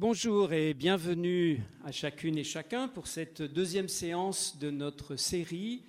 [0.00, 5.82] Bonjour et bienvenue à chacune et chacun pour cette deuxième séance de notre série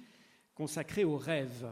[0.55, 1.71] consacrée aux rêves.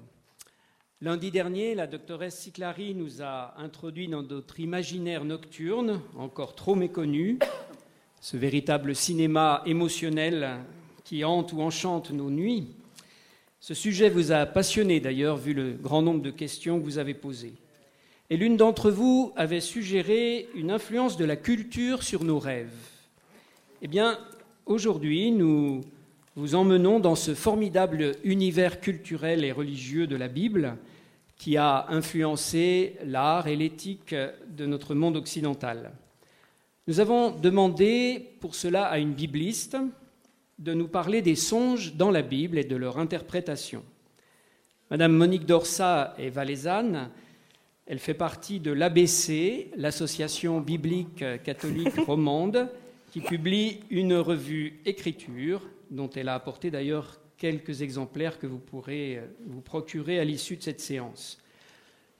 [1.02, 7.40] Lundi dernier, la doctoresse Siclari nous a introduit dans notre imaginaire nocturne, encore trop méconnu,
[8.22, 10.60] ce véritable cinéma émotionnel
[11.06, 12.67] qui hante ou enchante nos nuits.
[13.60, 17.16] Ce sujet vous a passionné d'ailleurs, vu le grand nombre de questions que vous avez
[17.16, 17.55] posées.
[18.30, 22.76] Et l'une d'entre vous avait suggéré une influence de la culture sur nos rêves.
[23.81, 24.20] Eh bien,
[24.66, 25.81] aujourd'hui, nous
[26.35, 30.76] vous emmenons dans ce formidable univers culturel et religieux de la Bible
[31.38, 35.94] qui a influencé l'art et l'éthique de notre monde occidental.
[36.88, 39.77] Nous avons demandé pour cela à une bibliste
[40.59, 43.84] de nous parler des songes dans la Bible et de leur interprétation.
[44.91, 47.09] Madame Monique Dorsat est valaisanne
[47.88, 52.70] elle fait partie de l'ABC, l'Association biblique catholique romande,
[53.12, 59.21] qui publie une revue Écriture, dont elle a apporté d'ailleurs quelques exemplaires que vous pourrez
[59.46, 61.38] vous procurer à l'issue de cette séance.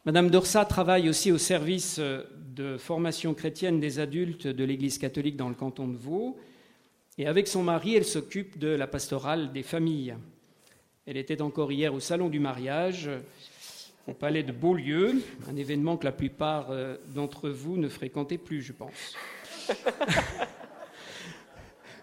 [0.06, 5.50] Madame Dorsa travaille aussi au service de formation chrétienne des adultes de l'Église catholique dans
[5.50, 6.38] le canton de Vaud.
[7.18, 10.16] Et avec son mari, elle s'occupe de la pastorale des familles.
[11.06, 13.10] Elle était encore hier au salon du mariage
[14.08, 18.62] au palais de Beaulieu, un événement que la plupart euh, d'entre vous ne fréquentez plus,
[18.62, 19.16] je pense.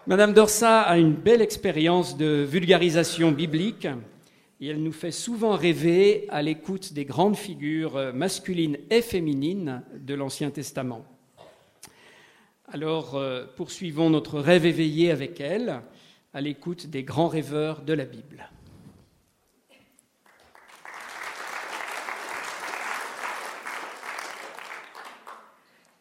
[0.07, 3.87] Madame Dorsa a une belle expérience de vulgarisation biblique
[4.61, 9.81] et elle nous fait souvent rêver à l'écoute des grandes figures euh, masculines et féminines
[9.99, 11.03] de l'Ancien Testament.
[12.67, 15.81] Alors, euh, poursuivons notre rêve éveillé avec elle,
[16.33, 18.49] à l'écoute des grands rêveurs de la Bible.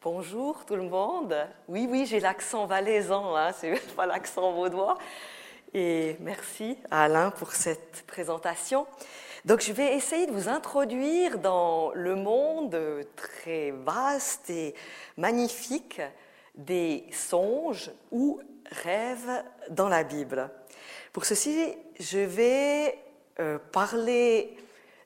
[0.04, 1.34] Bonjour tout le monde.
[1.66, 4.98] Oui, oui, j'ai l'accent valaisan, hein, c'est pas l'accent vaudois.
[5.72, 8.86] Et merci à Alain pour cette présentation.
[9.46, 12.78] Donc, je vais essayer de vous introduire dans le monde
[13.16, 14.74] très vaste et
[15.16, 16.02] magnifique
[16.54, 20.50] des songes ou rêves dans la Bible.
[21.14, 22.98] Pour ceci, je vais
[23.40, 24.54] euh, parler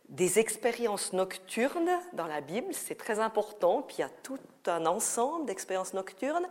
[0.08, 4.86] des expériences nocturnes dans la Bible, c'est très important, puis il y a tout un
[4.86, 6.46] ensemble d'expériences nocturnes.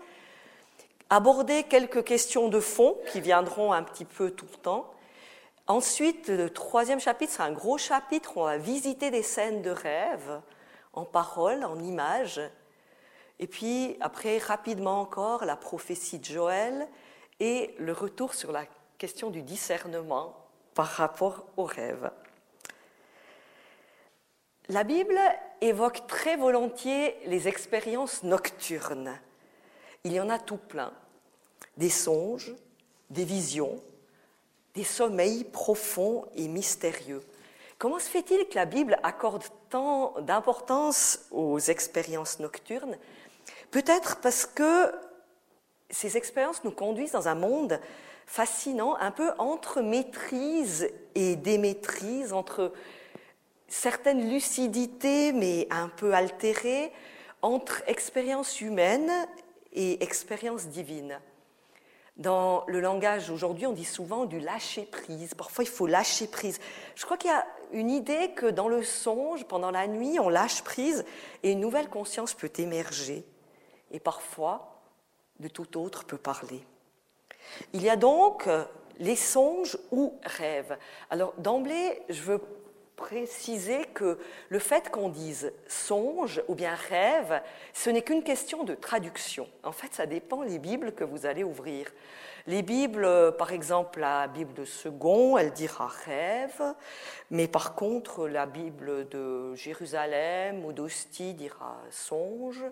[1.10, 4.92] Aborder quelques questions de fond qui viendront un petit peu tout le temps.
[5.66, 10.42] Ensuite, le troisième chapitre, c'est un gros chapitre, on va visiter des scènes de rêve
[10.94, 12.42] en paroles, en images.
[13.40, 16.88] Et puis, après, rapidement encore, la prophétie de Joël
[17.40, 18.66] et le retour sur la
[18.98, 20.36] question du discernement
[20.74, 22.10] par rapport aux rêves.
[24.70, 25.18] La Bible
[25.62, 29.18] évoque très volontiers les expériences nocturnes.
[30.04, 30.92] Il y en a tout plein.
[31.78, 32.54] Des songes,
[33.10, 33.82] des visions,
[34.76, 37.24] des sommeils profonds et mystérieux.
[37.78, 42.98] Comment se fait-il que la Bible accorde tant d'importance aux expériences nocturnes?
[43.72, 44.94] Peut-être parce que
[45.90, 47.80] ces expériences nous conduisent dans un monde
[48.26, 52.74] fascinant, un peu entre maîtrise et démaîtrise, entre
[53.68, 56.92] certaine lucidité, mais un peu altérée,
[57.42, 59.12] entre expérience humaine
[59.74, 61.20] et expérience divine.
[62.18, 65.36] Dans le langage aujourd'hui, on dit souvent du lâcher prise.
[65.36, 66.60] Parfois, il faut lâcher prise.
[66.96, 70.30] Je crois qu'il y a une idée que dans le songe, pendant la nuit, on
[70.30, 71.06] lâche prise
[71.44, 73.24] et une nouvelle conscience peut émerger.
[73.92, 74.82] Et parfois,
[75.40, 76.66] de tout autre peut parler.
[77.74, 78.50] Il y a donc
[78.98, 80.76] les songes ou rêves.
[81.12, 82.42] Alors, d'emblée, je veux
[82.98, 84.18] préciser que
[84.50, 87.42] le fait qu'on dise songe ou bien rêve,
[87.72, 89.48] ce n'est qu'une question de traduction.
[89.64, 91.88] En fait, ça dépend des Bibles que vous allez ouvrir.
[92.48, 96.62] Les Bibles, par exemple, la Bible de Second, elle dira rêve,
[97.30, 102.64] mais par contre, la Bible de Jérusalem ou d'Ostie dira songe.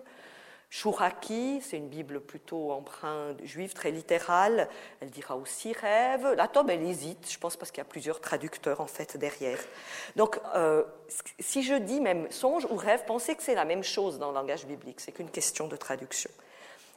[0.76, 4.68] Shuraki, c'est une Bible plutôt empreinte juive, très littérale.
[5.00, 6.34] Elle dira aussi rêve.
[6.36, 9.58] La Tobe, elle hésite, je pense, parce qu'il y a plusieurs traducteurs en fait derrière.
[10.16, 10.84] Donc, euh,
[11.40, 14.34] si je dis même songe ou rêve, pensez que c'est la même chose dans le
[14.34, 15.00] langage biblique.
[15.00, 16.30] C'est qu'une question de traduction.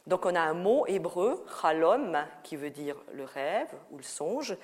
[0.06, 4.58] Donc, on a un mot hébreu, chalom, qui veut dire le rêve ou le songe,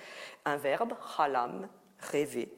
[0.45, 1.67] un verbe, chalam,
[2.01, 2.53] rêver.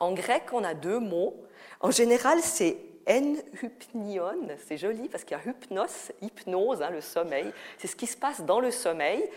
[0.00, 1.36] En grec, on a deux mots.
[1.78, 7.00] En général, c'est en hypnion, c'est joli parce qu'il y a hypnos, hypnose, hein, le
[7.00, 9.28] sommeil, c'est ce qui se passe dans le sommeil.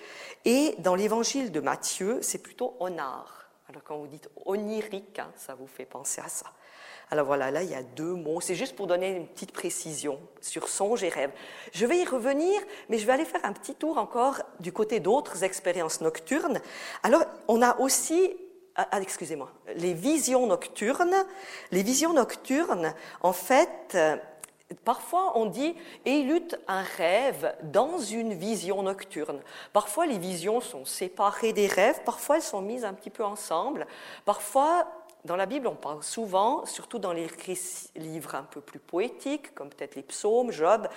[0.45, 3.49] Et dans l'évangile de Matthieu, c'est plutôt onar.
[3.69, 6.47] Alors quand vous dites onirique, hein, ça vous fait penser à ça.
[7.11, 8.41] Alors voilà, là, il y a deux mots.
[8.41, 11.31] C'est juste pour donner une petite précision sur songe et rêve.
[11.71, 14.99] Je vais y revenir, mais je vais aller faire un petit tour encore du côté
[14.99, 16.59] d'autres expériences nocturnes.
[17.03, 18.35] Alors, on a aussi
[18.75, 21.15] ah, ah, excusez-moi, les visions nocturnes.
[21.71, 24.17] Les visions nocturnes, en fait, euh,
[24.85, 25.75] Parfois, on dit
[26.05, 29.41] lutte un rêve dans une vision nocturne.
[29.71, 33.85] Parfois, les visions sont séparées des rêves, parfois, elles sont mises un petit peu ensemble.
[34.25, 34.87] Parfois,
[35.25, 37.27] dans la Bible, on parle souvent, surtout dans les
[37.95, 40.87] livres un peu plus poétiques, comme peut-être les psaumes, Job,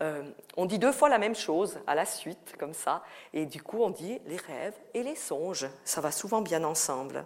[0.00, 0.22] euh,
[0.56, 3.02] on dit deux fois la même chose à la suite, comme ça,
[3.32, 5.68] et du coup on dit les rêves et les songes.
[5.84, 7.24] Ça va souvent bien ensemble.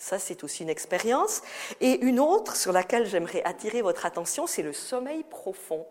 [0.00, 1.42] Ça, c'est aussi une expérience.
[1.80, 5.84] Et une autre sur laquelle j'aimerais attirer votre attention, c'est le sommeil profond.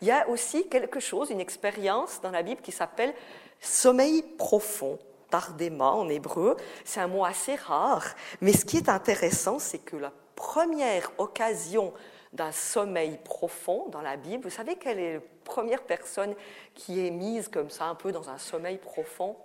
[0.00, 3.14] Il y a aussi quelque chose, une expérience dans la Bible qui s'appelle
[3.60, 4.98] sommeil profond.
[5.30, 8.04] Tardema en hébreu, c'est un mot assez rare,
[8.42, 11.94] mais ce qui est intéressant, c'est que la première occasion
[12.32, 14.44] d'un sommeil profond dans la Bible.
[14.44, 16.34] Vous savez quelle est la première personne
[16.74, 19.36] qui est mise comme ça, un peu dans un sommeil profond?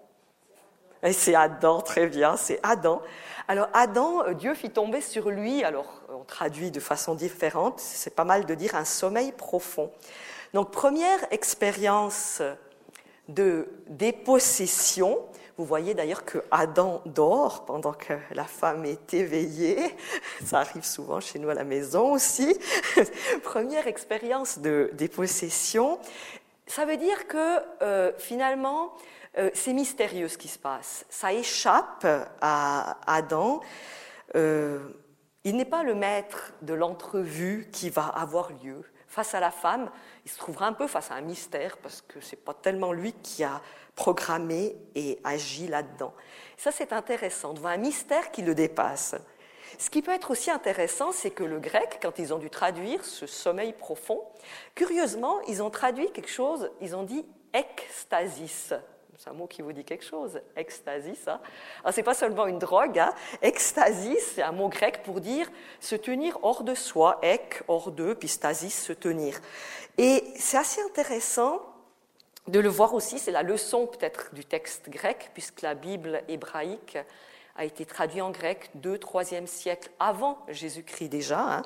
[1.04, 3.02] Et c'est Adam, très bien, c'est Adam.
[3.48, 8.16] Alors Adam, euh, Dieu fit tomber sur lui, alors on traduit de façon différente, c'est
[8.16, 9.92] pas mal de dire un sommeil profond.
[10.54, 12.42] Donc première expérience
[13.28, 15.20] de dépossession,
[15.58, 19.96] vous voyez d'ailleurs que Adam dort pendant que la femme est éveillée.
[20.46, 22.56] Ça arrive souvent chez nous à la maison aussi.
[23.44, 25.98] Première expérience de dépossession.
[26.68, 28.94] Ça veut dire que euh, finalement,
[29.40, 31.06] euh, c'est mystérieux ce qui se passe.
[31.10, 32.06] Ça échappe
[32.40, 33.62] à Adam.
[34.36, 34.80] Euh,
[35.44, 38.84] il n'est pas le maître de l'entrevue qui va avoir lieu.
[39.18, 39.90] Face à la femme,
[40.26, 42.94] il se trouvera un peu face à un mystère parce que ce n'est pas tellement
[42.94, 43.64] lui qui a
[43.96, 46.14] programmé et agi là-dedans.
[46.56, 49.16] Ça, c'est intéressant, devant un mystère qui le dépasse.
[49.80, 53.04] Ce qui peut être aussi intéressant, c'est que le grec, quand ils ont dû traduire
[53.04, 54.22] ce sommeil profond,
[54.76, 58.72] curieusement, ils ont traduit quelque chose, ils ont dit extasis
[59.18, 61.42] c'est un mot qui vous dit quelque chose, extasie, ça.
[61.82, 63.14] Alors, c'est pas seulement une drogue, hein.
[63.42, 65.50] C'est un mot grec pour dire
[65.80, 69.40] se tenir hors de soi, ek, hors d'eux, puis stasis, se tenir.
[69.98, 71.62] Et c'est assez intéressant
[72.48, 76.98] de le voir aussi, c'est la leçon peut-être du texte grec, puisque la Bible hébraïque
[77.58, 81.40] a été traduite en grec 2 3e siècle avant Jésus-Christ déjà.
[81.40, 81.62] Hein.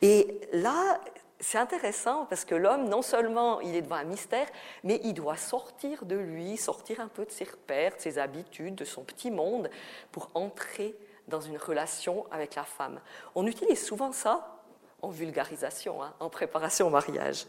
[0.00, 0.98] Et là,
[1.40, 4.46] c'est intéressant parce que l'homme, non seulement il est devant un mystère,
[4.84, 8.74] mais il doit sortir de lui, sortir un peu de ses repères, de ses habitudes,
[8.74, 9.70] de son petit monde,
[10.12, 10.96] pour entrer
[11.28, 13.00] dans une relation avec la femme.
[13.34, 14.62] On utilise souvent ça
[15.02, 17.46] en vulgarisation, hein, en préparation au mariage.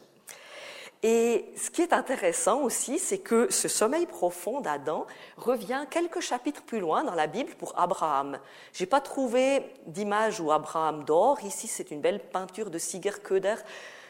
[1.03, 5.05] Et ce qui est intéressant aussi, c'est que ce sommeil profond d'Adam
[5.37, 8.39] revient quelques chapitres plus loin dans la Bible pour Abraham.
[8.73, 11.43] Je n'ai pas trouvé d'image où Abraham dort.
[11.43, 13.55] Ici, c'est une belle peinture de Sigurd Köder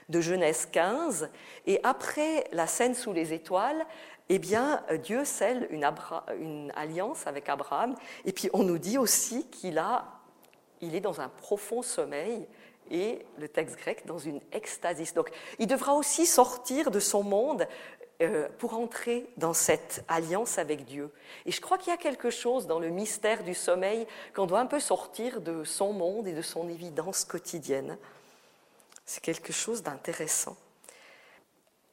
[0.08, 1.30] de Genèse 15.
[1.66, 3.86] Et après la scène sous les étoiles,
[4.30, 7.96] eh bien, Dieu scelle une, alliance avec Abraham.
[8.24, 12.48] Et puis, on nous dit aussi qu'il est dans un profond sommeil
[12.92, 15.14] et le texte grec dans une extasis.
[15.14, 15.30] Donc
[15.60, 17.68] il devra aussi sortir de son monde
[18.20, 21.12] euh, pour entrer dans cette alliance avec Dieu.
[21.46, 24.60] Et je crois qu'il y a quelque chose dans le mystère du sommeil qu'on doit
[24.60, 27.96] un peu sortir de son monde et de son évidence quotidienne.
[29.06, 30.58] C'est quelque chose d'intéressant.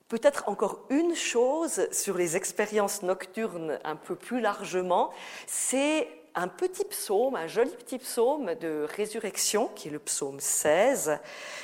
[0.09, 5.11] Peut-être encore une chose sur les expériences nocturnes un peu plus largement,
[5.47, 11.19] c'est un petit psaume, un joli petit psaume de résurrection, qui est le psaume 16.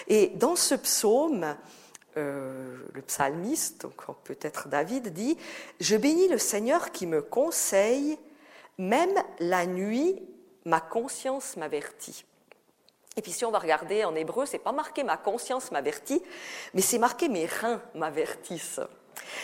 [0.08, 1.56] Et dans ce psaume,
[2.16, 5.36] euh, le psalmiste, donc peut-être David, dit
[5.80, 8.18] Je bénis le Seigneur qui me conseille,
[8.78, 10.20] même la nuit,
[10.64, 12.24] ma conscience m'avertit.
[13.16, 16.22] Et puis si on va regarder en hébreu, c'est pas marqué ma conscience m'avertit,
[16.74, 18.80] mais c'est marqué mes reins m'avertissent.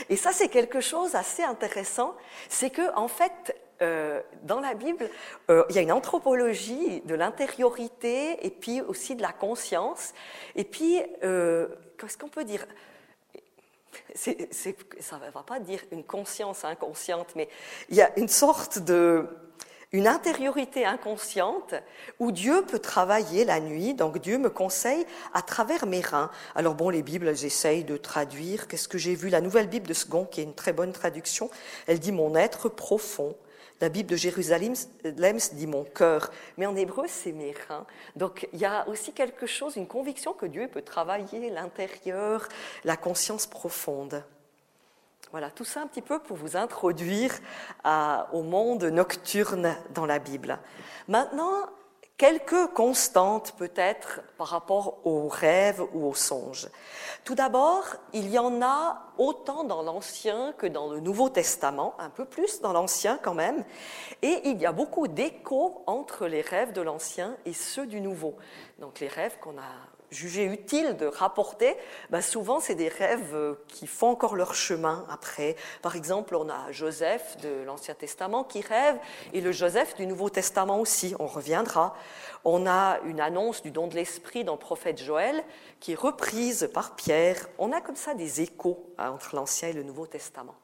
[0.09, 2.15] Et ça, c'est quelque chose assez intéressant,
[2.49, 5.11] c'est que en fait, euh, dans la Bible,
[5.51, 10.15] euh, il y a une anthropologie de l'intériorité et puis aussi de la conscience.
[10.55, 11.69] Et puis, euh,
[11.99, 12.67] qu'est-ce qu'on peut dire?
[14.15, 17.49] Ça ne va pas dire une conscience inconsciente, mais
[17.89, 19.27] il y a une sorte de
[19.93, 21.75] une intériorité inconsciente
[22.19, 23.95] où Dieu peut travailler la nuit.
[23.95, 26.31] Donc Dieu me conseille à travers mes reins.
[26.55, 28.69] Alors bon, les Bibles, elles essayent de traduire.
[28.69, 29.29] Qu'est-ce que j'ai vu?
[29.29, 31.51] La nouvelle Bible de Second, qui est une très bonne traduction,
[31.87, 33.37] elle dit mon être profond.
[33.81, 34.75] La Bible de Jérusalem
[35.53, 37.87] dit mon cœur, mais en hébreu c'est mes reins.
[38.17, 42.49] Donc il y a aussi quelque chose, une conviction que Dieu peut travailler l'intérieur,
[42.85, 44.25] la conscience profonde.
[45.33, 47.35] Voilà, tout ça un petit peu pour vous introduire
[48.33, 50.59] au monde nocturne dans la Bible.
[51.09, 51.69] Maintenant,
[52.17, 56.69] quelques constantes peut-être par rapport aux rêves ou aux songes.
[57.25, 62.11] Tout d'abord, il y en a autant dans l'Ancien que dans le Nouveau Testament, un
[62.11, 63.65] peu plus dans l'Ancien quand même,
[64.23, 68.37] et il y a beaucoup d'échos entre les rêves de l'Ancien et ceux du Nouveau.
[68.79, 71.77] Donc les rêves qu'on a jugé utile de rapporter,
[72.11, 75.57] ben souvent c'est des rêves euh, qui font encore leur chemin après.
[75.83, 78.99] Par exemple, on a Joseph de l'Ancien Testament qui rêve
[79.33, 81.95] et le Joseph du Nouveau Testament aussi, on reviendra.
[82.45, 85.43] On a une annonce du don de l'Esprit dans le prophète Joël
[85.81, 87.49] qui est reprise par Pierre.
[87.59, 90.55] On a comme ça des échos hein, entre l'Ancien et le Nouveau Testament.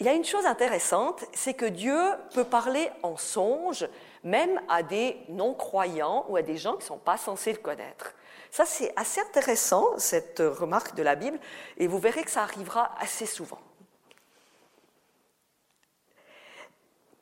[0.00, 1.98] Il y a une chose intéressante, c'est que Dieu
[2.34, 3.86] peut parler en songe,
[4.24, 8.12] même à des non-croyants ou à des gens qui ne sont pas censés le connaître.
[8.50, 11.38] Ça, c'est assez intéressant, cette remarque de la Bible,
[11.76, 13.58] et vous verrez que ça arrivera assez souvent.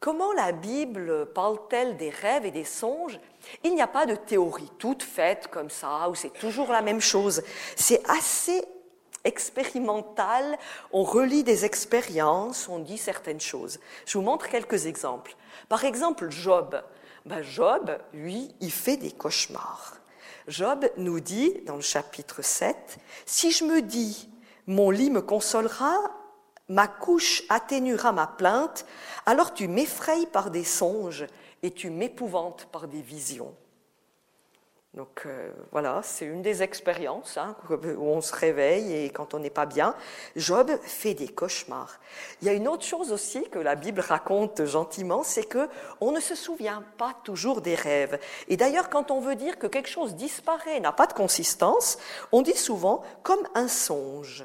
[0.00, 3.21] Comment la Bible parle-t-elle des rêves et des songes?
[3.62, 7.00] Il n'y a pas de théorie toute faite comme ça, où c'est toujours la même
[7.00, 7.43] chose.
[7.76, 8.64] C'est assez
[9.25, 10.59] expérimental,
[10.93, 13.79] on relit des expériences, on dit certaines choses.
[14.07, 15.37] Je vous montre quelques exemples.
[15.69, 16.83] Par exemple, Job.
[17.25, 19.97] Ben, Job, lui, il fait des cauchemars.
[20.49, 24.29] Job nous dit dans le chapitre 7, Si je me dis,
[24.67, 25.97] mon lit me consolera,
[26.69, 28.87] ma couche atténuera ma plainte,
[29.26, 31.26] alors tu m'effrayes par des songes
[31.62, 33.55] et tu m'épouvantes par des visions.
[34.95, 39.39] Donc euh, voilà, c'est une des expériences hein, où on se réveille et quand on
[39.39, 39.95] n'est pas bien,
[40.37, 41.99] Job fait des cauchemars.
[42.43, 45.67] Il y a une autre chose aussi que la Bible raconte gentiment, c'est que
[46.03, 48.19] on ne se souvient pas toujours des rêves.
[48.49, 51.97] Et d'ailleurs, quand on veut dire que quelque chose disparaît, n'a pas de consistance,
[52.31, 54.45] on dit souvent comme un songe.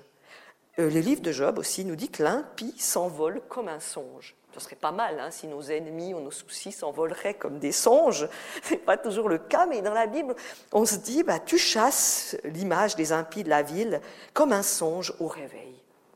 [0.80, 4.34] Euh, le livre de Job aussi nous dit que l'impie s'envole comme un songe.
[4.58, 8.28] Ce serait pas mal hein, si nos ennemis ou nos soucis s'envoleraient comme des songes.
[8.64, 10.36] Ce n'est pas toujours le cas, mais dans la Bible,
[10.74, 14.02] on se dit bah, tu chasses l'image des impies de la ville
[14.34, 15.76] comme un songe au réveil.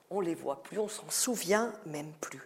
[0.09, 2.41] On les voit plus, on s'en souvient même plus.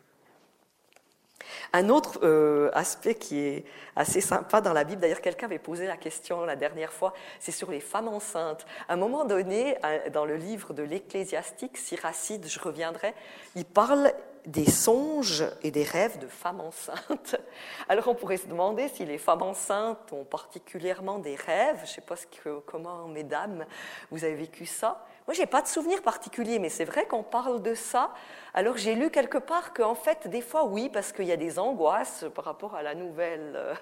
[1.72, 5.88] Un autre euh, aspect qui est assez sympa dans la Bible, d'ailleurs quelqu'un avait posé
[5.88, 8.66] la question la dernière fois, c'est sur les femmes enceintes.
[8.90, 9.78] À un moment donné,
[10.12, 13.14] dans le livre de l'Ecclésiastique, Siracide, je reviendrai,
[13.56, 14.12] il parle
[14.46, 17.36] des songes et des rêves de femmes enceintes.
[17.90, 21.78] Alors on pourrait se demander si les femmes enceintes ont particulièrement des rêves.
[21.78, 23.66] Je ne sais pas que, comment, mesdames,
[24.12, 25.06] vous avez vécu ça.
[25.28, 28.14] Moi, j'ai pas de souvenir particulier, mais c'est vrai qu'on parle de ça.
[28.54, 31.58] Alors j'ai lu quelque part qu'en fait, des fois, oui, parce qu'il y a des
[31.58, 33.76] angoisses par rapport à la nouvelle,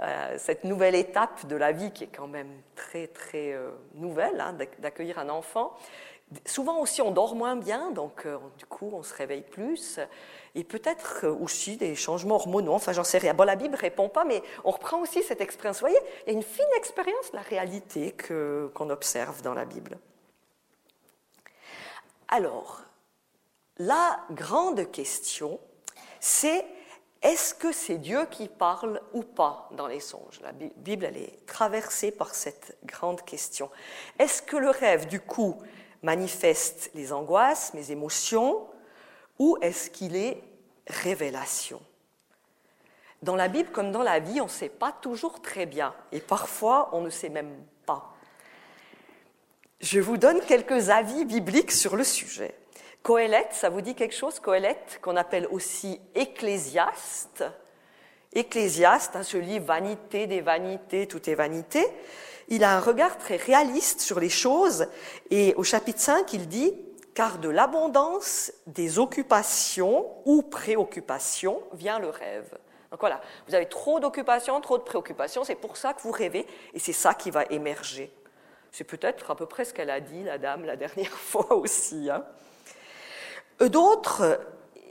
[0.00, 4.40] euh, cette nouvelle étape de la vie qui est quand même très très euh, nouvelle,
[4.40, 5.76] hein, d'accueillir un enfant.
[6.46, 9.98] Souvent aussi, on dort moins bien, donc euh, du coup, on se réveille plus.
[10.54, 13.34] Et peut-être aussi des changements hormonaux, enfin, j'en sais rien.
[13.34, 15.76] Bon, la Bible répond pas, mais on reprend aussi cette expérience.
[15.76, 19.64] Vous voyez, il y a une fine expérience de la réalité qu'on observe dans la
[19.64, 19.98] Bible.
[22.28, 22.82] Alors,
[23.78, 25.58] la grande question,
[26.20, 26.64] c'est
[27.22, 30.40] est-ce que c'est Dieu qui parle ou pas dans les songes?
[30.42, 33.70] La Bible, elle est traversée par cette grande question.
[34.18, 35.56] Est-ce que le rêve, du coup,
[36.02, 38.66] manifeste les angoisses, mes émotions,
[39.38, 40.42] ou est-ce qu'il est
[40.86, 41.80] révélation?
[43.22, 46.20] Dans la Bible comme dans la vie, on ne sait pas toujours très bien, et
[46.20, 47.54] parfois on ne sait même
[47.86, 48.12] pas.
[49.80, 52.54] Je vous donne quelques avis bibliques sur le sujet.
[53.02, 57.44] Coëlette, ça vous dit quelque chose Coëlette, qu'on appelle aussi Ecclésiaste?
[58.32, 61.84] Ecclésiaste, hein, ce livre Vanité des vanités, tout est vanité
[62.48, 64.86] il a un regard très réaliste sur les choses
[65.30, 66.74] et au chapitre 5, il dit
[67.14, 72.58] car de l'abondance des occupations ou préoccupations vient le rêve.
[72.90, 76.46] Donc voilà, vous avez trop d'occupations, trop de préoccupations, c'est pour ça que vous rêvez
[76.74, 78.12] et c'est ça qui va émerger.
[78.70, 82.10] C'est peut-être à peu près ce qu'elle a dit, la dame, la dernière fois aussi.
[82.10, 82.24] Hein.
[83.60, 84.40] D'autres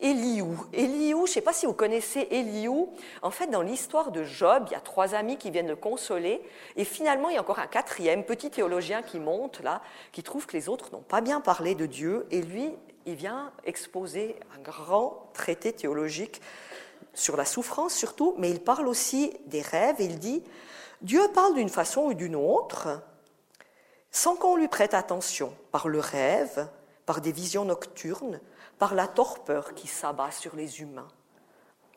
[0.02, 0.58] Eliou.
[0.74, 2.90] Eliou, je ne sais pas si vous connaissez Eliou.
[3.22, 6.42] En fait, dans l'histoire de Job, il y a trois amis qui viennent le consoler.
[6.76, 9.82] Et finalement, il y a encore un quatrième, petit théologien qui monte là,
[10.12, 12.26] qui trouve que les autres n'ont pas bien parlé de Dieu.
[12.32, 12.72] Et lui,
[13.06, 16.42] il vient exposer un grand traité théologique
[17.14, 19.98] sur la souffrance surtout, mais il parle aussi des rêves.
[20.00, 20.44] Il dit,
[21.02, 23.02] Dieu parle d'une façon ou d'une autre,
[24.12, 26.68] sans qu'on lui prête attention, par le rêve,
[27.06, 28.40] par des visions nocturnes,
[28.82, 31.08] par la torpeur qui s'abat sur les humains.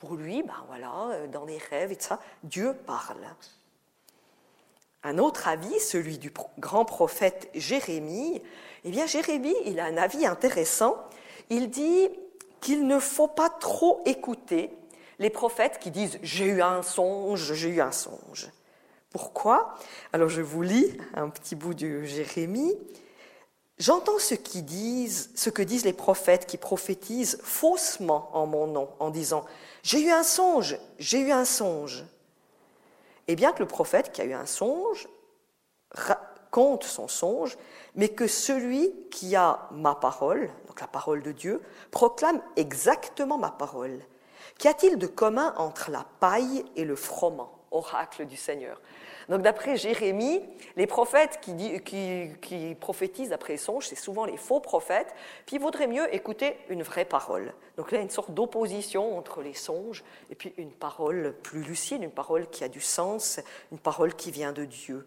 [0.00, 3.24] Pour lui, ben voilà, euh, dans les rêves et ça, Dieu parle.
[5.02, 8.42] Un autre avis, celui du grand prophète Jérémie,
[8.84, 11.02] eh bien Jérémie, il a un avis intéressant.
[11.48, 12.10] Il dit
[12.60, 14.70] qu'il ne faut pas trop écouter
[15.18, 18.50] les prophètes qui disent j'ai eu un songe, j'ai eu un songe.
[19.08, 19.74] Pourquoi?
[20.12, 22.76] Alors je vous lis un petit bout de Jérémie.
[23.78, 29.44] J'entends ce, que disent les prophètes qui prophétisent faussement en mon nom, en disant
[29.82, 32.04] J'ai eu un songe, j'ai eu un songe.
[33.26, 35.08] Et bien que le prophète qui a eu un songe
[35.90, 37.58] raconte son songe,
[37.96, 43.50] mais que celui qui a ma parole, donc la parole de Dieu, proclame exactement ma
[43.50, 43.98] parole.
[44.58, 48.80] Qu'y a-t-il de commun entre la paille et le froment Oracle du Seigneur?
[49.28, 50.42] Donc d'après Jérémie,
[50.76, 55.14] les prophètes qui, prophétisent après les songes, c'est souvent les faux prophètes,
[55.46, 57.52] puis il vaudrait mieux écouter une vraie parole.
[57.76, 62.10] Donc là, une sorte d'opposition entre les songes et puis une parole plus lucide, une
[62.10, 63.40] parole qui a du sens,
[63.72, 65.06] une parole qui vient de Dieu.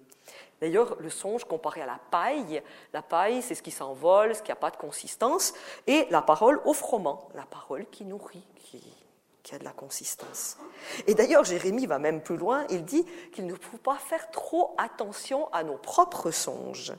[0.60, 4.50] D'ailleurs, le songe comparé à la paille, la paille, c'est ce qui s'envole, ce qui
[4.50, 5.54] n'a pas de consistance,
[5.86, 8.82] et la parole au froment, la parole qui nourrit, qui,
[9.48, 10.58] qui a de la consistance.
[11.08, 14.76] Et d'ailleurs, Jérémie va même plus loin, il dit qu'il ne faut pas faire trop
[14.78, 16.92] attention à nos propres songes.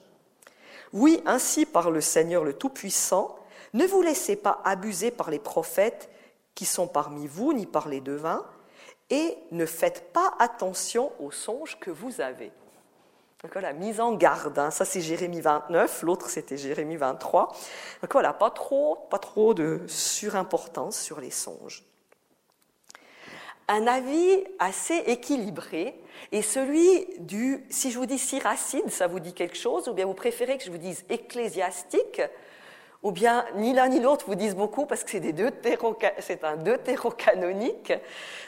[0.95, 3.39] Oui, ainsi par le Seigneur le Tout-Puissant,
[3.75, 6.09] ne vous laissez pas abuser par les prophètes
[6.55, 8.47] qui sont parmi vous, ni par les devins,
[9.11, 12.51] et ne faites pas attention aux songes que vous avez.
[13.43, 14.71] Donc voilà, mise en garde, hein.
[14.71, 17.55] ça c'est Jérémie 29, l'autre c'était Jérémie 23.
[18.01, 21.85] Donc voilà, pas trop, pas trop de surimportance sur les songes
[23.69, 26.01] un avis assez équilibré
[26.33, 30.07] et celui du, si je vous dis siracide, ça vous dit quelque chose, ou bien
[30.07, 32.23] vous préférez que je vous dise ecclésiastique,
[33.03, 35.23] ou bien ni l'un ni l'autre vous disent beaucoup parce que c'est
[36.19, 37.93] c'est un deutérocanonique.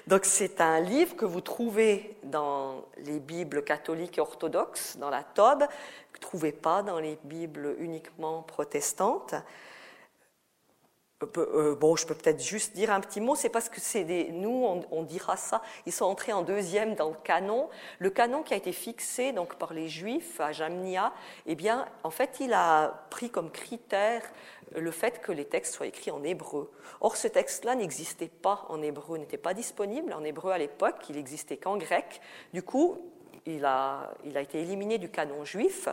[0.09, 5.23] Donc c'est un livre que vous trouvez dans les Bibles catholiques et orthodoxes, dans la
[5.23, 9.35] Tobe, que vous ne trouvez pas dans les Bibles uniquement protestantes.
[11.23, 14.05] Euh, euh, bon, je peux peut-être juste dire un petit mot, c'est parce que c'est
[14.05, 17.69] des, nous, on, dira ça, ils sont entrés en deuxième dans le canon.
[17.99, 21.13] Le canon qui a été fixé donc par les Juifs à Jamnia,
[21.47, 24.23] eh bien, en fait, il a pris comme critère
[24.75, 26.71] le fait que les textes soient écrits en hébreu.
[27.01, 31.17] Or, ce texte-là n'existait pas en hébreu, n'était pas disponible en hébreu à l'époque, il
[31.17, 32.21] n'existait qu'en grec.
[32.55, 32.97] Du coup,
[33.47, 35.89] il a, il a été éliminé du canon juif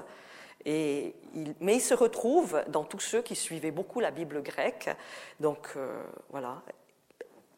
[0.68, 4.90] mais il se retrouve dans tous ceux qui suivaient beaucoup la Bible grecque.
[5.40, 6.62] Donc euh, voilà.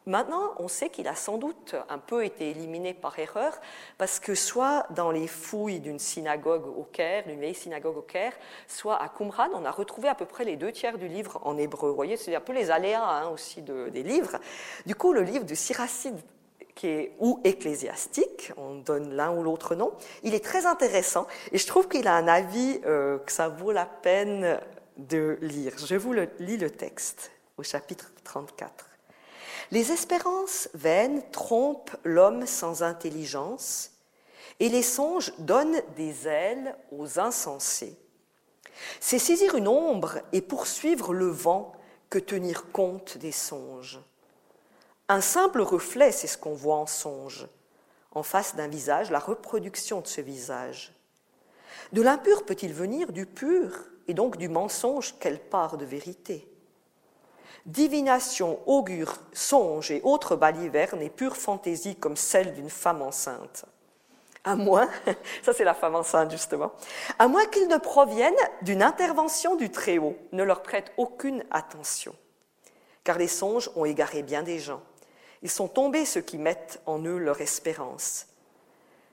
[0.06, 3.52] Maintenant, on sait qu'il a sans doute un peu été éliminé par erreur,
[3.98, 8.32] parce que soit dans les fouilles d'une synagogue au Caire, d'une vieille synagogue au Caire,
[8.66, 11.58] soit à Qumran, on a retrouvé à peu près les deux tiers du livre en
[11.58, 11.90] hébreu.
[11.90, 14.38] Vous voyez, c'est un peu les aléas hein, aussi des livres.
[14.86, 16.18] Du coup, le livre de Siracide
[17.18, 19.92] ou ecclésiastique, on donne l'un ou l'autre nom.
[20.22, 23.72] Il est très intéressant et je trouve qu'il a un avis euh, que ça vaut
[23.72, 24.58] la peine
[24.96, 25.74] de lire.
[25.78, 28.88] Je vous lis le texte au chapitre 34.
[29.70, 33.92] Les espérances vaines trompent l'homme sans intelligence
[34.58, 37.96] et les songes donnent des ailes aux insensés.
[38.98, 41.72] C'est saisir une ombre et poursuivre le vent
[42.08, 44.00] que tenir compte des songes.
[45.10, 47.48] Un simple reflet, c'est ce qu'on voit en songe,
[48.12, 50.94] en face d'un visage, la reproduction de ce visage.
[51.92, 53.72] De l'impur peut-il venir du pur,
[54.06, 56.48] et donc du mensonge quelle part de vérité?
[57.66, 63.64] Divination, augure, songe et autres balivernes et pure fantaisie comme celle d'une femme enceinte.
[64.44, 64.88] À moins,
[65.42, 66.70] ça c'est la femme enceinte justement,
[67.18, 72.14] à moins qu'ils ne proviennent d'une intervention du Très-Haut, ne leur prête aucune attention,
[73.02, 74.80] car les songes ont égaré bien des gens.
[75.42, 78.26] Ils sont tombés ceux qui mettent en eux leur espérance.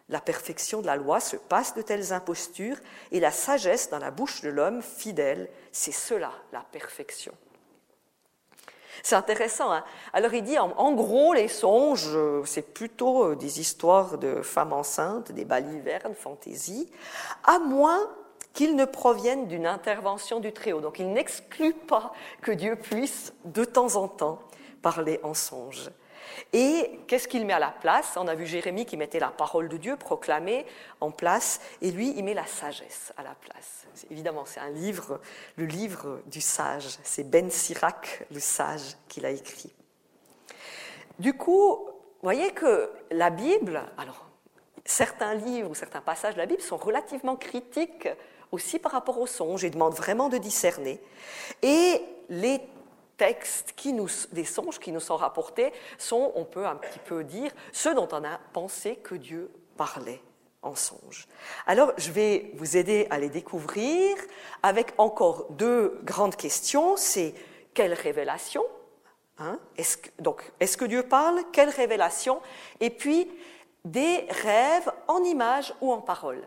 [0.10, 2.78] La perfection de la loi se passe de telles impostures
[3.12, 7.34] et la sagesse dans la bouche de l'homme fidèle, c'est cela la perfection.
[9.04, 9.72] C'est intéressant.
[9.72, 14.42] Hein Alors il dit, en, gros, les songes, euh, c'est plutôt euh, des histoires de
[14.42, 16.90] femmes enceintes, des balivernes, fantaisie,
[17.44, 18.10] à moins
[18.54, 20.82] qu'ils ne proviennent d'une intervention du Très-Haut.
[20.82, 22.12] Donc il n'exclut pas
[22.42, 24.40] que Dieu puisse, de temps en temps,
[24.82, 25.92] parler en songe.
[26.54, 28.16] Et qu'est-ce qu'il met à la place?
[28.18, 30.66] On a vu Jérémie qui mettait la parole de Dieu proclamée
[31.02, 33.86] en place, et lui, il met la sagesse à la place.
[34.12, 35.20] Évidemment, c'est un livre,
[35.56, 36.98] le livre du sage.
[37.04, 39.74] C'est Ben Sirac, le sage, qui l'a écrit.
[41.20, 44.26] Du coup, vous voyez que la Bible, alors,
[44.86, 48.08] certains livres ou certains passages de la Bible sont relativement critiques
[48.52, 51.02] aussi par rapport aux songes et demandent vraiment de discerner.
[51.62, 52.62] Et les
[53.18, 53.74] textes,
[54.32, 58.08] des songes qui nous sont rapportés, sont, on peut un petit peu dire, ceux dont
[58.12, 60.22] on a pensé que Dieu parlait
[60.62, 61.28] en songe.
[61.66, 64.16] Alors, je vais vous aider à les découvrir
[64.64, 66.98] avec encore deux grandes questions.
[66.98, 67.34] C'est
[67.74, 68.64] quelle révélation
[69.40, 72.42] hein est-ce que, Donc, est-ce que Dieu parle Quelle révélation
[72.80, 73.30] Et puis,
[73.86, 76.46] des rêves en images ou en paroles.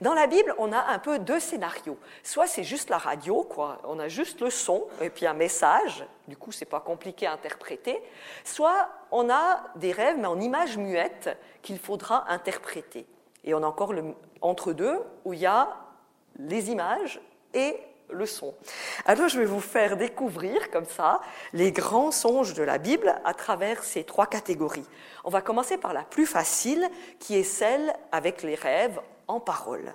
[0.00, 1.98] Dans la Bible, on a un peu deux scénarios.
[2.22, 6.06] Soit c'est juste la radio, quoi, on a juste le son et puis un message,
[6.26, 8.02] du coup c'est pas compliqué à interpréter.
[8.42, 13.06] Soit on a des rêves mais en images muettes qu'il faudra interpréter.
[13.44, 13.92] Et on a encore
[14.40, 15.76] entre deux où il y a
[16.38, 17.20] les images
[17.52, 17.76] et
[18.08, 18.54] le son.
[19.04, 21.20] Alors je vais vous faire découvrir comme ça
[21.52, 24.86] les grands songes de la Bible à travers ces trois catégories.
[25.24, 28.98] On va commencer par la plus facile qui est celle avec les rêves
[29.30, 29.94] en parole.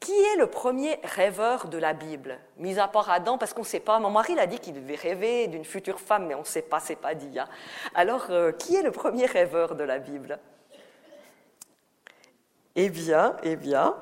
[0.00, 2.38] Qui est le premier rêveur de la Bible?
[2.58, 3.98] Mis à part Adam, parce qu'on ne sait pas.
[3.98, 6.78] Mon mari l'a dit qu'il devait rêver d'une future femme, mais on ne sait pas,
[6.78, 7.38] c'est pas dit.
[7.38, 7.48] Hein.
[7.94, 10.38] Alors, euh, qui est le premier rêveur de la Bible?
[12.76, 13.96] Eh bien, eh bien,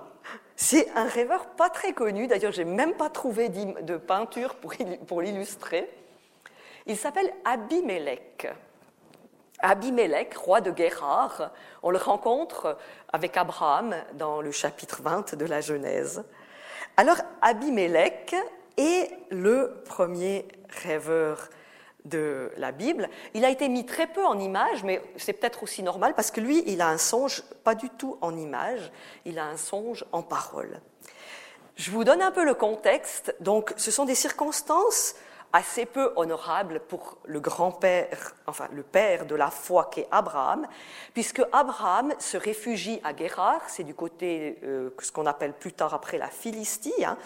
[0.57, 2.27] c'est un rêveur pas très connu.
[2.27, 5.89] D'ailleurs, j'ai même pas trouvé de peinture pour l'illustrer.
[6.87, 8.49] Il s'appelle Abimelech.
[9.61, 11.51] Abimelech, roi de Guérard,
[11.83, 12.77] on le rencontre
[13.13, 16.25] avec Abraham dans le chapitre 20 de la Genèse.
[16.97, 18.35] Alors Abimelech
[18.77, 20.47] est le premier
[20.83, 21.49] rêveur
[22.05, 23.09] de la Bible.
[23.33, 26.41] Il a été mis très peu en images, mais c'est peut-être aussi normal parce que
[26.41, 28.93] lui, il a un songe pas du tout en images,
[29.25, 30.81] il a un songe en parole.
[31.77, 33.35] Je vous donne un peu le contexte.
[33.41, 35.15] Donc, ce sont des circonstances
[35.55, 40.67] assez peu honorable pour le grand-père, enfin le père de la foi qu'est Abraham,
[41.15, 45.95] puisque Abraham se réfugie à Guérard, c'est du côté, euh, ce qu'on appelle plus tard
[45.95, 47.17] après la Philistie, hein,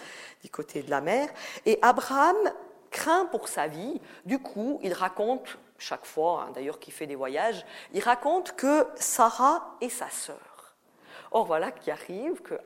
[0.43, 1.27] du côté de la mer,
[1.65, 2.37] et Abraham
[2.91, 7.15] craint pour sa vie, du coup il raconte chaque fois, hein, d'ailleurs qu'il fait des
[7.15, 10.37] voyages, il raconte que Sarah est sa sœur.
[11.31, 12.59] Or voilà qui arrive que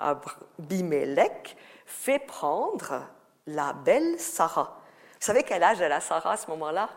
[0.00, 1.56] Abimelech
[1.86, 3.04] fait prendre
[3.46, 4.80] la belle Sarah.
[5.20, 6.88] Vous savez quel âge elle a Sarah à ce moment-là?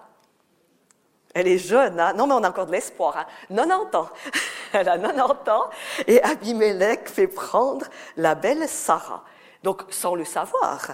[1.34, 2.13] Elle est jeune, hein?
[2.13, 3.25] Non mais on a encore de l'espoir, hein?
[3.49, 4.10] 90 ans.
[4.73, 5.69] elle a 90 ans
[6.07, 7.86] et Abimelech fait prendre
[8.17, 9.23] la belle Sarah.
[9.63, 10.88] Donc sans le savoir.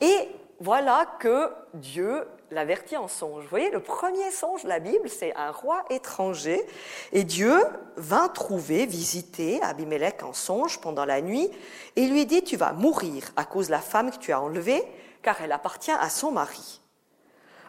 [0.00, 0.28] Et
[0.60, 3.44] voilà que Dieu l'avertit en songe.
[3.44, 6.64] Vous voyez, le premier songe de la Bible, c'est un roi étranger,
[7.12, 7.62] et Dieu
[7.96, 11.50] vint trouver, visiter Abimelech en songe pendant la nuit,
[11.96, 14.82] et lui dit, tu vas mourir à cause de la femme que tu as enlevée,
[15.22, 16.80] car elle appartient à son mari.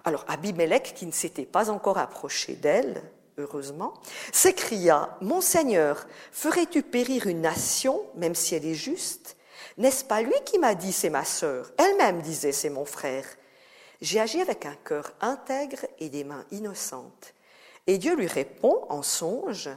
[0.06, 3.02] Alors Abimelech, qui ne s'était pas encore approché d'elle,
[3.38, 3.94] heureusement,
[4.32, 9.38] s'écria Mon Seigneur, ferais-tu périr une nation, même si elle est juste?
[9.78, 11.72] N'est-ce pas lui qui m'a dit c'est ma sœur?
[11.78, 13.26] Elle-même disait c'est mon frère.
[14.02, 17.34] J'ai agi avec un cœur intègre et des mains innocentes.
[17.88, 19.70] Et Dieu lui répond en songe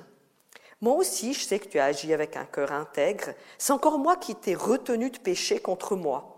[0.81, 3.35] Moi aussi, je sais que tu as agi avec un cœur intègre.
[3.59, 6.32] C'est encore moi qui t'ai retenu de pécher contre moi.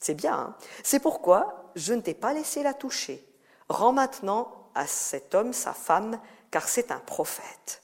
[0.00, 0.34] C'est bien.
[0.34, 3.24] Hein c'est pourquoi je ne t'ai pas laissé la toucher.
[3.68, 7.82] Rends maintenant à cet homme sa femme, car c'est un prophète.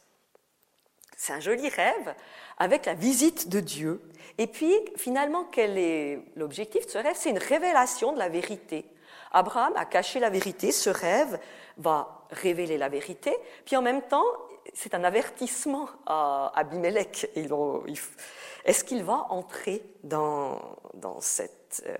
[1.17, 2.15] C'est un joli rêve
[2.59, 4.03] avec la visite de Dieu.
[4.39, 7.17] Et puis, finalement, quel est l'objectif de ce rêve?
[7.17, 8.85] C'est une révélation de la vérité.
[9.33, 11.39] Abraham a caché la vérité, ce rêve
[11.77, 14.25] va révéler la vérité, puis en même temps,
[14.73, 17.29] c'est un avertissement à Abimelech.
[18.65, 20.61] Est-ce qu'il va entrer dans,
[20.95, 21.97] dans cette euh,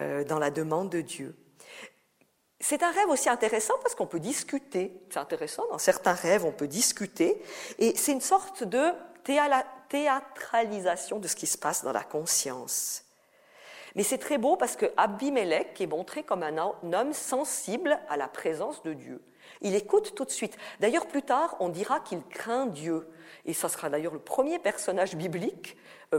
[0.00, 1.36] euh, dans la demande de Dieu.
[2.60, 4.92] C'est un rêve aussi intéressant parce qu'on peut discuter.
[5.10, 7.42] C'est intéressant, dans certains rêves, on peut discuter.
[7.78, 8.92] Et c'est une sorte de
[9.88, 13.04] théâtralisation de ce qui se passe dans la conscience.
[13.94, 18.28] Mais c'est très beau parce que Abimelech est montré comme un homme sensible à la
[18.28, 19.22] présence de Dieu.
[19.62, 20.56] Il écoute tout de suite.
[20.80, 23.08] D'ailleurs, plus tard, on dira qu'il craint Dieu.
[23.44, 25.76] Et ça sera d'ailleurs le premier personnage biblique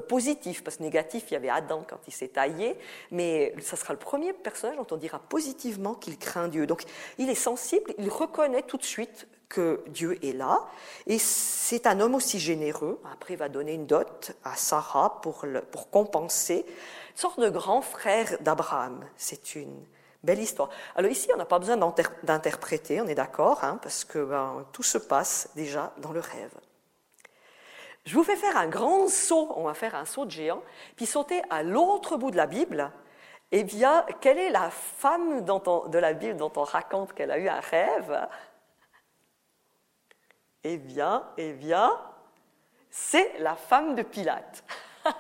[0.08, 2.78] positif, parce que négatif, il y avait Adam quand il s'est taillé,
[3.12, 6.68] mais ça sera le premier personnage dont on dira positivement qu'il craint Dieu.
[6.68, 6.84] Donc
[7.18, 10.68] il est sensible, il reconnaît tout de suite que Dieu est là,
[11.06, 13.00] et c'est un homme aussi généreux.
[13.14, 17.82] Après, il va donner une dot à Sarah pour, pour compenser, une sorte de grand
[17.82, 19.06] frère d'Abraham.
[19.16, 19.86] C'est une
[20.24, 20.70] belle histoire.
[20.96, 21.78] Alors ici, on n'a pas besoin
[22.24, 26.54] d'interpréter, on est d'accord, hein, parce que ben, tout se passe déjà dans le rêve.
[28.08, 30.64] Je vous fais faire un grand saut, on va faire un saut de géant,
[30.96, 32.90] puis sauter à l'autre bout de la Bible.
[33.52, 37.50] Eh bien, quelle est la femme de la Bible dont on raconte qu'elle a eu
[37.50, 38.28] un rêve?
[40.64, 42.00] Eh bien, eh bien,
[42.90, 44.64] c'est la femme de Pilate.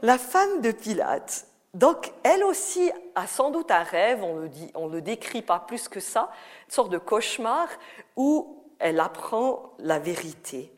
[0.00, 1.46] la femme de Pilate.
[1.74, 5.86] Donc, elle aussi a sans doute un rêve, on le, on le décrit pas plus
[5.86, 6.30] que ça,
[6.64, 7.68] une sorte de cauchemar
[8.16, 10.72] où elle apprend la vérité.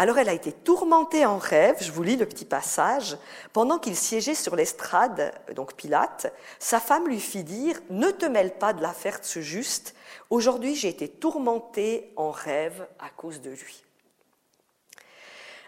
[0.00, 3.18] Alors elle a été tourmentée en rêve, je vous lis le petit passage,
[3.52, 8.54] pendant qu'il siégeait sur l'estrade, donc Pilate, sa femme lui fit dire, ne te mêle
[8.54, 9.94] pas de l'affaire de ce juste,
[10.30, 13.84] aujourd'hui j'ai été tourmentée en rêve à cause de lui.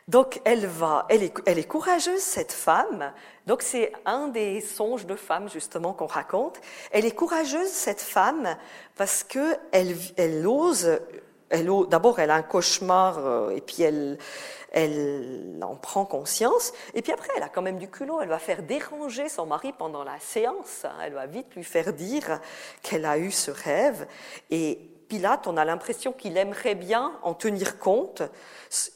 [0.08, 3.12] Donc elle va, elle est, elle est courageuse cette femme.
[3.46, 6.58] Donc c'est un des songes de femme justement qu'on raconte.
[6.90, 8.56] Elle est courageuse cette femme
[8.96, 9.94] parce que elle,
[11.52, 14.18] D'abord, elle a un cauchemar euh, et puis elle,
[14.72, 16.72] elle en prend conscience.
[16.94, 18.20] Et puis après, elle a quand même du culot.
[18.22, 20.86] Elle va faire déranger son mari pendant la séance.
[21.02, 22.40] Elle va vite lui faire dire
[22.82, 24.06] qu'elle a eu ce rêve.
[24.50, 28.22] Et Pilate, on a l'impression qu'il aimerait bien en tenir compte.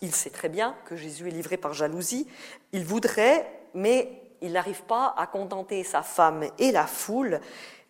[0.00, 2.26] Il sait très bien que Jésus est livré par jalousie.
[2.72, 7.38] Il voudrait, mais il n'arrive pas à contenter sa femme et la foule.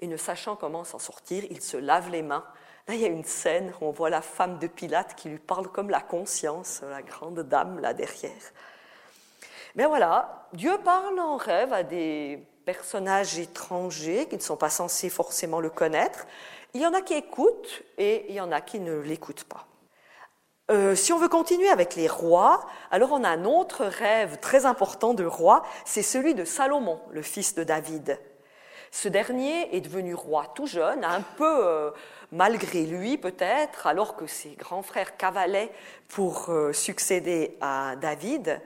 [0.00, 2.44] Et ne sachant comment s'en sortir, il se lave les mains
[2.88, 5.38] Là, il y a une scène où on voit la femme de Pilate qui lui
[5.38, 8.33] parle comme la conscience, la grande dame là derrière.
[9.75, 15.11] Mais voilà, Dieu parle en rêve à des personnages étrangers qui ne sont pas censés
[15.11, 16.27] forcément le connaître.
[16.75, 19.66] Il y en a qui écoutent et il y en a qui ne l'écoutent pas.
[20.70, 24.66] Euh, si on veut continuer avec les rois, alors on a un autre rêve très
[24.66, 28.18] important de roi, c'est celui de Salomon, le fils de David.
[28.96, 31.90] Ce dernier est devenu roi tout jeune, un peu euh,
[32.32, 35.70] malgré lui peut-être, alors que ses grands frères cavalaient
[36.09, 38.59] pour euh, succéder à David.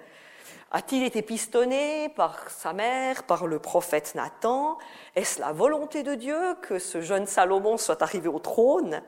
[0.70, 4.78] A-t-il été pistonné par sa mère, par le prophète Nathan?
[5.16, 9.02] Est-ce la volonté de Dieu que ce jeune Salomon soit arrivé au trône?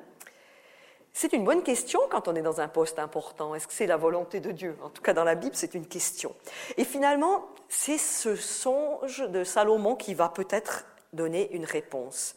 [1.13, 3.55] C'est une bonne question quand on est dans un poste important.
[3.55, 4.77] Est-ce que c'est la volonté de Dieu?
[4.83, 6.35] En tout cas, dans la Bible, c'est une question.
[6.77, 12.35] Et finalement, c'est ce songe de Salomon qui va peut-être donner une réponse.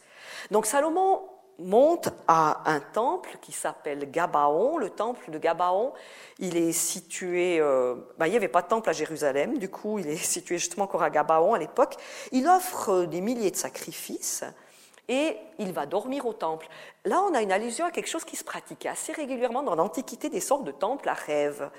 [0.50, 1.22] Donc Salomon
[1.58, 4.76] monte à un temple qui s'appelle Gabaon.
[4.76, 5.92] Le temple de Gabaon,
[6.38, 9.98] il est situé, euh, bah, il n'y avait pas de temple à Jérusalem, du coup
[9.98, 11.96] il est situé justement encore à Gabaon à l'époque.
[12.32, 14.44] Il offre des milliers de sacrifices
[15.08, 16.68] et il va dormir au temple.
[17.04, 20.28] Là, on a une allusion à quelque chose qui se pratiquait assez régulièrement dans l'Antiquité,
[20.28, 21.70] des sortes de temples à rêve.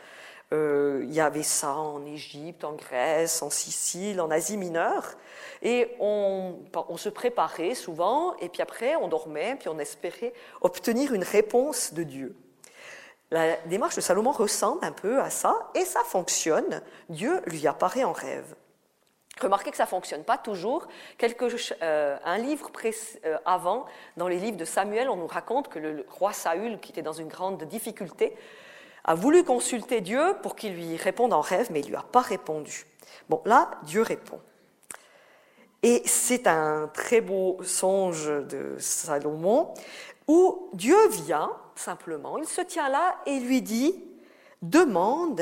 [0.53, 5.15] Euh, il y avait ça en Égypte, en Grèce, en Sicile, en Asie mineure.
[5.61, 6.55] Et on,
[6.95, 12.03] se préparait souvent, et puis après on dormait, puis on espérait obtenir une réponse de
[12.03, 12.35] Dieu.
[13.29, 16.81] La démarche de Salomon ressemble un peu à ça, et ça fonctionne.
[17.09, 18.55] Dieu lui apparaît en rêve.
[19.41, 20.87] Remarquez que ça ne fonctionne pas toujours.
[21.81, 22.71] Euh, un livre
[23.25, 26.91] euh, avant, dans les livres de Samuel, on nous raconte que le roi Saül, qui
[26.91, 28.35] était dans une grande difficulté,
[29.07, 32.03] a voulu consulter Dieu pour qu'il lui réponde en rêve, mais il ne lui a
[32.03, 32.85] pas répondu.
[33.29, 34.39] Bon, là, Dieu répond.
[35.83, 39.73] Et c'est un très beau songe de Salomon
[40.27, 44.03] où Dieu vient simplement, il se tient là et lui dit,
[44.61, 45.41] demande,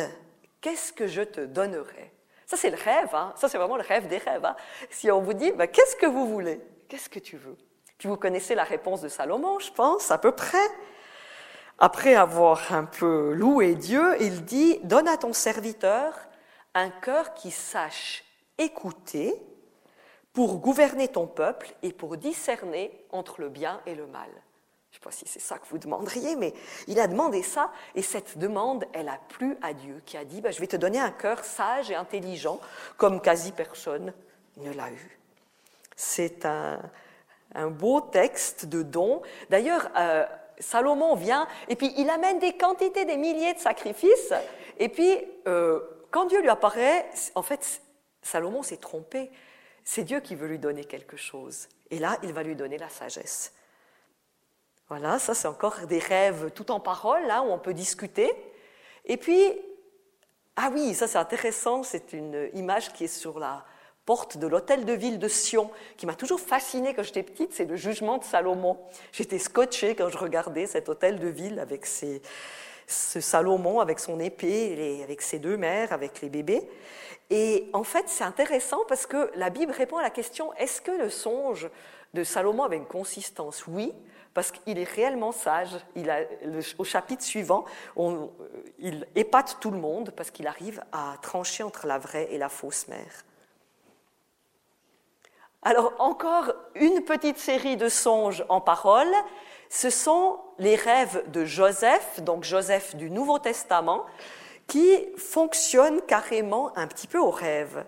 [0.62, 2.12] qu'est-ce que je te donnerai?
[2.46, 3.34] Ça c'est le rêve, hein.
[3.36, 4.46] ça c'est vraiment le rêve des rêves.
[4.46, 4.56] Hein.
[4.92, 6.62] si on vous dit, bah, qu'est-ce que vous voulez?
[6.88, 7.58] Qu'est-ce que tu veux?
[7.98, 10.68] Puis vous connaissez la réponse de Salomon, je pense, à peu près.
[11.78, 16.14] Après avoir un peu loué Dieu, il dit, donne à ton serviteur
[16.74, 18.24] un cœur qui sache
[18.58, 19.42] écouter
[20.32, 24.30] pour gouverner ton peuple et pour discerner entre le bien et le mal.
[24.92, 26.54] Je ne sais pas si c'est ça que vous demanderiez, mais
[26.88, 30.40] il a demandé ça, et cette demande, elle a plu à Dieu, qui a dit,
[30.40, 32.62] bah, je vais te donner un cœur sage et intelligent,
[32.96, 34.14] comme quasi personne
[34.58, 35.20] ne l'a eu.
[35.98, 36.80] C'est un,
[37.72, 39.22] beau texte de don.
[39.50, 40.26] D'ailleurs, euh,
[40.60, 44.34] Salomon vient et puis il amène des quantités, des milliers de sacrifices.
[44.78, 45.80] Et puis, euh,
[46.12, 47.82] quand Dieu lui apparaît, en fait,
[48.22, 49.32] Salomon s'est trompé.
[49.84, 51.68] C'est Dieu qui veut lui donner quelque chose.
[51.92, 53.54] Et là, il va lui donner la sagesse.
[54.88, 58.32] Voilà, ça c'est encore des rêves tout en parole, là, où on peut discuter.
[59.06, 59.52] Et puis,
[60.56, 63.66] ah oui, ça c'est intéressant, c'est une image qui est sur la,
[64.06, 67.66] porte de l'hôtel de ville de Sion, qui m'a toujours fascinée quand j'étais petite, c'est
[67.66, 68.78] le jugement de Salomon.
[69.12, 72.20] J'étais scotchée quand je regardais cet hôtel de ville avec ce
[72.88, 76.70] Salomon, avec son épée, avec ses deux mères, avec les bébés.
[77.32, 80.92] Et en fait, c'est intéressant parce que la Bible répond à la question est-ce que
[80.92, 81.68] le songe
[82.14, 83.66] de Salomon avait une consistance?
[83.66, 83.92] Oui,
[84.36, 85.70] parce qu'il est réellement sage.
[85.96, 86.20] Il a,
[86.78, 87.66] au chapitre suivant,
[88.78, 92.50] il épate tout le monde parce qu'il arrive à trancher entre la vraie et la
[92.50, 93.26] fausse mère.
[95.68, 99.12] Alors encore une petite série de songes en parole.
[99.68, 104.06] Ce sont les rêves de Joseph, donc Joseph du Nouveau Testament,
[104.68, 107.84] qui fonctionnent carrément un petit peu au rêve.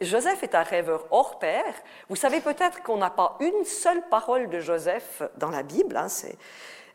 [0.00, 1.72] Joseph est un rêveur hors pair.
[2.08, 5.96] Vous savez peut-être qu'on n'a pas une seule parole de Joseph dans la Bible.
[5.96, 6.08] Hein,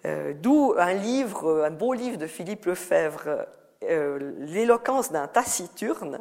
[0.05, 3.45] euh, D'où un livre, un beau livre de Philippe Lefebvre
[3.89, 6.19] euh, l'éloquence d'un taciturne,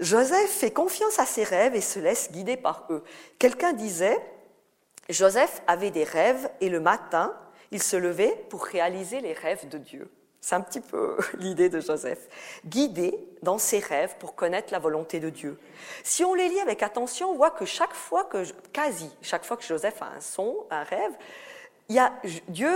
[0.00, 3.02] Joseph fait confiance à ses rêves et se laisse guider par eux.
[3.38, 4.18] Quelqu'un disait,
[5.08, 7.34] Joseph avait des rêves et le matin,
[7.70, 10.10] il se levait pour réaliser les rêves de Dieu.
[10.40, 12.28] C'est un petit peu l'idée de Joseph.
[12.64, 15.58] Guidé dans ses rêves pour connaître la volonté de Dieu.
[16.04, 19.56] Si on les lit avec attention, on voit que chaque fois que, quasi chaque fois
[19.56, 21.12] que Joseph a un son, un rêve,
[21.88, 22.12] il y a
[22.48, 22.72] Dieu,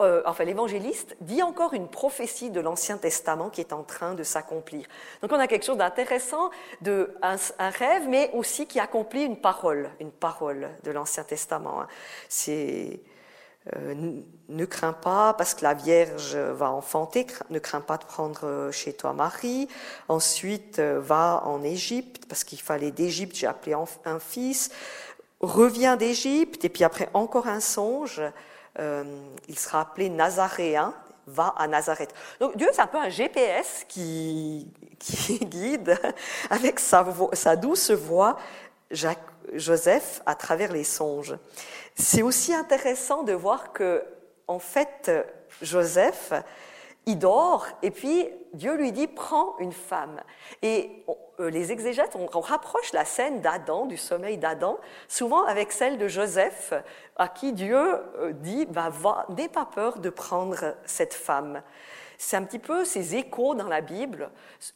[0.00, 4.22] euh, enfin l'évangéliste dit encore une prophétie de l'Ancien Testament qui est en train de
[4.22, 4.86] s'accomplir.
[5.22, 7.36] Donc on a quelque chose d'intéressant, de un,
[7.70, 11.82] rêve, mais aussi qui accomplit une parole, une parole de l'Ancien Testament.
[11.82, 11.88] Hein.
[12.28, 13.00] C'est
[13.76, 18.46] euh, ne crains pas parce que la Vierge va enfanter, ne crains pas de prendre
[18.46, 19.68] euh, chez toi Marie.
[20.08, 24.70] Ensuite, va en Égypte parce qu'il fallait d'Égypte, j'ai appelé un fils.
[25.40, 28.22] Reviens d'Égypte et puis après encore un songe.
[29.48, 30.94] Il sera appelé Nazaréen,
[31.26, 32.12] va à Nazareth.
[32.40, 34.68] Donc Dieu, c'est un peu un GPS qui,
[35.42, 35.96] guide
[36.50, 37.04] avec sa,
[37.56, 38.36] douce voix
[39.52, 41.36] Joseph à travers les songes.
[41.94, 44.02] C'est aussi intéressant de voir que,
[44.46, 45.10] en fait,
[45.62, 46.32] Joseph,
[47.06, 50.20] il dort et puis Dieu lui dit prends une femme.
[50.62, 51.04] Et
[51.38, 56.08] euh, les exégètes, on, rapproche la scène d'Adam, du sommeil d'Adam, souvent avec celle de
[56.08, 56.74] Joseph,
[57.16, 58.90] à qui Dieu euh, dit bah,
[59.30, 61.62] n'aie pas peur de prendre cette femme.
[62.18, 64.30] C'est un petit peu ces échos dans la Bible.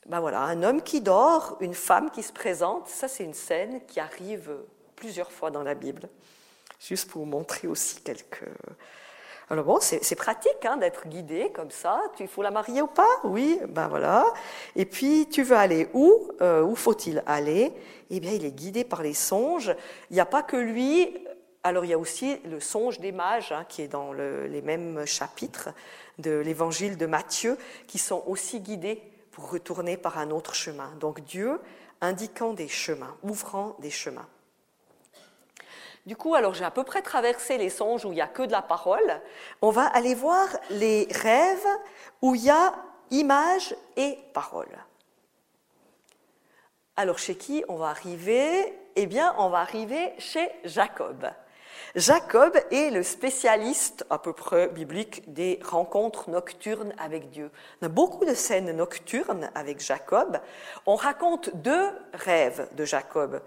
[0.06, 3.84] Ben voilà, un homme qui dort, une femme qui se présente, ça c'est une scène
[3.86, 4.50] qui arrive
[4.96, 6.08] plusieurs fois dans la Bible
[6.80, 8.48] juste pour vous montrer aussi quelques...
[9.50, 12.00] Alors bon, c'est pratique hein, d'être guidé comme ça.
[12.16, 13.08] Tu faut la marier ou pas?
[13.24, 14.24] Oui, ben voilà.
[14.74, 16.30] Et puis tu veux aller où?
[16.40, 17.72] Euh, Où faut-il aller?
[18.10, 19.74] Eh bien, il est guidé par les songes.
[20.10, 21.14] Il n'y a pas que lui.
[21.62, 25.06] Alors il y a aussi le songe des mages hein, qui est dans les mêmes
[25.06, 25.70] chapitres
[26.18, 30.92] de l'Évangile de Matthieu, qui sont aussi guidés pour retourner par un autre chemin.
[31.00, 31.60] Donc Dieu
[32.00, 34.26] indiquant des chemins, ouvrant des chemins.
[36.06, 38.42] Du coup, alors j'ai à peu près traversé les songes où il n'y a que
[38.42, 39.20] de la parole.
[39.62, 41.66] On va aller voir les rêves
[42.20, 42.74] où il y a
[43.10, 44.68] image et parole.
[46.96, 48.78] Alors chez qui on va arriver?
[48.96, 51.26] Eh bien, on va arriver chez Jacob.
[51.96, 57.50] Jacob est le spécialiste à peu près biblique des rencontres nocturnes avec Dieu.
[57.80, 60.38] On a beaucoup de scènes nocturnes avec Jacob.
[60.86, 63.40] On raconte deux rêves de Jacob.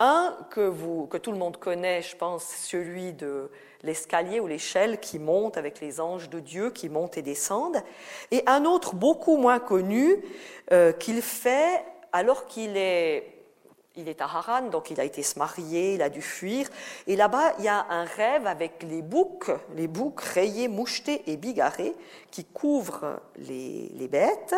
[0.00, 3.50] Un que, vous, que tout le monde connaît, je pense, celui de
[3.82, 7.82] l'escalier ou l'échelle qui monte avec les anges de Dieu qui montent et descendent,
[8.30, 10.24] et un autre beaucoup moins connu
[10.72, 13.40] euh, qu'il fait alors qu'il est
[13.96, 16.68] il est à Haran, donc il a été se marier, il a dû fuir.
[17.06, 21.36] Et là-bas, il y a un rêve avec les boucs, les boucs rayés, mouchetés et
[21.36, 21.94] bigarrés
[22.30, 24.54] qui couvrent les, les bêtes.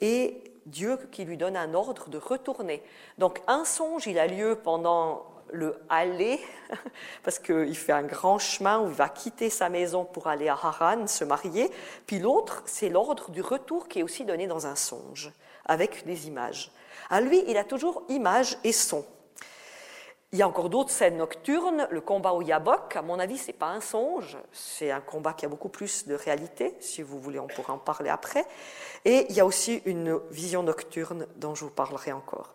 [0.00, 2.82] Et Dieu qui lui donne un ordre de retourner.
[3.18, 6.40] Donc un songe, il a lieu pendant le aller,
[7.22, 10.54] parce qu'il fait un grand chemin où il va quitter sa maison pour aller à
[10.54, 11.70] Haran, se marier.
[12.06, 15.32] Puis l'autre, c'est l'ordre du retour qui est aussi donné dans un songe,
[15.64, 16.72] avec des images.
[17.10, 19.06] À lui, il a toujours images et sons.
[20.32, 21.86] Il y a encore d'autres scènes nocturnes.
[21.90, 25.46] Le combat au Yabok, à mon avis, c'est pas un songe, c'est un combat qui
[25.46, 26.74] a beaucoup plus de réalité.
[26.80, 28.44] Si vous voulez, on pourra en parler après.
[29.04, 32.54] Et il y a aussi une vision nocturne dont je vous parlerai encore.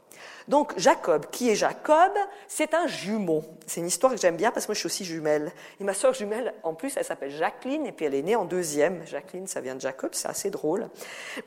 [0.50, 2.12] Donc Jacob, qui est Jacob?
[2.50, 3.44] C'est un jumeau.
[3.66, 5.54] C'est une histoire que j'aime bien parce que moi je suis aussi jumelle.
[5.80, 8.44] Et ma soeur jumelle, en plus, elle s'appelle Jacqueline et puis elle est née en
[8.44, 9.08] deuxième.
[9.08, 10.90] Jacqueline, ça vient de Jacob, c'est assez drôle.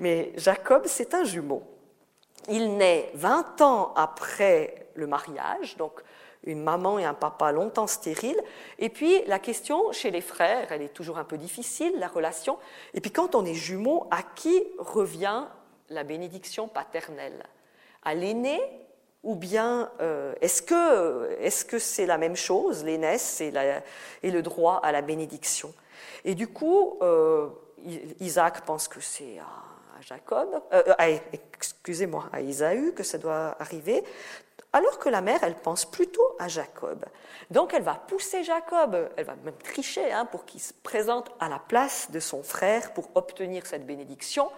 [0.01, 1.63] Mais Jacob, c'est un jumeau.
[2.49, 6.03] Il naît 20 ans après le mariage, donc
[6.45, 8.41] une maman et un papa longtemps stériles.
[8.79, 12.59] Et puis la question chez les frères, elle est toujours un peu difficile, la relation.
[12.93, 15.45] Et puis quand on est jumeaux, à qui revient
[15.91, 17.45] la bénédiction paternelle?
[18.03, 18.61] À l'aîné
[19.23, 20.63] ou bien euh, est-ce
[21.65, 23.51] que c'est la même chose, l'aînesse et,
[24.23, 25.73] le droit à la bénédiction?
[26.25, 27.49] Et du coup, euh,
[28.21, 29.74] Isaac pense que c'est à
[30.07, 34.05] Jacob, euh, excusez-moi, à Isaü que ça doit arriver
[34.75, 37.05] alors que la mère, elle pense plutôt à Jacob.
[37.53, 41.49] Donc elle va pousser Jacob, elle va même tricher hein, pour qu'il se présente à
[41.49, 44.51] la place de son frère pour obtenir cette bénédiction,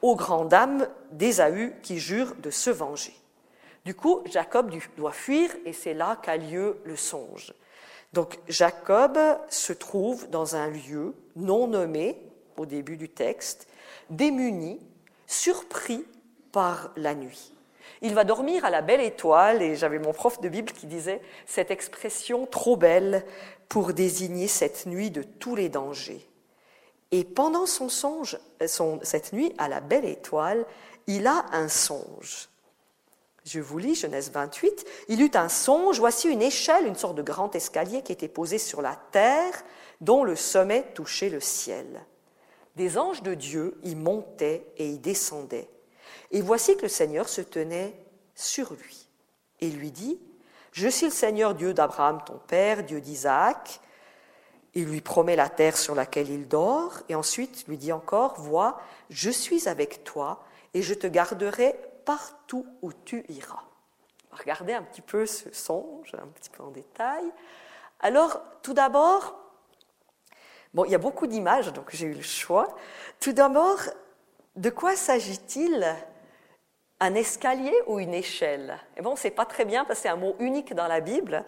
[0.00, 3.14] aux grandes dames d'Ésaü qui jurent de se venger.
[3.84, 7.52] Du coup, Jacob doit fuir et c'est là qu'a lieu le songe.
[8.12, 12.22] Donc Jacob se trouve dans un lieu non nommé
[12.56, 13.66] au début du texte,
[14.08, 14.78] démuni,
[15.26, 16.04] surpris
[16.52, 17.52] par la nuit.
[18.02, 21.22] Il va dormir à la belle étoile, et j'avais mon prof de Bible qui disait
[21.46, 23.24] cette expression trop belle
[23.68, 26.28] pour désigner cette nuit de tous les dangers.
[27.12, 30.66] Et pendant son songe, cette nuit, à la belle étoile,
[31.06, 32.48] il a un songe.
[33.44, 34.84] Je vous lis Genèse 28.
[35.08, 38.58] Il eut un songe, voici une échelle, une sorte de grand escalier qui était posé
[38.58, 39.52] sur la terre,
[40.00, 42.04] dont le sommet touchait le ciel.
[42.76, 45.68] Des anges de Dieu y montaient et y descendaient.
[46.30, 47.94] Et voici que le Seigneur se tenait
[48.34, 49.08] sur lui
[49.60, 50.20] et lui dit,
[50.72, 53.80] Je suis le Seigneur Dieu d'Abraham, ton père, Dieu d'Isaac.
[54.74, 58.80] Il lui promet la terre sur laquelle il dort, et ensuite lui dit encore, Vois,
[59.08, 60.44] je suis avec toi,
[60.74, 63.62] et je te garderai partout où tu iras.
[64.32, 67.24] Regardez un petit peu ce songe, un petit peu en détail.
[68.00, 69.38] Alors, tout d'abord,
[70.74, 72.68] bon, il y a beaucoup d'images, donc j'ai eu le choix.
[73.20, 73.78] Tout d'abord,
[74.56, 75.86] de quoi s'agit-il?
[77.00, 78.78] Un escalier ou une échelle?
[78.96, 81.44] Et bon, c'est pas très bien parce que c'est un mot unique dans la Bible,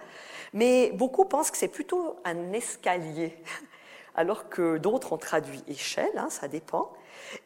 [0.52, 3.36] mais beaucoup pensent que c'est plutôt un escalier,
[4.14, 6.92] alors que d'autres ont traduit échelle, hein, ça dépend.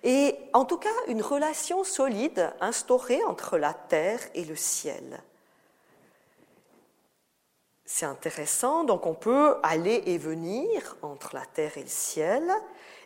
[0.02, 5.22] Et en tout cas, une relation solide instaurée entre la terre et le ciel.
[7.92, 12.48] C'est intéressant, donc on peut aller et venir entre la terre et le ciel.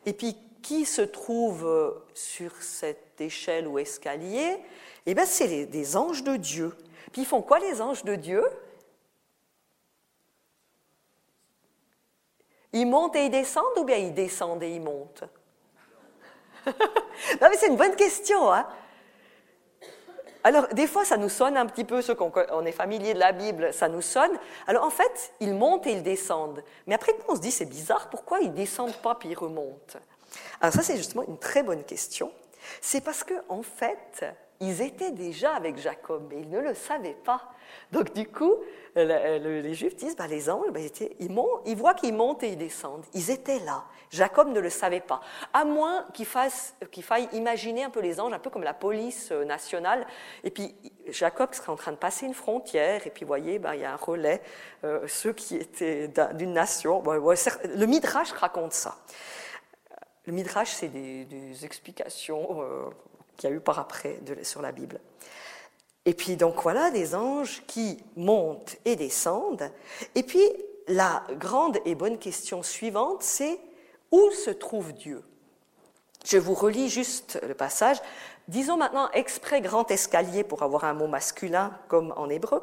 [0.05, 4.59] Et puis, qui se trouve sur cette échelle ou escalier
[5.07, 6.77] Eh bien, c'est des anges de Dieu.
[7.13, 8.45] Puis, ils font quoi les anges de Dieu?
[12.75, 15.25] Ils montent et ils descendent ou bien ils descendent et ils montent?
[16.67, 18.53] Non, mais c'est une bonne question.
[18.53, 18.67] Hein
[20.47, 23.33] alors, des fois, ça nous sonne un petit peu, ceux qu'on est familier de la
[23.33, 24.31] Bible, ça nous sonne.
[24.67, 26.63] Alors, en fait, ils montent et ils descendent.
[26.87, 29.99] Mais après, on se dit, c'est bizarre, pourquoi ils descendent pas puis ils remontent?
[30.61, 32.31] Alors, ça, c'est justement une très bonne question.
[32.83, 34.27] C'est parce que, en fait,
[34.65, 37.53] ils étaient déjà avec Jacob, mais ils ne le savaient pas.
[37.93, 38.55] Donc, du coup,
[38.97, 40.81] les Juifs disent, bah, les anges, bah,
[41.19, 43.05] ils, montent, ils voient qu'ils montent et ils descendent.
[43.15, 43.85] Ils étaient là.
[44.11, 45.21] Jacob ne le savait pas.
[45.53, 49.45] À moins qu'il, faille imaginer un peu les anges, un peu comme la police euh,
[49.45, 50.07] nationale.
[50.45, 50.75] Et puis,
[51.09, 53.85] Jacob serait en train de passer une frontière, et puis, vous voyez, bah, il y
[53.85, 54.41] a un relais,
[54.85, 57.03] euh, ceux qui étaient d'une nation.
[57.03, 58.97] le Midrash raconte ça.
[60.27, 62.85] Le Midrash, c'est des, explications euh,
[63.37, 65.01] qu'il y a eu par après sur la Bible.
[66.07, 69.71] Et puis donc voilà des anges qui montent et descendent.
[70.15, 70.45] Et puis
[70.87, 73.59] la grande et bonne question suivante, c'est
[74.11, 75.23] où se trouve Dieu?
[76.25, 77.99] Je vous relis juste le passage.
[78.49, 82.63] Disons maintenant exprès grand escalier pour avoir un mot masculin comme en hébreu.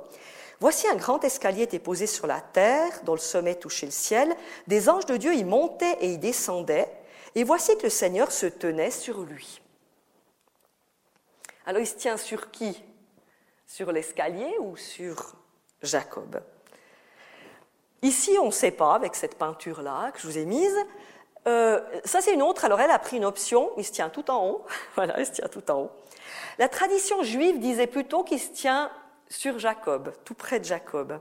[0.60, 4.36] Voici un grand escalier était posé sur la terre, dont le sommet touchait le ciel.
[4.68, 6.92] Des anges de Dieu y montaient et y descendaient.
[7.34, 9.61] Et voici que le Seigneur se tenait sur lui.
[11.66, 12.82] Alors il se tient sur qui?
[13.66, 15.36] Sur l'escalier ou sur
[15.82, 16.42] Jacob?
[18.02, 20.76] Ici, on ne sait pas, avec cette peinture-là que je vous ai mise.
[21.48, 22.66] Euh, ça, c'est une autre.
[22.66, 23.72] Alors, elle a pris une option.
[23.78, 24.66] Il se tient tout en haut.
[24.96, 25.92] voilà, il se tient tout en haut.
[26.58, 28.92] La tradition juive disait plutôt qu'il se tient
[29.30, 31.20] sur Jacob, tout près de Jacob.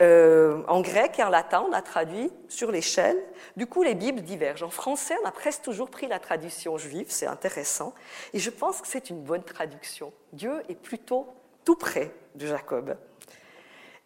[0.00, 3.20] Euh, en grec et en latin, on a traduit sur l'échelle.
[3.56, 4.62] Du coup, les Bibles divergent.
[4.62, 7.94] En français, on a presque toujours pris la traduction juive, c'est intéressant.
[8.32, 10.12] Et je pense que c'est une bonne traduction.
[10.32, 11.26] Dieu est plutôt
[11.64, 12.96] tout près de Jacob.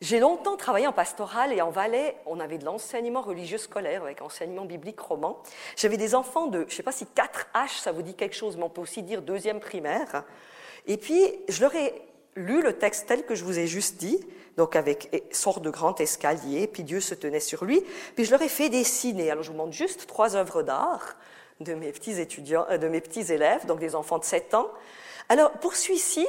[0.01, 4.21] J'ai longtemps travaillé en pastoral et en Valais, on avait de l'enseignement religieux scolaire avec
[4.21, 5.41] enseignement biblique roman.
[5.77, 8.57] J'avais des enfants de, je ne sais pas si 4H, ça vous dit quelque chose,
[8.57, 10.25] mais on peut aussi dire deuxième primaire.
[10.87, 12.03] Et puis, je leur ai
[12.37, 14.19] lu le texte tel que je vous ai juste dit,
[14.57, 17.83] donc avec sorte de grand escalier, puis Dieu se tenait sur lui,
[18.15, 19.31] puis je leur ai fait dessiner.
[19.31, 21.17] Alors je vous montre juste trois œuvres d'art
[21.61, 24.69] de mes petits étudiants, euh, de mes petits élèves, donc des enfants de 7 ans.
[25.29, 26.27] Alors pour celui-ci,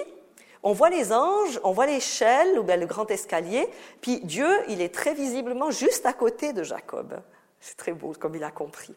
[0.61, 3.67] on voit les anges, on voit l'échelle ou bien le grand escalier,
[4.01, 7.19] puis Dieu, il est très visiblement juste à côté de Jacob.
[7.59, 8.95] C'est très beau comme il a compris.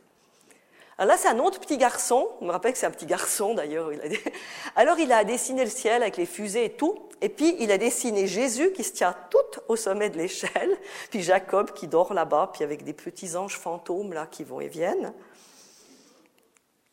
[0.99, 2.27] Alors là, c'est un autre petit garçon.
[2.41, 3.91] Je me rappelle que c'est un petit garçon d'ailleurs.
[4.77, 7.09] Alors il a dessiné le ciel avec les fusées et tout.
[7.21, 10.77] Et puis il a dessiné Jésus qui se tient tout au sommet de l'échelle.
[11.11, 14.69] Puis Jacob qui dort là-bas, puis avec des petits anges fantômes là qui vont et
[14.69, 15.13] viennent.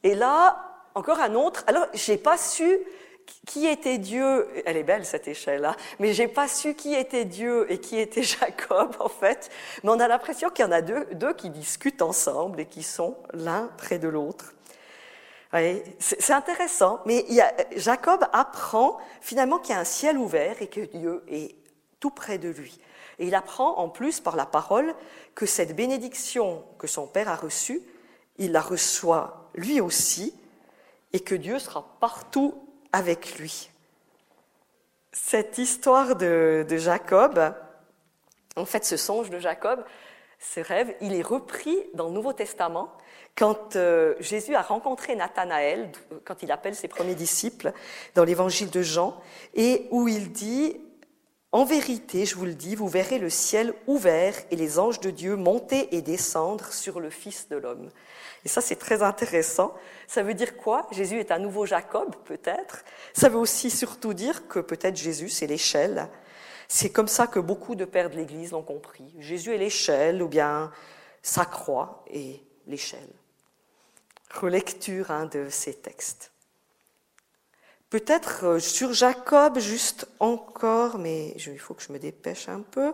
[0.03, 1.63] Et là, encore un autre.
[1.67, 2.79] Alors j'ai pas su
[3.45, 4.47] qui était Dieu?
[4.65, 8.23] Elle est belle cette échelle-là, mais j'ai pas su qui était Dieu et qui était
[8.23, 9.49] Jacob en fait.
[9.83, 13.17] Mais on a l'impression qu'il y en a deux, qui discutent ensemble et qui sont
[13.33, 14.53] l'un près de l'autre.
[15.99, 17.25] c'est intéressant, mais
[17.75, 21.55] Jacob apprend finalement qu'il y a un ciel ouvert et que Dieu est
[21.99, 22.79] tout près de lui.
[23.19, 24.93] Et il apprend en plus par la parole
[25.35, 27.81] que cette bénédiction que son père a reçue,
[28.37, 30.33] il la reçoit lui aussi
[31.13, 32.55] et que Dieu sera partout
[32.93, 33.69] avec lui.
[35.11, 37.53] Cette histoire de, Jacob,
[38.55, 39.83] en fait ce songe de Jacob,
[40.39, 42.91] Ce rêve, il est repris dans le Nouveau Testament
[43.35, 45.91] quand euh, Jésus a rencontré Nathanaël,
[46.23, 47.73] quand il appelle ses premiers disciples
[48.13, 49.19] dans l'évangile de Jean,
[49.55, 50.77] et où il dit
[51.51, 55.09] En vérité, je vous le dis, vous verrez le ciel ouvert et les anges de
[55.09, 57.89] Dieu monter et descendre sur le Fils de l'homme.
[58.45, 59.73] Et ça, c'est très intéressant.
[60.07, 60.87] Ça veut dire quoi?
[60.91, 62.83] Jésus est un nouveau Jacob, peut-être.
[63.13, 66.09] Ça veut aussi surtout dire que peut-être Jésus, c'est l'échelle.
[66.67, 69.13] C'est comme ça que beaucoup de pères de l'Église l'ont compris.
[69.19, 70.71] Jésus est l'échelle, ou bien
[71.21, 73.09] sa croix est l'échelle
[74.33, 76.32] relecture hein, de ces textes.
[77.93, 82.91] Peut-être euh, sur Jacob, juste encore, mais il faut que je me dépêche un peu.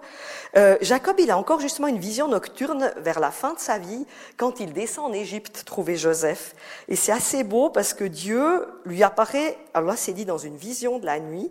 [0.57, 4.05] Euh, Jacob, il a encore justement une vision nocturne vers la fin de sa vie,
[4.35, 6.53] quand il descend en Égypte trouver Joseph.
[6.89, 10.57] Et c'est assez beau parce que Dieu lui apparaît, alors là c'est dit dans une
[10.57, 11.49] vision de la nuit,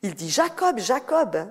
[0.00, 1.46] il dit Jacob, Jacob.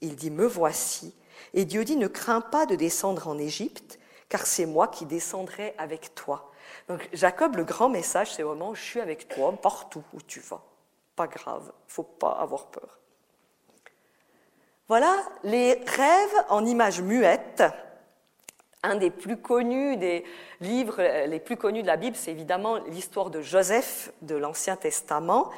[0.00, 1.14] Il dit Me voici.
[1.54, 5.72] Et Dieu dit Ne crains pas de descendre en Égypte, car c'est moi qui descendrai
[5.78, 6.50] avec toi.
[6.88, 10.64] Donc Jacob, le grand message, c'est vraiment je suis avec toi partout où tu vas.
[11.26, 12.98] Grave, faut pas avoir peur.
[14.88, 17.62] Voilà les rêves en images muettes.
[18.82, 20.24] Un des plus connus des
[20.60, 25.50] livres les plus connus de la Bible, c'est évidemment l'histoire de Joseph de l'Ancien Testament.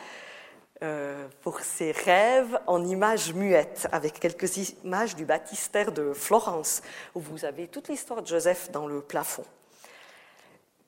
[0.82, 6.82] Euh, pour ses rêves en images muettes, avec quelques images du baptistère de Florence,
[7.14, 9.44] où vous avez toute l'histoire de Joseph dans le plafond.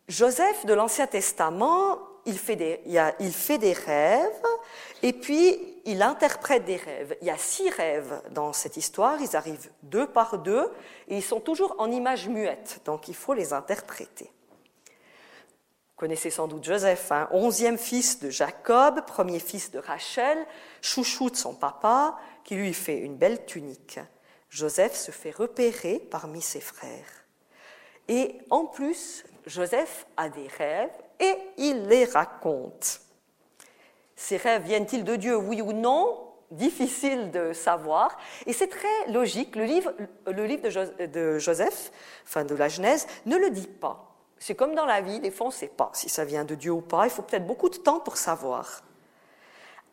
[0.08, 2.80] Joseph de l'Ancien Testament, il fait, des,
[3.20, 4.42] il, fait des rêves
[5.02, 7.16] et puis il interprète des rêves.
[7.20, 10.70] Il y a six rêves dans cette histoire, ils arrivent deux par deux
[11.08, 14.30] et ils sont toujours en images muettes, donc il faut les interpréter.
[15.94, 20.44] Vous connaissez sans doute Joseph, hein, onzième fils de Jacob, premier fils de Rachel,
[20.82, 24.00] chouchou de son papa, qui lui fait une belle tunique.
[24.50, 27.24] Joseph se fait repérer parmi ses frères.
[28.08, 30.90] Et en plus, Joseph a des rêves
[31.20, 33.00] et il les raconte.
[34.16, 36.20] Ces rêves viennent-ils de Dieu, oui ou non?
[36.50, 38.16] Difficile de savoir.
[38.46, 39.56] Et c'est très logique.
[39.56, 39.92] Le livre,
[40.26, 40.68] le livre
[41.06, 41.90] de, Joseph,
[42.24, 44.14] enfin de la Genèse, ne le dit pas.
[44.38, 46.54] C'est comme dans la vie, des fois on ne sait pas si ça vient de
[46.54, 47.04] Dieu ou pas.
[47.06, 48.82] Il faut peut-être beaucoup de temps pour savoir.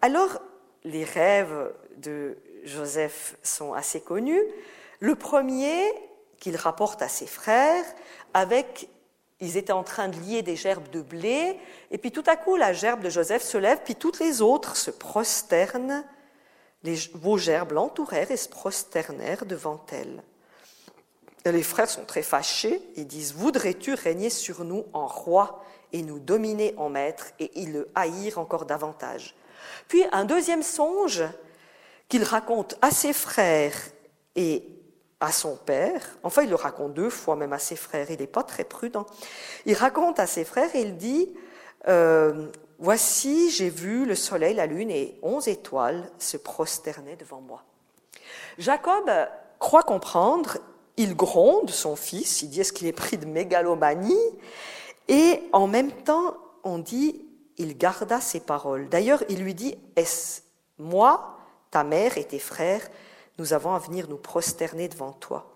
[0.01, 0.41] Alors,
[0.83, 4.43] les rêves de Joseph sont assez connus.
[4.99, 5.83] Le premier
[6.39, 7.85] qu'il rapporte à ses frères
[8.33, 8.89] avec
[9.41, 12.55] ils étaient en train de lier des gerbes de blé, et puis tout à coup,
[12.55, 16.05] la gerbe de Joseph se lève, puis toutes les autres se prosternent.
[16.83, 20.23] Les, vos gerbes l'entourèrent et se prosternèrent devant elle.
[21.45, 26.19] les frères sont très fâchés, ils disent Voudrais-tu régner sur nous en roi et nous
[26.19, 27.27] dominer en maître?
[27.39, 29.35] Et ils le haïrent encore davantage.
[29.87, 31.23] Puis un deuxième songe
[32.09, 33.77] qu'il raconte à ses frères
[34.35, 34.80] et
[35.21, 38.27] à son père, enfin il le raconte deux fois même à ses frères, il n'est
[38.27, 39.05] pas très prudent.
[39.65, 41.29] Il raconte à ses frères et il dit,
[41.87, 42.47] euh,
[42.83, 47.63] Voici, j'ai vu le soleil, la lune et onze étoiles se prosterner devant moi.
[48.57, 49.07] Jacob
[49.59, 50.57] croit comprendre,
[50.97, 54.17] il gronde son fils, il dit est-ce qu'il est pris de mégalomanie?
[55.07, 57.23] Et en même temps, on dit,
[57.57, 58.89] il garda ses paroles.
[58.89, 60.41] D'ailleurs, il lui dit, est-ce
[60.79, 61.37] moi,
[61.69, 62.89] ta mère et tes frères
[63.41, 65.47] nous avons à venir nous prosterner devant toi.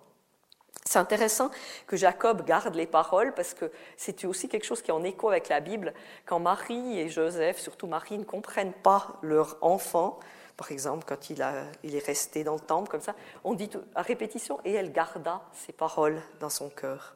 [0.86, 1.52] C'est intéressant
[1.86, 5.30] que Jacob garde les paroles parce que c'est aussi quelque chose qui est en écho
[5.30, 5.94] avec la Bible.
[6.26, 10.20] Quand Marie et Joseph, surtout Marie, ne comprennent pas leur enfant,
[10.58, 13.14] par exemple quand il, est resté dans le temple comme ça,
[13.44, 17.16] on dit à répétition et elle garda ses paroles dans son cœur.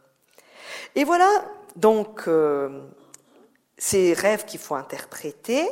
[0.93, 1.30] Et voilà
[1.76, 2.80] donc euh,
[3.80, 5.67] ces rêves qu'il faut interpréter.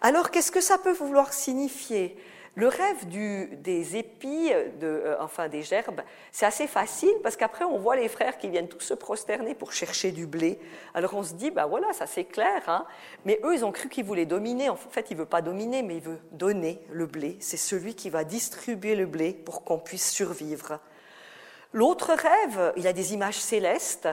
[0.00, 2.16] Alors qu'est-ce que ça peut vouloir signifier?
[2.56, 6.00] Le rêve des épis, euh, enfin des gerbes,
[6.32, 9.72] c'est assez facile parce qu'après on voit les frères qui viennent tous se prosterner pour
[9.72, 10.58] chercher du blé.
[10.92, 12.62] Alors on se dit, ben voilà, ça c'est clair.
[12.66, 12.86] Hein.
[13.24, 14.68] mais eux, ils ont cru qu'ils voulaient dominer.
[14.68, 17.36] En fait, il ne veut pas dominer, mais il veut donner le blé.
[17.40, 20.80] C'est celui qui va distribuer le blé pour qu'on puisse survivre.
[21.72, 24.08] L'autre rêve, il a des images célestes,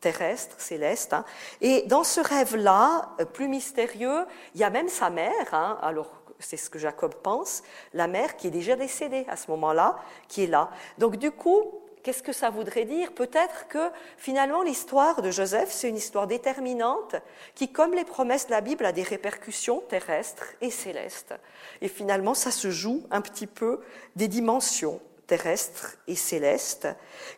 [0.00, 1.14] terrestres, célestes.
[1.14, 1.24] Hein.
[1.62, 5.54] et dans ce rêve-là, euh, plus mystérieux, il y a même sa mère.
[5.54, 5.78] Hein.
[5.80, 7.62] alors c'est ce que Jacob pense,
[7.94, 9.96] la mère qui est déjà décédée à ce moment-là,
[10.28, 10.70] qui est là.
[10.98, 13.12] Donc du coup, qu'est-ce que ça voudrait dire?
[13.12, 17.16] Peut-être que finalement l'histoire de Joseph, c'est une histoire déterminante
[17.54, 21.34] qui, comme les promesses de la Bible, a des répercussions terrestres et célestes.
[21.80, 23.80] Et finalement, ça se joue un petit peu
[24.16, 26.88] des dimensions terrestres et célestes,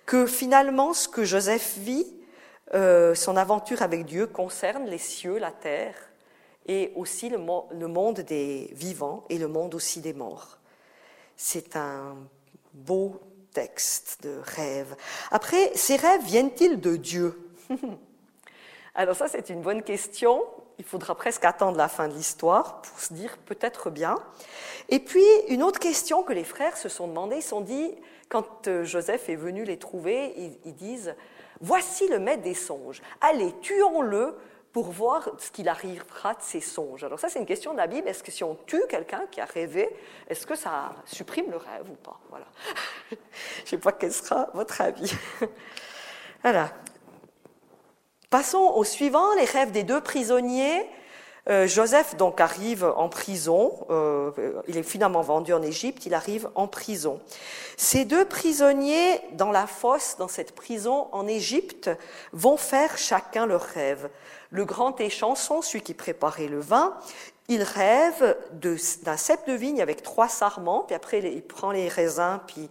[0.06, 2.06] que finalement ce que Joseph vit,
[2.74, 5.94] euh, son aventure avec Dieu concerne les cieux, la terre,
[6.66, 10.58] et aussi le, monde des vivants et le monde aussi des morts.
[11.36, 12.16] C'est un
[12.72, 13.20] beau
[13.52, 14.96] texte de rêve.
[15.30, 17.50] Après, ces rêves viennent-ils de Dieu?
[18.94, 20.42] Alors ça, c'est une bonne question.
[20.78, 24.16] Il faudra presque attendre la fin de l'histoire pour se dire peut-être bien.
[24.88, 27.92] Et puis, une autre question que les frères se sont demandé, ils se sont dit,
[28.28, 30.34] quand euh, Joseph est venu les trouver,
[30.64, 31.14] ils, disent,
[31.60, 34.36] voici le maître des songes, allez, tuons-le
[34.74, 37.04] pour voir ce qu'il arrivera de ses songes.
[37.04, 38.08] Alors ça, c'est une question de la Bible.
[38.08, 39.88] Est-ce que si on tue quelqu'un qui a rêvé,
[40.28, 42.18] est-ce que ça supprime le rêve ou pas?
[42.28, 42.46] Voilà.
[43.10, 45.14] Je ne sais pas quel sera votre avis.
[46.42, 46.72] voilà.
[48.30, 50.84] Passons au suivant, les rêves des deux prisonniers.
[51.48, 54.30] Euh, Joseph donc arrive en prison, euh,
[54.66, 57.20] il est finalement vendu en Égypte, il arrive en prison.
[57.76, 61.90] Ces deux prisonniers dans la fosse, dans cette prison en Égypte,
[62.32, 64.08] vont faire chacun leur rêve.
[64.54, 66.96] Le grand échanson, celui qui préparait le vin,
[67.48, 72.38] il rêve d'un cep de vigne avec trois sarments, puis après il prend les raisins,
[72.46, 72.70] puis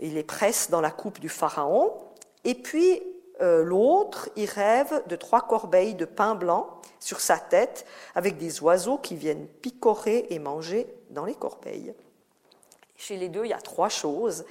[0.00, 1.94] il les presse dans la coupe du pharaon.
[2.42, 3.00] Et puis
[3.40, 8.60] euh, l'autre, il rêve de trois corbeilles de pain blanc sur sa tête avec des
[8.60, 11.94] oiseaux qui viennent picorer et manger dans les corbeilles.
[13.04, 14.44] Chez les deux, il y a trois choses.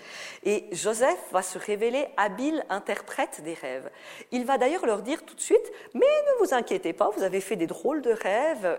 [0.43, 3.89] Et Joseph va se révéler habile interprète des rêves.
[4.31, 7.39] Il va d'ailleurs leur dire tout de suite, mais ne vous inquiétez pas, vous avez
[7.39, 8.77] fait des drôles de rêves,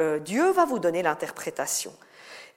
[0.00, 1.94] euh, Dieu va vous donner l'interprétation.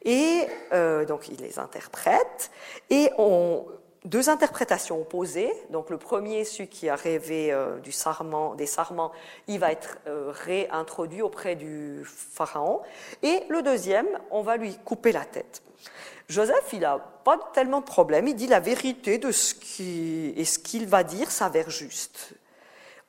[0.03, 2.51] Et euh, donc il les interprète,
[2.89, 3.65] et on,
[4.03, 5.53] deux interprétations opposées.
[5.69, 9.13] Donc le premier, celui qui a rêvé euh, du sarment, des sarments,
[9.47, 12.81] il va être réintroduit auprès du pharaon.
[13.21, 15.61] Et le deuxième, on va lui couper la tête.
[16.29, 18.27] Joseph, il n'a pas tellement de problème.
[18.27, 22.33] Il dit la vérité de ce qui et ce qu'il va dire s'avère juste.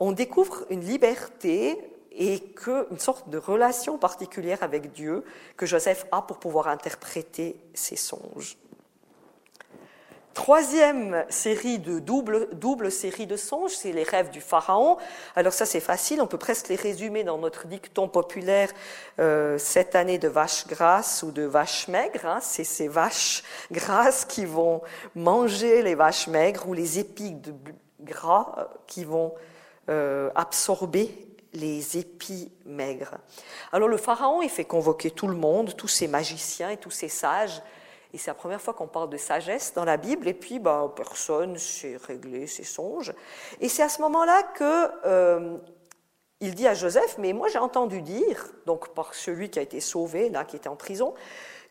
[0.00, 1.78] On découvre une liberté
[2.16, 5.24] et que, une sorte de relation particulière avec Dieu
[5.56, 8.56] que Joseph a pour pouvoir interpréter ses songes.
[10.34, 14.96] Troisième série de double, double série de songes, c'est les rêves du pharaon.
[15.36, 18.68] Alors ça c'est facile, on peut presque les résumer dans notre dicton populaire
[19.20, 22.26] euh, cette année de vaches grasses ou de vaches maigres.
[22.26, 22.40] Hein.
[22.42, 24.82] C'est ces vaches grasses qui vont
[25.14, 27.54] manger les vaches maigres ou les épis de
[28.00, 29.34] gras euh, qui vont
[29.88, 31.14] euh, absorber
[31.52, 33.18] les épis maigres.
[33.70, 37.08] Alors le pharaon, il fait convoquer tout le monde, tous ces magiciens et tous ces
[37.08, 37.62] sages
[38.14, 40.92] et c'est la première fois qu'on parle de sagesse dans la Bible, et puis bah,
[40.94, 43.12] personne s'est réglé ses songes.
[43.60, 45.56] Et c'est à ce moment-là que euh,
[46.38, 49.80] il dit à Joseph, mais moi j'ai entendu dire, donc par celui qui a été
[49.80, 51.12] sauvé, là, qui était en prison,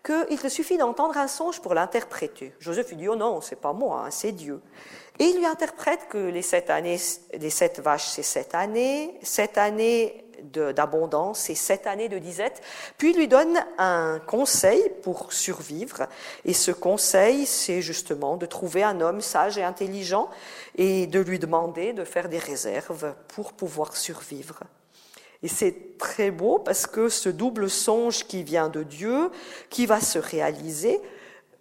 [0.03, 2.53] qu'il te suffit d'entendre un songe pour l'interpréter.
[2.59, 4.61] Joseph lui dit, oh non, c'est pas moi, hein, c'est Dieu.
[5.19, 6.99] Et il lui interprète que les sept années,
[7.33, 12.61] les sept vaches, c'est sept années, sept années d'abondance et sept années de disette,
[12.97, 16.07] puis il lui donne un conseil pour survivre.
[16.45, 20.29] Et ce conseil, c'est justement de trouver un homme sage et intelligent
[20.75, 24.59] et de lui demander de faire des réserves pour pouvoir survivre.
[25.43, 29.29] Et c'est très beau parce que ce double songe qui vient de Dieu,
[29.69, 31.01] qui va se réaliser,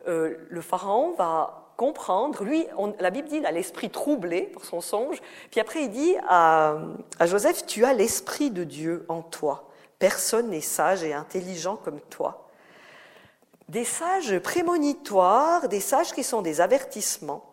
[0.09, 2.43] euh, le pharaon va comprendre.
[2.45, 2.67] Lui,
[3.01, 5.21] la Bible dit, il a l'esprit troublé pour son songe.
[5.51, 6.79] Puis après, il dit à,
[7.23, 9.69] Joseph, tu as l'esprit de Dieu en toi.
[9.99, 12.49] Personne n'est sage et intelligent comme toi.
[13.69, 17.45] Des sages prémonitoires, des sages qui sont des avertissements.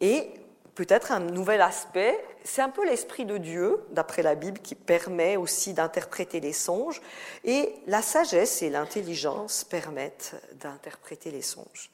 [0.00, 0.32] Et
[0.74, 5.36] peut-être un nouvel aspect, c'est un peu l'esprit de Dieu, d'après la Bible, qui permet
[5.36, 7.00] aussi d'interpréter les songes,
[7.44, 11.90] et la sagesse et l'intelligence permettent d'interpréter les songes.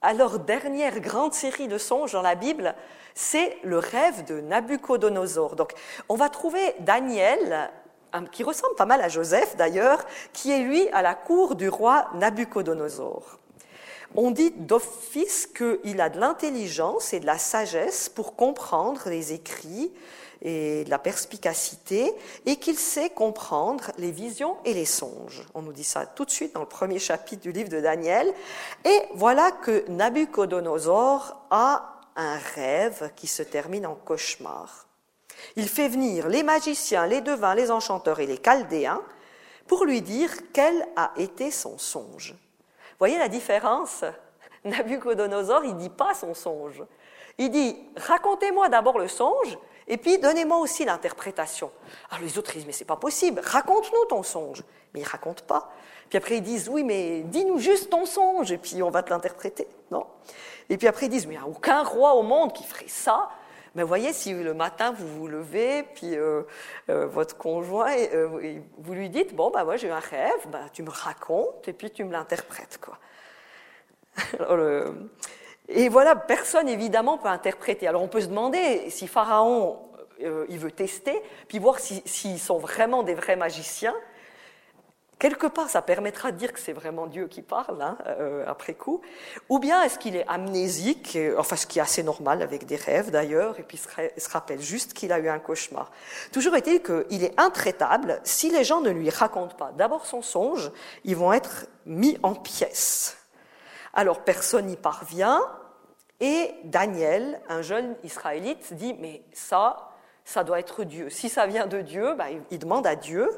[0.00, 2.74] Alors, dernière grande série de songes dans la Bible,
[3.14, 5.54] c'est le rêve de Nabucodonosor.
[5.54, 5.74] Donc,
[6.08, 7.70] on va trouver Daniel,
[8.32, 12.08] qui ressemble pas mal à Joseph d'ailleurs, qui est lui à la cour du roi
[12.14, 13.38] Nabucodonosor.
[14.14, 19.90] On dit d'office qu'il a de l'intelligence et de la sagesse pour comprendre les écrits
[20.42, 22.12] et de la perspicacité,
[22.46, 25.46] et qu'il sait comprendre les visions et les songes.
[25.54, 28.34] On nous dit ça tout de suite dans le premier chapitre du livre de Daniel.
[28.84, 34.88] Et voilà que Nabucodonosor a un rêve qui se termine en cauchemar.
[35.56, 39.00] Il fait venir les magiciens, les devins, les enchanteurs et les chaldéens
[39.66, 42.34] pour lui dire quel a été son songe.
[43.02, 44.04] Voyez la différence?
[44.64, 46.84] Nabucodonosor, il dit pas son songe.
[47.36, 51.70] Il dit racontez-moi d'abord le songe et puis, donnez-moi aussi l'interprétation.
[52.10, 54.62] Alors les autres disent, mais c'est pas possible, raconte-nous ton songe.
[54.94, 55.70] Mais ils racontent pas.
[56.08, 59.10] Puis après, ils disent, oui, mais dis-nous juste ton songe, et puis on va te
[59.10, 59.66] l'interpréter.
[59.90, 60.06] Non?
[60.68, 62.88] Et puis après, ils disent, mais il n'y a aucun roi au monde qui ferait
[62.88, 63.28] ça.
[63.74, 66.42] Mais voyez, si le matin vous vous levez, puis euh,
[66.90, 70.82] euh, votre conjoint, euh, vous lui dites, bon, bah moi j'ai un rêve, bah, tu
[70.82, 72.78] me racontes, et puis tu me l'interprètes.
[72.80, 72.98] quoi.
[75.68, 77.86] Et voilà, personne évidemment peut interpréter.
[77.86, 79.78] Alors on peut se demander si Pharaon
[80.22, 83.94] euh, il veut tester, puis voir s'ils sont vraiment des vrais magiciens.
[85.22, 88.74] Quelque part, ça permettra de dire que c'est vraiment Dieu qui parle, hein, euh, après
[88.74, 89.02] coup.
[89.48, 92.74] Ou bien est-ce qu'il est amnésique, euh, enfin ce qui est assez normal avec des
[92.74, 95.92] rêves d'ailleurs, et puis se, rappelle juste qu'il a eu un cauchemar.
[96.32, 98.18] Toujours est-il qu'il est intraitable.
[98.24, 100.72] Si les gens ne lui racontent pas d'abord son songe,
[101.04, 103.16] ils vont être mis en pièces.
[103.94, 105.40] Alors personne n'y parvient,
[106.18, 109.92] et Daniel, un jeune Israélite, dit, mais ça,
[110.24, 111.10] ça doit être Dieu.
[111.10, 113.30] Si ça vient de Dieu, bah, il demande à Dieu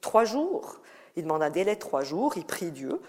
[0.00, 0.79] trois jours.
[1.16, 3.00] Il demande un délai de trois jours, il prie Dieu.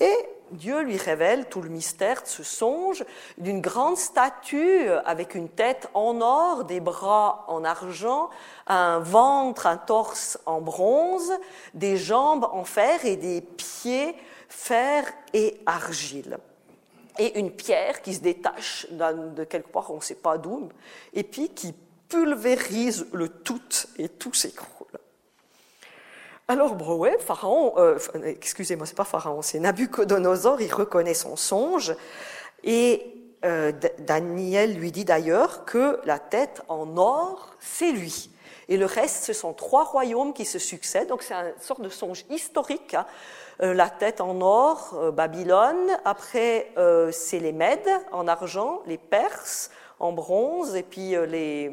[0.00, 0.14] Et
[0.52, 3.04] Dieu lui révèle tout le mystère de ce songe
[3.38, 8.30] d'une grande statue avec une tête en or, des bras en argent,
[8.66, 11.32] un ventre, un torse en bronze,
[11.74, 14.14] des jambes en fer et des pieds
[14.48, 16.38] fer et argile.
[17.18, 20.68] Et une pierre qui se détache de quelque part, on ne sait pas d'où,
[21.14, 21.74] et puis qui
[22.08, 23.60] pulvérise le tout
[23.98, 24.75] et tout s'écroule.
[26.48, 31.96] Alors, Brouet, Pharaon, euh, excusez-moi, c'est pas Pharaon, c'est Nabucodonosor, il reconnaît son songe
[32.62, 33.04] et
[33.44, 38.30] euh, Daniel lui dit d'ailleurs que la tête en or, c'est lui.
[38.68, 41.88] Et le reste, ce sont trois royaumes qui se succèdent, donc c'est une sorte de
[41.88, 42.94] songe historique.
[42.94, 43.06] Hein.
[43.62, 46.72] Euh, la tête en or, Babylone, après
[47.10, 51.72] c'est les Mèdes en argent, les Perses, en bronze, et puis euh, les,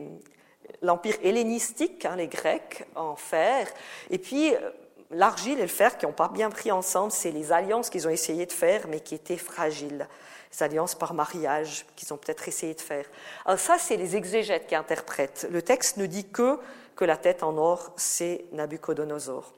[0.83, 3.67] l'empire hellénistique, hein, les Grecs, en fer,
[4.11, 4.69] et puis euh,
[5.09, 8.11] l'argile et le fer qui n'ont pas bien pris ensemble, c'est les alliances qu'ils ont
[8.11, 10.07] essayé de faire, mais qui étaient fragiles.
[10.51, 13.05] Les alliances par mariage qu'ils ont peut-être essayé de faire.
[13.45, 15.47] Alors ça, c'est les exégètes qui interprètent.
[15.49, 16.59] Le texte ne dit que
[16.95, 19.51] que la tête en or, c'est Nabucodonosor.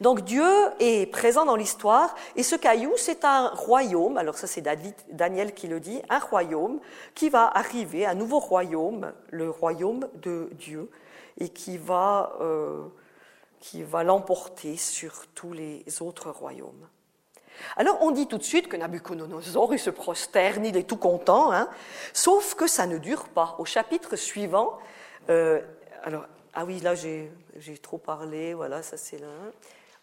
[0.00, 0.44] Donc Dieu
[0.80, 4.64] est présent dans l'histoire et ce caillou, c'est un royaume, alors ça c'est
[5.10, 6.80] Daniel qui le dit, un royaume
[7.14, 10.90] qui va arriver, un nouveau royaume, le royaume de Dieu,
[11.38, 12.84] et qui va, euh,
[13.60, 16.88] qui va l'emporter sur tous les autres royaumes.
[17.76, 21.52] Alors on dit tout de suite que Nabucodonosor, il se prosterne, il est tout content,
[21.52, 21.68] hein,
[22.12, 23.56] sauf que ça ne dure pas.
[23.58, 24.78] Au chapitre suivant,
[25.30, 25.60] euh,
[26.02, 27.32] alors ah oui, là j'ai
[27.82, 29.28] trop parlé, voilà, ça c'est là.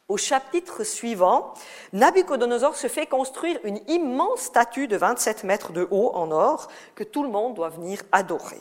[0.08, 1.54] Au chapitre suivant,
[1.94, 7.04] Nabucodonosor se fait construire une immense statue de 27 mètres de haut en or que
[7.06, 8.60] tout le monde doit venir adorer.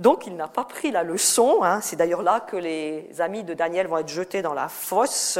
[0.00, 1.80] Donc il n'a pas pris la leçon, hein.
[1.80, 5.38] c'est d'ailleurs là que les amis de Daniel vont être jetés dans la fosse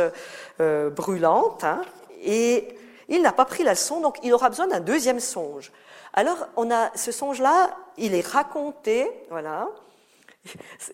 [0.61, 1.83] euh, brûlante, hein.
[2.23, 2.75] et
[3.09, 5.71] il n'a pas pris la leçon, donc il aura besoin d'un deuxième songe.
[6.15, 9.69] Alors on a ce songe-là, il est raconté, voilà,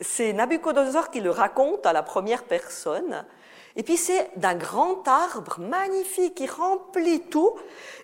[0.01, 3.25] c'est Nabucodonosor qui le raconte à la première personne.
[3.75, 7.55] Et puis c'est d'un grand arbre magnifique qui remplit tout,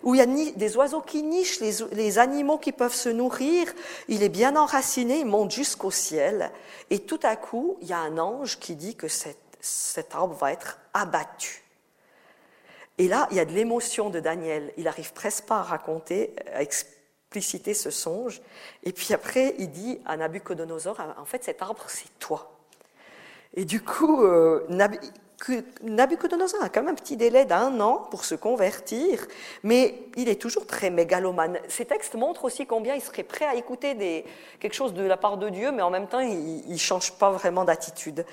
[0.03, 3.73] où il y a des oiseaux qui nichent, les, animaux qui peuvent se nourrir.
[4.09, 6.51] Il est bien enraciné, il monte jusqu'au ciel.
[6.91, 10.53] Et tout à coup, il y a un ange qui dit que cet arbre va
[10.53, 11.63] être abattu.
[12.97, 14.73] Et là, il y a de l'émotion de Daniel.
[14.77, 16.98] Il arrive presque pas à raconter, à expliquer
[17.35, 18.41] ce songe.
[18.85, 22.51] Et puis après, il dit à Nabucodonosor, en fait, cet arbre, c'est toi.
[23.55, 24.67] Et du coup, euh,
[25.83, 29.27] Nabucodonosor a quand même un petit délai d'un an pour se convertir,
[29.63, 31.59] mais il est toujours très mégalomane.
[31.69, 34.25] Ces textes montrent aussi combien il serait prêt à écouter des,
[34.61, 37.31] quelque chose de la part de Dieu, mais en même temps, il ne change pas
[37.31, 38.25] vraiment d'attitude.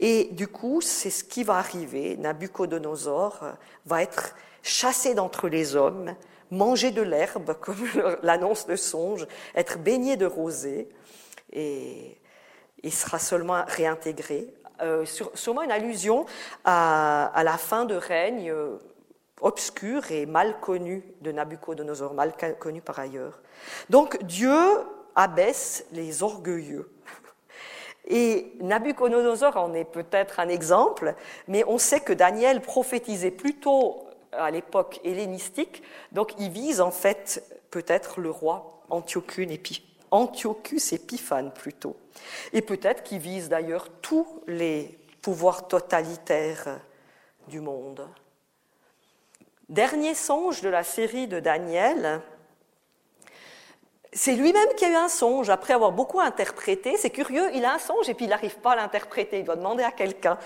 [0.00, 2.16] Et du coup, c'est ce qui va arriver.
[2.16, 3.40] Nabucodonosor
[3.86, 6.14] va être chassé d'entre les hommes,
[6.50, 7.86] manger de l'herbe, comme
[8.22, 10.88] l'annonce de songe, être baigné de rosée,
[11.52, 12.16] et
[12.82, 14.52] il sera seulement réintégré.
[14.82, 16.24] Euh, sûrement une allusion
[16.64, 18.78] à, la fin de règne euh,
[19.42, 23.40] obscure et mal connue de Nabucodonosor, mal connue par ailleurs.
[23.90, 24.56] Donc Dieu
[25.14, 26.90] abaisse les orgueilleux.
[28.06, 31.14] Et Nabucodonosor en est peut-être un exemple,
[31.46, 35.82] mais on sait que Daniel prophétisait plutôt à l'époque hellénistique.
[36.12, 39.46] Donc il vise en fait peut-être le roi Antiochus
[40.92, 41.96] Épiphane plutôt.
[42.52, 46.80] Et peut-être qu'il vise d'ailleurs tous les pouvoirs totalitaires
[47.48, 48.08] du monde.
[49.68, 52.20] Dernier songe de la série de Daniel,
[54.12, 56.96] c'est lui-même qui a eu un songe, après avoir beaucoup interprété.
[56.96, 59.54] C'est curieux, il a un songe et puis il n'arrive pas à l'interpréter, il doit
[59.54, 60.36] demander à quelqu'un.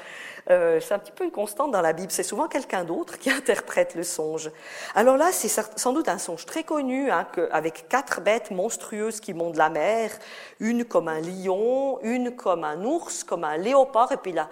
[0.50, 3.30] Euh, c'est un petit peu une constante dans la Bible, c'est souvent quelqu'un d'autre qui
[3.30, 4.50] interprète le songe.
[4.94, 9.32] Alors là, c'est sans doute un songe très connu, hein, avec quatre bêtes monstrueuses qui
[9.32, 10.10] montent la mer,
[10.60, 14.50] une comme un lion, une comme un ours, comme un léopard, et puis la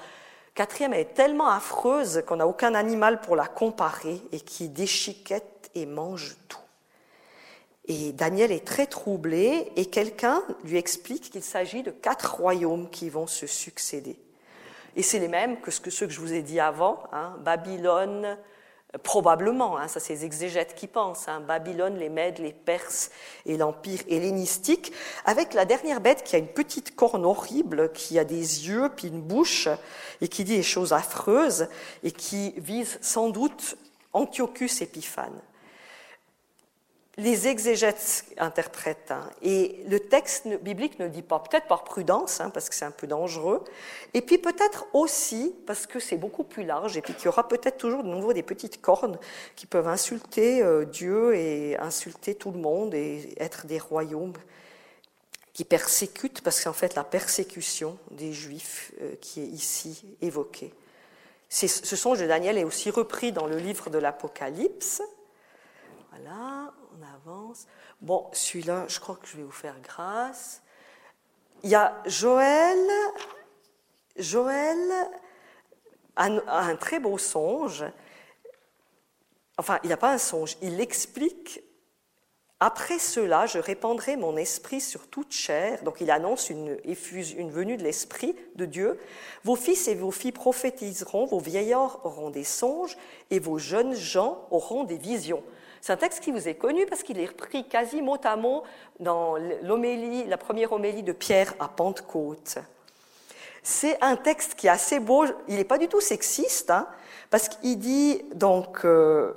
[0.55, 5.85] quatrième est tellement affreuse qu'on n'a aucun animal pour la comparer et qui déchiquette et
[5.85, 6.62] mange tout.
[7.87, 13.09] Et Daniel est très troublé et quelqu'un lui explique qu'il s'agit de quatre royaumes qui
[13.09, 14.19] vont se succéder.
[14.95, 18.37] Et c'est les mêmes que, ceux que je vous ai dit avant, hein, Babylone,
[19.03, 23.11] Probablement, hein, ça c'est les exégètes qui pensent, hein, Babylone, les Mèdes, les Perses
[23.47, 24.93] et l'Empire hellénistique,
[25.25, 29.09] avec la dernière bête qui a une petite corne horrible, qui a des yeux puis
[29.09, 29.67] une bouche,
[30.21, 31.69] et qui dit des choses affreuses,
[32.03, 33.79] et qui vise sans doute
[34.13, 35.41] Antiochus Épiphane
[37.19, 39.11] les exégètes interprètent.
[39.11, 39.29] Hein.
[39.43, 42.91] et le texte biblique ne dit pas, peut-être par prudence, hein, parce que c'est un
[42.91, 43.63] peu dangereux,
[44.15, 47.49] et puis peut-être aussi parce que c'est beaucoup plus large, et puis qu'il y aura
[47.49, 49.19] peut-être toujours de nouveau des petites cornes
[49.57, 54.33] qui peuvent insulter euh, Dieu et insulter tout le monde et être des royaumes
[55.53, 60.73] qui persécutent, parce qu'en fait la persécution des Juifs euh, qui est ici évoquée.
[61.51, 65.03] Ce songe de Daniel est aussi repris dans le livre de l'Apocalypse.
[66.11, 66.73] Voilà,
[67.03, 67.67] avance.
[68.01, 70.63] Bon, celui-là, je crois que je vais vous faire grâce.
[71.63, 72.79] Il y a Joël.
[74.17, 75.11] Joël
[76.17, 77.85] a un, très beau songe.
[79.59, 81.63] Enfin, il n'y a pas un songe, il explique
[82.65, 85.83] après cela, je répandrai mon esprit sur toute chair.
[85.83, 89.01] Donc il annonce une, une venue de l'esprit de Dieu.
[89.43, 92.97] Vos fils et vos filles prophétiseront, vos vieillards auront des songes
[93.31, 95.43] et vos jeunes gens auront des visions.
[95.83, 98.63] C'est un texte qui vous est connu parce qu'il est repris quasi mot à mot
[99.01, 102.59] dans l'homélie, la première homélie de Pierre à Pentecôte.
[103.65, 105.25] C'est un texte qui est assez beau.
[105.49, 106.87] Il n'est pas du tout sexiste, hein,
[107.31, 109.35] parce qu'il dit donc euh,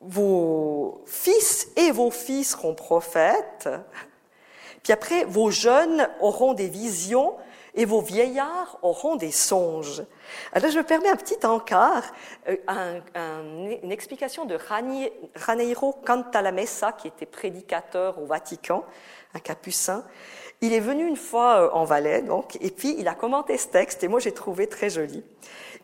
[0.00, 3.68] vos fils et vos filles seront prophètes.
[4.82, 7.36] Puis après, vos jeunes auront des visions
[7.78, 10.02] et vos vieillards auront des songes.
[10.52, 12.02] Alors je me permets un petit encart,
[12.48, 13.00] euh,
[13.82, 14.58] une explication de
[15.36, 18.84] Raniero Cantalamessa, qui était prédicateur au Vatican,
[19.32, 20.04] un capucin.
[20.60, 23.68] Il est venu une fois euh, en Valais, donc, et puis il a commenté ce
[23.68, 25.24] texte, et moi j'ai trouvé très joli.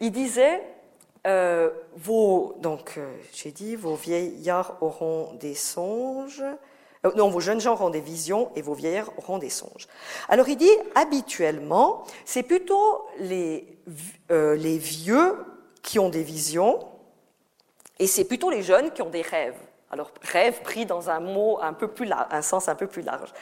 [0.01, 0.63] Il disait,
[1.29, 2.99] euh, vos, donc
[3.33, 6.43] j'ai dit, vos vieillards auront des songes,
[7.05, 9.87] euh, non, vos jeunes gens auront des visions et vos vieillards auront des songes.
[10.29, 13.67] Alors il dit, habituellement, c'est plutôt les,
[14.31, 15.37] euh, les vieux
[15.83, 16.81] qui ont des visions
[17.99, 19.59] et c'est plutôt les jeunes qui ont des rêves.
[19.95, 23.03] Alors, rêve pris dans un mot un peu plus large, un sens un peu plus
[23.03, 23.33] large.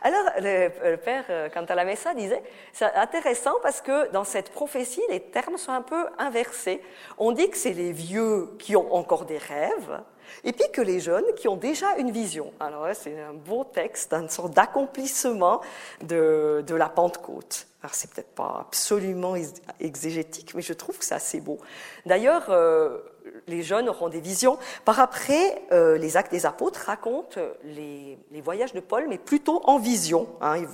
[0.00, 2.42] Alors, le, père, euh, quant à la Messa, disait,
[2.72, 6.80] c'est intéressant parce que dans cette prophétie, les termes sont un peu inversés.
[7.18, 10.00] On dit que c'est les vieux qui ont encore des rêves,
[10.44, 12.52] et puis que les jeunes qui ont déjà une vision.
[12.60, 15.60] Alors c'est un beau texte, une sorte d'accomplissement
[16.02, 17.66] de, la Pentecôte.
[17.82, 19.34] Alors c'est peut-être pas absolument
[19.80, 21.58] exégétique, mais je trouve que c'est assez beau.
[22.06, 22.98] D'ailleurs, euh,
[23.46, 24.58] les jeunes auront des visions.
[24.84, 29.78] Par après, euh, les actes des apôtres racontent les, voyages de Paul, mais plutôt en
[29.78, 30.28] vision.
[30.40, 30.64] Hein.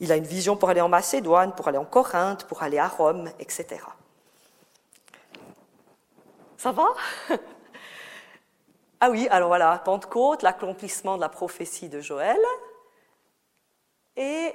[0.00, 2.88] Il a une vision pour aller en Macédoine, pour aller en Corinthe, pour aller à
[2.88, 3.80] Rome, etc.
[6.56, 6.88] Ça va?
[9.06, 12.40] Ah oui, alors voilà, Pentecôte, l'accomplissement de la prophétie de Joël.
[14.16, 14.54] Et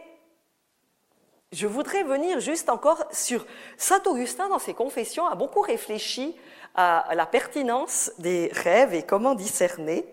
[1.51, 3.45] je voudrais venir juste encore sur
[3.77, 6.35] Saint Augustin dans ses confessions a beaucoup réfléchi
[6.73, 10.11] à la pertinence des rêves et comment discerner.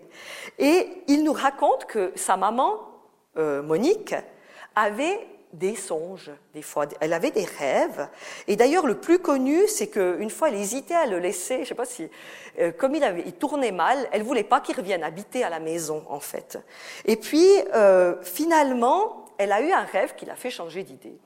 [0.59, 2.77] Et il nous raconte que sa maman,
[3.37, 4.13] euh, Monique,
[4.75, 6.85] avait des songes, des fois.
[6.99, 8.07] Elle avait des rêves.
[8.47, 11.63] Et d'ailleurs, le plus connu, c'est qu'une fois, elle hésitait à le laisser.
[11.63, 12.09] Je sais pas si,
[12.59, 16.03] euh, comme il, avait, tournait mal, elle voulait pas qu'il revienne habiter à la maison,
[16.09, 16.59] en fait.
[17.05, 21.17] Et puis, euh, finalement, elle a eu un rêve qui l'a fait changer d'idée.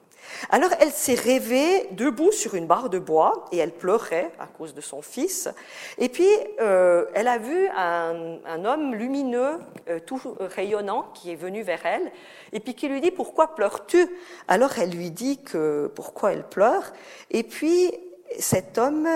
[0.49, 4.73] Alors elle s'est rêvée debout sur une barre de bois et elle pleurait à cause
[4.73, 5.49] de son fils.
[5.97, 6.27] Et puis
[6.59, 9.59] euh, elle a vu un, homme lumineux,
[9.89, 12.11] euh, tout rayonnant, qui est venu vers elle
[12.51, 14.07] et puis qui lui dit pourquoi pleures-tu?
[14.47, 16.91] Alors elle lui dit que pourquoi elle pleure.
[17.29, 17.91] Et puis
[18.39, 19.07] cet homme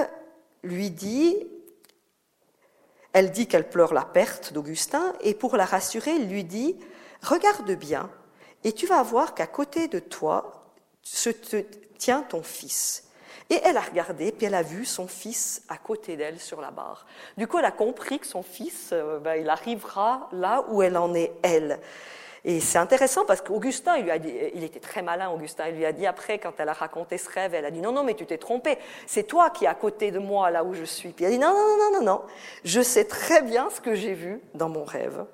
[0.64, 1.48] lui dit
[3.14, 6.78] elle dit qu'elle pleure la perte d'Augustin et pour la rassurer, lui dit
[7.22, 8.10] regarde bien
[8.66, 10.65] et tu vas voir qu'à côté de toi
[11.06, 11.30] se
[11.98, 13.04] tient ton fils.
[13.50, 16.72] Et elle a regardé, puis elle a vu son fils à côté d'elle sur la
[16.72, 17.06] barre.
[17.38, 20.98] Du coup, elle a compris que son fils, euh, ben, il arrivera là où elle
[20.98, 21.80] en est, elle.
[22.44, 26.08] Et c'est intéressant parce qu'Augustin, il, il était très malin, Augustin, il lui a dit
[26.08, 28.38] après, quand elle a raconté ce rêve, elle a dit non, non, mais tu t'es
[28.38, 31.10] trompé, c'est toi qui es à côté de moi là où je suis.
[31.10, 32.22] Puis elle a dit non, non, non, non, non,
[32.64, 35.26] je sais très bien ce que j'ai vu dans mon rêve.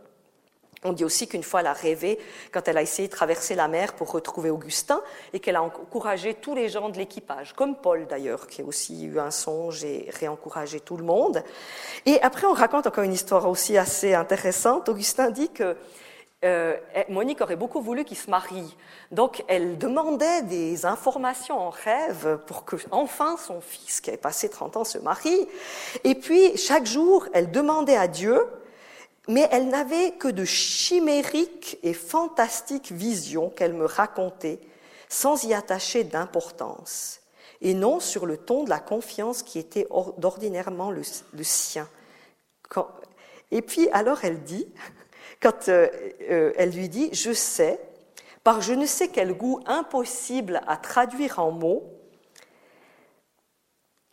[0.84, 2.18] On dit aussi qu'une fois, elle a rêvé
[2.52, 5.02] quand elle a essayé de traverser la mer pour retrouver Augustin
[5.32, 9.06] et qu'elle a encouragé tous les gens de l'équipage, comme Paul d'ailleurs, qui a aussi
[9.06, 11.44] eu un songe et réencouragé tout le monde.
[12.08, 14.90] Et après, on raconte encore une histoire aussi assez intéressante.
[14.90, 15.78] Augustin dit que
[16.44, 16.76] euh,
[17.10, 18.76] Monique aurait beaucoup voulu qu'il se marie.
[19.12, 24.50] Donc, elle demandait des informations en rêve pour que, enfin, son fils, qui avait passé
[24.50, 25.48] 30 ans, se marie.
[26.04, 28.42] Et puis, chaque jour, elle demandait à Dieu
[29.28, 34.60] mais elle n'avait que de chimériques et fantastiques visions qu'elle me racontait
[35.10, 37.20] sans y attacher d'importance,
[37.62, 41.04] et non sur le ton de la confiance qui était d'ordinairement le,
[41.44, 41.88] sien.
[43.52, 44.68] et puis alors elle dit,
[45.42, 45.90] quand euh,
[46.30, 47.80] euh, elle lui dit, je sais,
[48.44, 51.84] par je ne sais quel goût impossible à traduire en mots,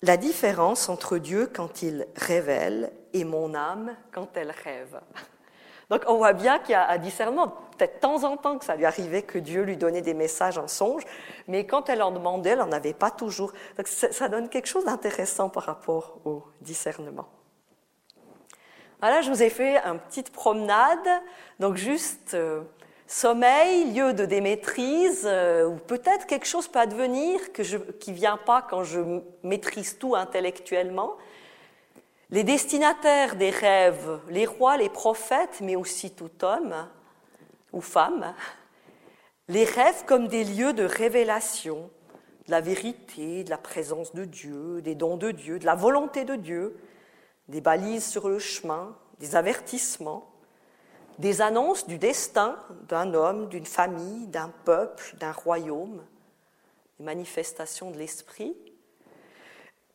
[0.02, 5.00] la différence entre Dieu quand il révèle et mon âme quand elle rêve.
[5.90, 8.64] Donc on voit bien qu'il y a un discernement, peut-être de temps en temps que
[8.64, 11.02] ça lui arrivait que Dieu lui donnait des messages en songe,
[11.46, 13.52] mais quand elle en demandait, elle n'en avait pas toujours.
[13.78, 17.26] Donc ça donne quelque chose d'intéressant par rapport au discernement.
[19.00, 21.08] Voilà, je vous ai fait une petite promenade,
[21.60, 22.62] donc juste euh,
[23.06, 28.36] sommeil, lieu de démaîtrise, euh, ou peut-être quelque chose peut advenir que je, qui vient
[28.36, 29.00] pas quand je
[29.44, 31.16] maîtrise tout intellectuellement.
[32.30, 36.88] Les destinataires des rêves, les rois, les prophètes, mais aussi tout homme
[37.72, 38.34] ou femme,
[39.48, 41.90] les rêves comme des lieux de révélation
[42.46, 46.24] de la vérité, de la présence de Dieu, des dons de Dieu, de la volonté
[46.24, 46.76] de Dieu,
[47.48, 50.30] des balises sur le chemin, des avertissements
[51.18, 52.56] des annonces du destin
[52.88, 56.04] d'un homme, d'une famille, d'un peuple, d'un royaume,
[56.98, 58.56] des manifestations de l'esprit.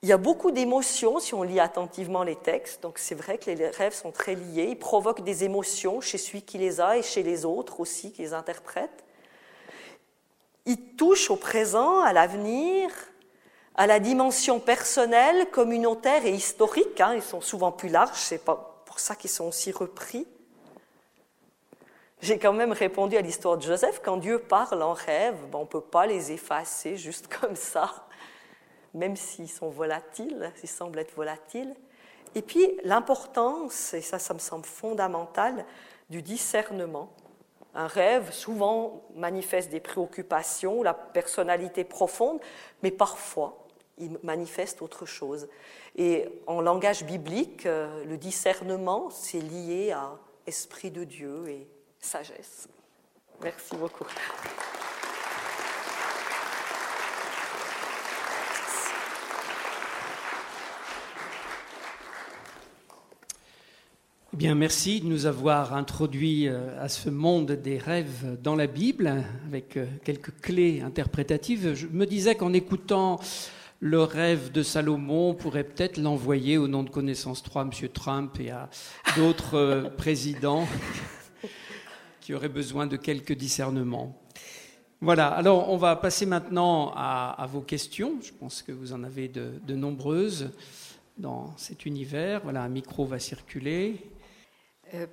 [0.04, 3.49] Il y a beaucoup d'émotions si on lit attentivement les textes, donc c'est vrai que
[3.49, 7.01] les rêves sont très liés, ils provoquent des émotions chez celui qui les a et
[7.01, 9.06] chez les autres aussi qui les interprètent.
[10.66, 12.89] Ils touchent au présent, à l'avenir,
[13.76, 16.99] à la dimension personnelle, communautaire et historique.
[16.99, 17.14] Hein.
[17.16, 20.28] ils sont souvent plus larges, c'est pour ça qu'ils sont aussi repris.
[22.20, 25.62] J'ai quand même répondu à l'histoire de Joseph, quand Dieu parle en rêve, ben, on
[25.62, 28.06] ne peut pas les effacer juste comme ça,
[28.94, 31.74] même s'ils sont volatiles, s'ils semblent être volatiles.
[32.36, 35.66] Et puis l'importance, et ça, ça me semble fondamental,
[36.10, 37.12] du discernement.
[37.76, 42.39] Un rêve souvent manifeste des préoccupations, la personnalité profonde,
[42.84, 43.64] mais parfois
[43.98, 45.48] il manifeste autre chose.
[45.96, 50.18] Et en langage biblique, euh, le discernement, c'est lié à
[50.48, 51.68] esprit de Dieu et
[52.00, 52.68] sagesse.
[53.41, 54.06] Merci beaucoup.
[64.34, 68.66] Eh bien, merci de nous avoir introduit euh, à ce monde des rêves dans la
[68.66, 71.76] Bible, avec euh, quelques clés interprétatives.
[71.76, 73.20] Je me disais qu'en écoutant
[73.80, 77.90] le rêve de Salomon, on pourrait peut-être l'envoyer au nom de Connaissance 3 à M.
[77.90, 78.72] Trump et à
[79.18, 80.68] d'autres euh, présidents
[82.20, 84.20] qui aurait besoin de quelques discernements.
[85.00, 88.16] Voilà, alors on va passer maintenant à, vos questions.
[88.24, 90.50] Je pense que vous en avez de, nombreuses
[91.20, 92.42] dans cet univers.
[92.42, 94.02] Voilà, un micro va circuler.
[94.94, 95.08] Euh,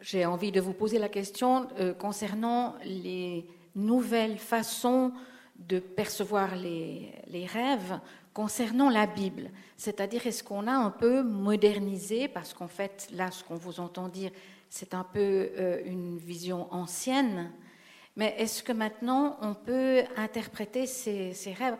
[0.00, 5.12] j'ai envie de vous poser la question euh, concernant les nouvelles façons
[5.56, 7.98] de percevoir les, rêves
[8.34, 9.50] concernant la Bible.
[9.76, 14.08] C'est-à-dire, est-ce qu'on a un peu modernisé, parce qu'en fait, là, ce qu'on vous entend
[14.08, 14.30] dire,
[14.68, 17.50] c'est un peu euh, une vision ancienne.
[18.16, 21.76] Mais est-ce que maintenant on peut interpréter ces, rêves?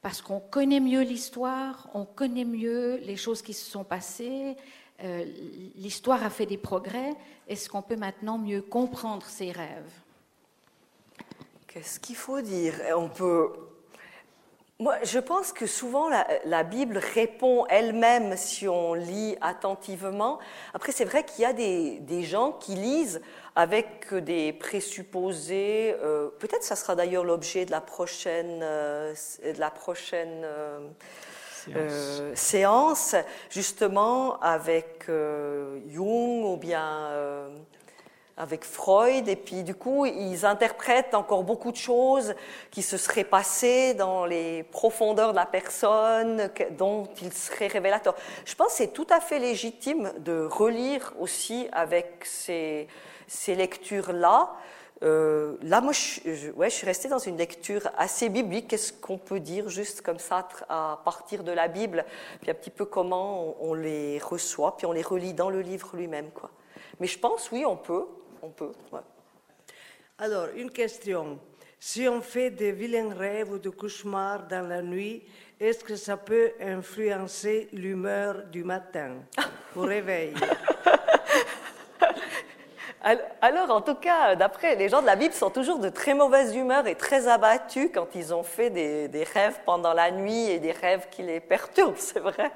[0.00, 4.56] Parce qu'on connaît mieux l'histoire, on connaît mieux les choses qui se sont passées,
[5.04, 5.24] euh,
[5.76, 7.14] l'histoire a fait des progrès,
[7.48, 9.92] est-ce qu'on peut maintenant mieux comprendre ces rêves?
[11.68, 12.74] Qu'est-ce qu'il faut dire?
[12.96, 13.52] On peut
[14.80, 16.08] moi, je pense que souvent
[16.44, 20.38] la, Bible répond elle-même si on lit attentivement.
[20.72, 23.20] Après, c'est vrai qu'il y a des, gens qui lisent
[23.56, 25.96] avec des présupposés.
[26.00, 30.46] Euh, peut-être ça sera d'ailleurs l'objet de la prochaine, euh, de la prochaine
[31.76, 33.14] euh, séance.
[33.50, 35.06] justement avec
[35.88, 37.48] Jung ou bien
[38.38, 42.34] avec Freud, et puis du coup, ils interprètent encore beaucoup de choses
[42.70, 46.48] qui se seraient passées dans les profondeurs de la personne,
[46.78, 48.14] dont ils seraient révélateurs.
[48.44, 52.86] Je pense que c'est tout à fait légitime de relire aussi avec ces,
[53.26, 54.52] ces lectures-là.
[55.02, 58.68] Euh, là, moi, je, ouais, je suis restée dans une lecture assez biblique.
[58.68, 62.04] Qu'est-ce qu'on peut dire juste comme ça à partir de la Bible,
[62.40, 65.96] puis un petit peu comment on, les reçoit, puis on les relit dans le livre
[65.96, 66.50] lui-même, quoi.
[67.00, 68.06] Mais je pense, oui, on peut
[68.42, 68.72] on peut.
[70.18, 71.38] Alors, une question.
[71.80, 75.24] Si on fait des vilains rêves ou des cauchemars dans la nuit,
[75.60, 79.16] est-ce que ça peut influencer l'humeur du matin?
[79.76, 80.34] Au réveil
[83.40, 86.54] alors, en tout cas, d'après les gens de la Bible, sont toujours de très mauvaise
[86.54, 90.72] humeur et très abattus quand ils ont fait des, rêves pendant la nuit et des
[90.72, 92.50] rêves qui les perturbent, c'est vrai.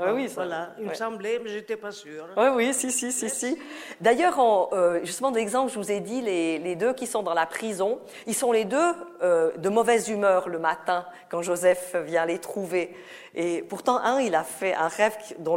[0.00, 2.26] Oui, voilà, il me semblait, mais je n'étais pas sûre.
[2.36, 3.58] Oui, oui, si, si, si, si.
[4.00, 4.38] D'ailleurs,
[4.72, 8.34] euh, justement, d'exemple, je vous ai dit, les, deux qui sont dans la prison, ils
[8.34, 8.92] sont les deux
[9.22, 12.94] euh, de mauvaise humeur le matin quand Joseph vient les trouver.
[13.34, 15.56] Et pourtant, un, il a fait un rêve dont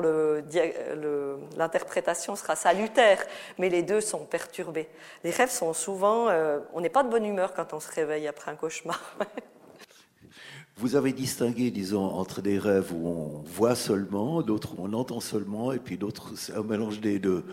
[1.57, 3.23] l'interprétation sera salutaire,
[3.57, 4.87] mais les deux sont perturbés.
[5.23, 8.27] Les rêves sont souvent, euh, on n'est pas de bonne humeur quand on se réveille
[8.27, 9.01] après un cauchemar.
[10.78, 15.19] Vous avez distingué, disons, entre des rêves où on voit seulement, d'autres où on entend
[15.19, 17.43] seulement, et puis d'autres, c'est un mélange des deux.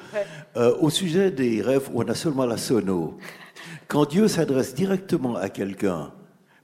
[0.56, 3.18] Euh, au sujet des rêves où on a seulement la sono,
[3.88, 6.12] quand Dieu s'adresse directement à quelqu'un,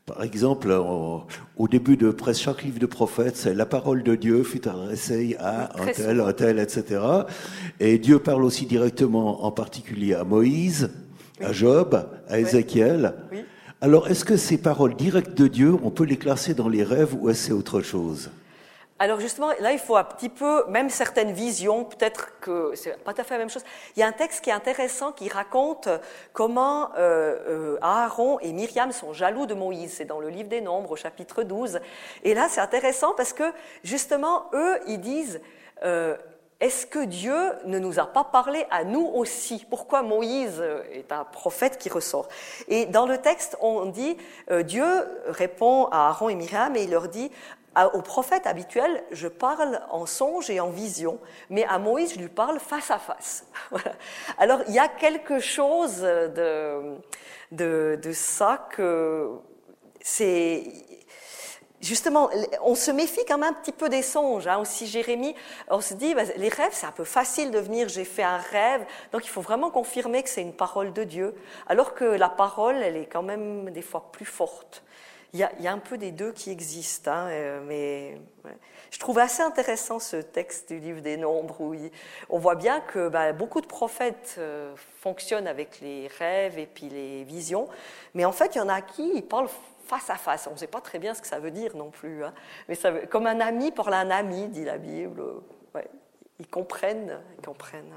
[0.06, 4.42] par exemple, au début de presque chaque livre de prophète, c'est la parole de Dieu
[4.42, 7.00] fut adressée à un tel, un tel, etc.
[7.80, 10.90] Et Dieu parle aussi directement, en particulier à Moïse,
[11.40, 13.14] à Job, à Ézéchiel.
[13.30, 13.44] Oui.
[13.82, 17.14] Alors, est-ce que ces paroles directes de Dieu, on peut les classer dans les rêves
[17.14, 18.30] ou est-ce c'est autre chose?
[18.98, 23.12] Alors justement, là, il faut un petit peu, même certaines visions, peut-être que c'est pas
[23.12, 23.64] tout à fait la même chose.
[23.94, 25.90] Il y a un texte qui est intéressant qui raconte
[26.32, 29.92] comment euh, euh, Aaron et Myriam sont jaloux de Moïse.
[29.92, 31.78] C'est dans le livre des Nombres, au chapitre 12.
[32.24, 33.44] Et là, c'est intéressant parce que
[33.84, 35.42] justement, eux, ils disent
[35.84, 36.16] euh,
[36.58, 37.36] est-ce que Dieu
[37.66, 39.66] ne nous a pas parlé à nous aussi?
[39.68, 42.28] Pourquoi Moïse est un prophète qui ressort?
[42.68, 44.16] Et dans le texte, on dit,
[44.50, 44.86] euh, Dieu
[45.26, 47.30] répond à Aaron et Myriam et il leur dit,
[47.92, 51.18] aux prophètes habituels, je parle en songe et en vision,
[51.50, 53.46] mais à Moïse, je lui parle face à face.
[54.38, 56.96] Alors, il y a quelque chose de,
[57.52, 59.30] de, de ça que
[60.00, 60.62] c'est
[61.80, 62.30] Justement,
[62.62, 64.46] on se méfie quand même un petit peu des songes.
[64.46, 64.58] Hein.
[64.58, 65.34] Aussi, Jérémie,
[65.68, 68.38] on se dit, bah, les rêves, c'est un peu facile de venir, j'ai fait un
[68.38, 68.84] rêve.
[69.12, 71.34] Donc, il faut vraiment confirmer que c'est une parole de Dieu.
[71.66, 74.82] Alors que la parole, elle est quand même des fois plus forte.
[75.34, 77.10] Il y a, il y a un peu des deux qui existent.
[77.10, 78.18] Hein, euh, mais
[78.90, 81.74] je trouve assez intéressant ce texte du livre des Nombres où
[82.30, 86.88] on voit bien que bah, beaucoup de prophètes euh, fonctionnent avec les rêves et puis
[86.88, 87.68] les visions.
[88.14, 89.50] Mais en fait, il y en a qui ils parlent
[89.86, 90.46] face à face.
[90.48, 92.24] On ne sait pas très bien ce que ça veut dire non plus.
[92.24, 92.34] Hein.
[92.68, 92.76] Mais
[93.10, 95.22] comme un ami parle à un ami, dit la Bible.
[96.38, 97.18] Ils comprennent.
[97.42, 97.92] Comprennent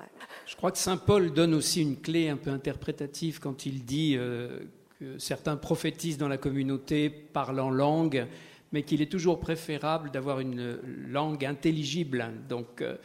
[0.46, 4.16] Je crois que Saint Paul donne aussi une clé un peu interprétative quand il dit
[4.18, 4.60] euh,
[5.00, 8.28] que certains prophétisent dans la communauté, parlent en langue,
[8.72, 10.80] mais qu'il est toujours préférable d'avoir une
[11.10, 12.32] langue intelligible.
[12.48, 12.96] Donc, euh,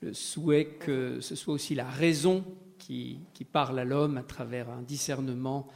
[0.00, 2.44] le souhait que ce soit aussi la raison
[2.78, 5.66] qui, qui parle à l'homme à travers un discernement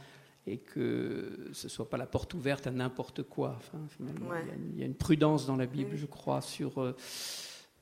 [0.45, 3.59] et que ce ne soit pas la porte ouverte à n'importe quoi.
[3.99, 6.95] il, y a, une prudence dans la Bible, je crois, sur euh,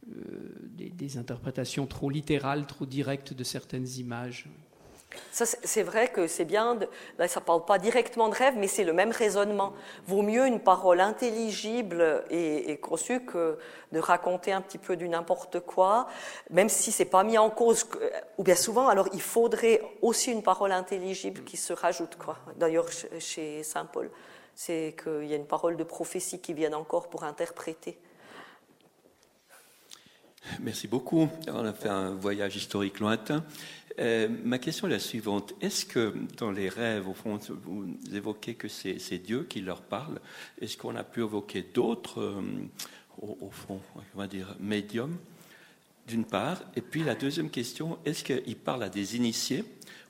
[0.09, 4.47] euh, des, interprétations trop littérales, trop directes de certaines images.
[5.31, 6.77] C'est vrai que c'est bien,
[7.17, 9.73] là ça ne parle pas directement de rêve, mais c'est le même raisonnement.
[10.05, 13.57] Vaut mieux une parole intelligible et, conçue que
[13.91, 16.07] de raconter un petit peu du n'importe quoi,
[16.49, 17.85] même si c'est pas mis en cause,
[18.37, 22.15] ou bien souvent, alors il faudrait aussi une parole intelligible qui se rajoute.
[22.17, 22.37] Quoi.
[22.55, 22.87] D'ailleurs,
[23.19, 24.09] chez Saint Paul,
[24.55, 27.97] c'est qu'il y a une parole de prophétie qui vient encore pour interpréter.
[30.59, 31.29] Merci beaucoup.
[31.47, 33.43] On a fait un voyage historique lointain.
[33.99, 35.53] Euh, ma question est la suivante.
[35.61, 40.19] Est-ce que dans les rêves, au fond, vous évoquez que c'est Dieu qui leur parle?
[40.59, 42.41] Est-ce qu'on a pu évoquer d'autres, euh,
[43.21, 43.79] au, fond,
[44.15, 45.17] on va dire, médiums,
[46.07, 46.61] d'une part?
[46.75, 49.63] Et puis la deuxième question, est-ce qu'il parle à des initiés?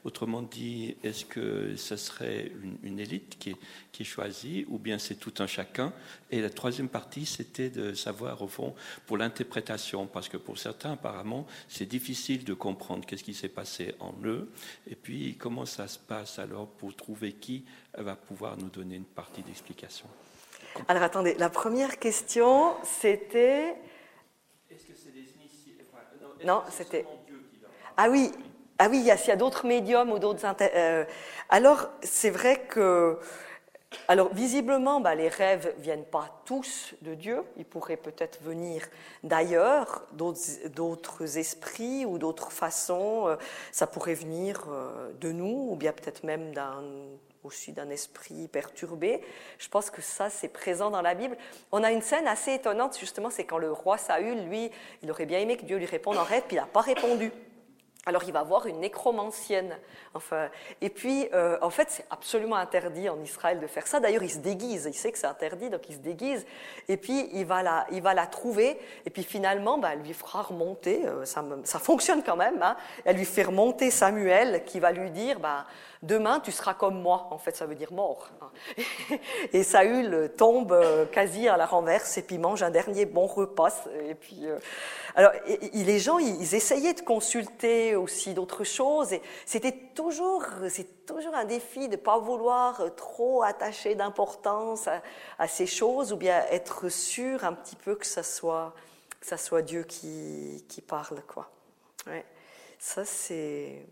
[0.04, 2.52] Autrement dit, est-ce que ce serait
[2.84, 3.56] une, élite qui est,
[3.92, 5.94] qui est, choisie ou bien c'est tout un chacun?
[6.32, 8.74] Et la troisième partie, c'était de savoir, au fond,
[9.06, 13.94] pour l'interprétation, parce que pour certains, apparemment, c'est difficile de comprendre qu'est-ce qui s'est passé
[14.00, 14.50] en eux,
[14.90, 17.66] et puis comment ça se passe alors pour trouver qui
[17.96, 20.08] va pouvoir nous donner une partie d'explication?
[20.88, 23.76] Alors attendez, la première question, c'était...
[24.70, 25.78] Est-ce que c'est des initiés
[26.44, 27.06] Non, c'était...
[27.98, 28.32] Ah oui,
[28.84, 30.44] ah oui, il y a, d'autres médiums ou d'autres.
[30.60, 31.06] Euh,
[31.50, 33.20] alors, c'est vrai que.
[34.08, 37.44] Alors, visiblement, bah, les rêves ne viennent pas tous de Dieu.
[37.58, 38.82] Ils pourraient peut-être venir
[39.22, 43.28] d'ailleurs, d'autres esprits ou d'autres façons.
[43.28, 43.36] Euh,
[43.72, 46.52] ça pourrait venir euh, de nous, ou bien peut-être même
[47.44, 49.22] aussi d'un esprit perturbé.
[49.60, 51.38] Je pense que ça, c'est présent dans la Bible.
[51.72, 54.72] On a une scène assez étonnante, justement, c'est quand le roi Saül, lui,
[55.04, 57.32] il aurait bien aimé que Dieu lui réponde en rêve, puis il n'a pas répondu.
[58.08, 59.78] Alors il va voir une nécromancienne.
[60.16, 60.50] Enfin,
[60.82, 64.00] et puis, euh, en fait, c'est absolument interdit en Israël de faire ça.
[64.00, 64.86] D'ailleurs, il se déguise.
[64.92, 66.46] Il sait que c'est interdit, donc il se déguise.
[66.90, 68.80] Et puis, il va la, il va la trouver.
[69.06, 71.06] Et puis, finalement, bah, elle lui fera remonter.
[71.06, 72.62] euh, ça, ça fonctionne quand même.
[72.64, 72.76] Hein,
[73.06, 75.68] elle lui fait remonter Samuel, qui va lui dire, bah,
[76.02, 77.28] demain, tu seras comme moi.
[77.30, 78.30] En fait, ça veut dire mort.
[78.42, 78.50] hein.
[79.54, 83.86] Et Saül tombe euh, quasi à la renverse et puis mange un dernier bon repas.
[84.10, 84.58] Et puis, euh,
[85.16, 85.32] alors,
[85.74, 89.14] les gens, ils essayaient de consulter aussi d'autres choses.
[89.14, 94.88] Et c'était toujours, c'est toujours un défi de pas vouloir trop attacher d'importance
[95.38, 98.74] à, ces choses ou bien être sûr un petit peu que ça soit,
[99.22, 101.50] ça soit Dieu qui, qui parle, quoi.
[102.08, 102.26] Ouais.
[102.80, 103.86] Ça, c'est,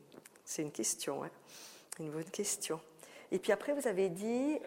[0.46, 1.32] c'est une question, ouais.
[2.00, 2.80] une bonne question.
[3.32, 4.60] Et puis après, vous avez dit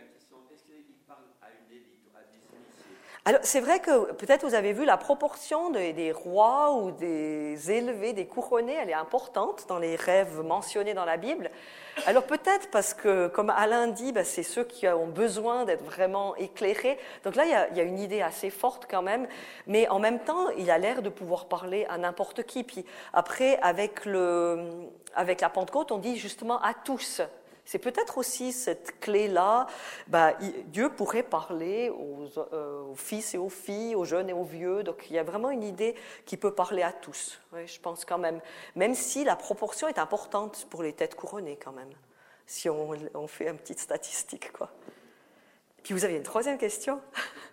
[3.24, 8.14] alors, c'est vrai que peut-être vous avez vu la proportion des, rois ou des élevés,
[8.14, 11.48] des couronnés, elle est importante dans les rêves mentionnés dans la Bible.
[12.06, 16.34] Alors peut-être parce que, comme Alain dit, bah, c'est ceux qui ont besoin d'être vraiment
[16.34, 16.98] éclairés.
[17.22, 19.28] Donc là, il y, a, il y a une idée assez forte quand même,
[19.68, 22.64] mais en même temps, il a l'air de pouvoir parler à n'importe qui.
[22.64, 24.68] Puis après, avec, le,
[25.14, 27.22] avec la Pentecôte, on dit justement à tous.
[27.64, 29.66] C'est peut-être aussi cette clé-là.
[30.08, 30.34] Bah,
[30.66, 34.82] Dieu pourrait parler aux, euh, aux fils et aux filles, aux jeunes et aux vieux.
[34.82, 35.94] Donc il y a vraiment une idée
[36.26, 37.40] qui peut parler à tous.
[37.52, 38.40] Je pense quand même.
[38.74, 41.90] Même si la proportion est importante pour les têtes couronnées quand même.
[42.46, 44.68] Si on, fait une petite statistique, quoi.
[45.82, 47.00] Puis vous aviez une troisième question?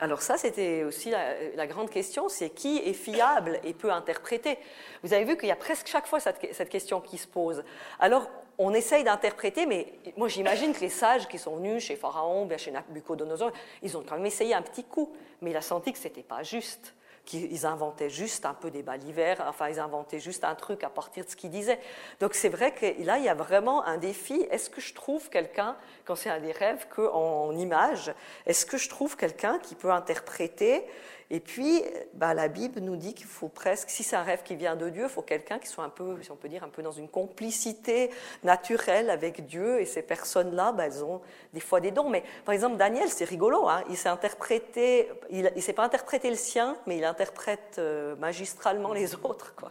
[0.00, 4.58] Alors ça, c'était aussi la, grande question, c'est qui est fiable et peut interpréter.
[5.04, 7.62] Vous avez vu qu'il y a presque chaque fois cette, question qui se pose.
[8.00, 8.28] Alors,
[8.58, 9.86] on essaye d'interpréter, mais
[10.16, 13.52] moi j'imagine que les sages qui sont venus chez Pharaon, chez Nabucodonosor,
[13.82, 16.42] ils ont quand même essayé un petit coup, mais il a senti que c'était pas
[16.42, 16.92] juste
[17.30, 21.24] qu'ils inventaient juste un peu des balivaires, enfin ils inventaient juste un truc à partir
[21.24, 21.78] de ce qu'ils disaient.
[22.18, 24.46] Donc c'est vrai que là il y a vraiment un défi.
[24.50, 28.12] Est-ce que je trouve quelqu'un, quand c'est un des rêves qu'en image,
[28.46, 30.84] est-ce que je trouve quelqu'un qui peut interpréter
[31.32, 31.82] Et puis
[32.14, 34.88] bah, la Bible nous dit qu'il faut presque, si c'est un rêve qui vient de
[34.88, 36.90] Dieu, il faut quelqu'un qui soit un peu, si on peut dire, un peu dans
[36.90, 38.10] une complicité
[38.42, 39.80] naturelle avec Dieu.
[39.80, 41.20] Et ces personnes-là, bah, elles ont
[41.52, 42.10] des fois des dons.
[42.10, 43.68] Mais par exemple Daniel, c'est rigolo.
[43.68, 48.16] Hein, il s'est interprété, il, il s'est pas interprété le sien, mais il interprète euh,
[48.16, 49.54] magistralement les autres.
[49.54, 49.70] Quoi.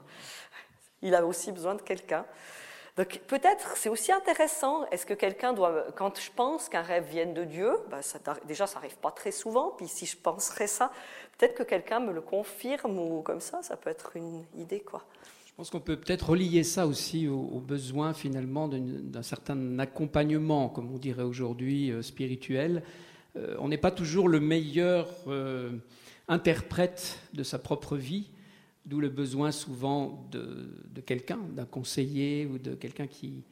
[1.01, 2.25] Il a aussi besoin de quelqu'un.
[2.99, 4.85] Donc peut-être c'est aussi intéressant.
[4.91, 8.01] Est-ce que quelqu'un doit, quand je pense qu'un rêve vienne de Dieu, bah,
[8.45, 9.73] déjà ça arrive pas très souvent.
[9.77, 10.91] Puis si je penserais ça,
[11.37, 15.05] peut-être que quelqu'un me le confirme ou comme ça, ça peut être une idée quoi.
[15.47, 20.67] Je pense qu'on peut peut-être relier ça aussi au, au besoin finalement d'un certain accompagnement,
[20.67, 22.83] comme on dirait aujourd'hui, euh, spirituel.
[23.37, 25.71] Euh, on n'est pas toujours le meilleur euh,
[26.27, 28.27] interprète de sa propre vie,
[28.89, 33.43] d'où le besoin souvent de, quelqu'un, d'un conseiller ou de quelqu'un qui,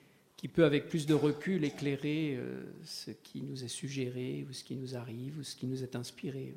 [0.52, 4.76] peut avec plus de recul éclairer euh, ce qui nous est suggéré ou ce qui
[4.76, 6.56] nous arrive ou ce qui nous est inspiré,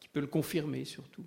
[0.00, 1.24] qui peut le confirmer surtout.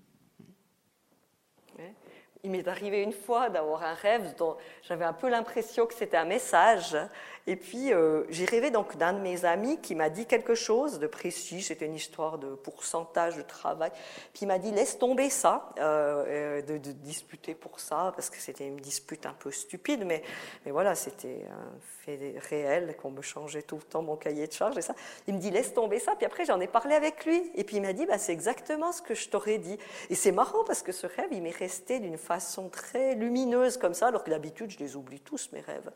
[2.48, 6.15] Il m'est arrivé une fois d'avoir un rêve dont j'avais un peu l'impression que c'était
[6.15, 6.98] un message.
[7.45, 10.98] Et puis, euh, j'ai rêvé donc d'un de mes amis qui m'a dit quelque chose
[10.98, 11.61] de précis.
[11.61, 13.91] C'était une histoire de pourcentage de travail.
[14.32, 18.38] Puis il m'a dit laisse tomber ça, euh, de, de, disputer pour ça, parce que
[18.38, 20.06] c'était une dispute un peu stupide.
[20.06, 20.24] Mais,
[20.65, 24.53] mais voilà, c'était un fait réel qu'on me changeait tout le temps mon cahier de
[24.53, 24.95] charge et ça.
[25.28, 26.15] Il me dit laisse tomber ça.
[26.15, 27.52] Puis après, j'en ai parlé avec lui.
[27.56, 29.78] Et puis il m'a dit bah, c'est exactement ce que je t'aurais dit.
[30.10, 32.36] Et c'est marrant parce que ce rêve, il m'est resté d'une façon
[32.69, 35.91] très lumineuse comme ça, alors que d'habitude, je les oublie tous, mes rêves.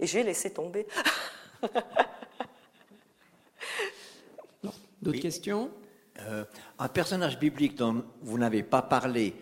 [0.00, 0.86] Et j'ai laissé tomber.
[5.00, 5.20] D'autres oui.
[5.20, 5.70] questions?
[6.20, 6.44] Euh,
[6.78, 9.34] Un personnage biblique dont vous n'avez pas parlé,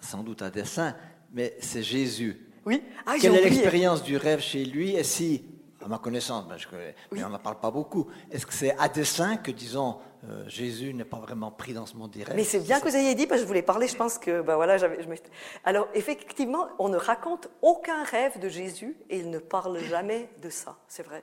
[0.00, 0.94] sans doute à dessein,
[1.32, 2.46] mais c'est Jésus.
[2.66, 2.82] Oui.
[3.06, 4.94] Ah, Quelle est l'expérience du rêve chez lui?
[4.96, 5.44] Et si,
[5.82, 7.18] à ma connaissance, ben je connais, oui.
[7.18, 9.98] mais on n'en parle pas beaucoup, est-ce que c'est à dessein que, disons,
[10.28, 12.96] euh, Jésus n'est pas vraiment pris dans ce monde rêves Mais c'est bien que vous
[12.96, 14.86] ayez dit, parce que je voulais parler, je pense que, ben voilà, je.
[15.64, 20.50] Alors, effectivement, on ne raconte aucun rêve de Jésus et il ne parle jamais de
[20.50, 21.22] ça, c'est vrai.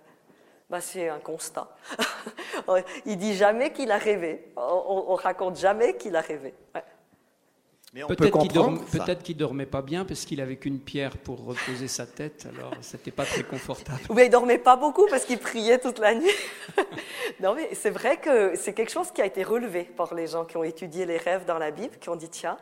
[0.70, 1.70] Ben, c'est un constat.
[3.06, 4.52] il dit jamais qu'il a rêvé.
[4.58, 6.54] On, on raconte jamais qu'il a rêvé.
[8.06, 11.88] Peut-être qu'il dorm, peut qu dormait pas bien parce qu'il avait qu'une pierre pour reposer
[11.88, 14.02] sa tête, alors c'était pas très confortable.
[14.10, 16.32] Oui, il dormait pas beaucoup parce qu'il priait toute la nuit.
[17.40, 20.46] non, mais c'est vrai que c'est quelque chose qui a été relevé par les gens
[20.46, 22.58] qui ont étudié les rêves dans la Bible, qui ont dit tiens.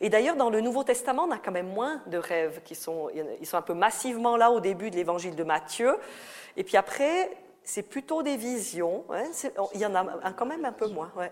[0.00, 3.10] Et d'ailleurs, dans le Nouveau Testament, on a quand même moins de rêves qui sont,
[3.40, 5.96] ils sont un peu massivement là au début de l'Évangile de Matthieu,
[6.56, 7.30] et puis après,
[7.62, 9.04] c'est plutôt des visions.
[9.10, 9.24] Hein,
[9.74, 11.12] il y en a quand même un peu moins.
[11.16, 11.30] Ouais.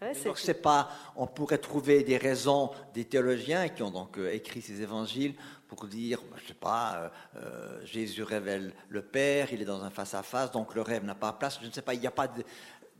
[0.00, 4.60] Ouais, c'est pas, on pourrait trouver des raisons des théologiens qui ont donc euh, écrit
[4.62, 5.34] ces évangiles
[5.66, 7.08] pour dire, je sais pas, euh,
[7.42, 11.32] euh, Jésus révèle le Père, il est dans un face-à-face, donc le rêve n'a pas
[11.32, 11.58] place.
[11.60, 12.28] Je ne sais pas, il n'y a pas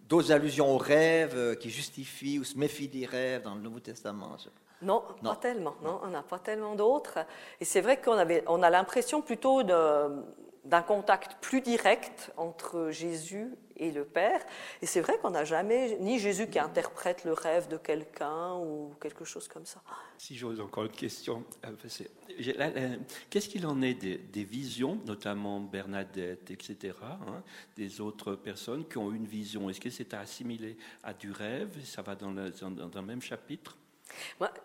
[0.08, 4.36] d'autres allusions au rêve qui justifient ou se méfient des rêves dans le Nouveau Testament.
[4.42, 4.48] je.
[4.80, 5.30] Non, Non.
[5.30, 5.74] pas tellement.
[5.82, 7.18] Non, on n'a pas tellement d'autres.
[7.60, 10.22] Et c'est vrai qu'on avait, on a l'impression plutôt de-
[10.68, 14.40] d'un contact plus direct entre Jésus et le Père.
[14.82, 18.92] Et c'est vrai qu'on n'a jamais ni Jésus qui interprète le rêve de quelqu'un ou
[19.00, 19.80] quelque chose comme ça.
[20.18, 22.96] Si j'ose encore une question, euh,
[23.30, 27.42] qu'est-ce qu'il en est des, visions, notamment Bernadette, etc., hein,
[27.76, 29.70] des autres personnes qui ont une vision?
[29.70, 31.82] Est-ce que c'est à assimiler à du rêve?
[31.84, 33.78] Ça va dans le même chapitre?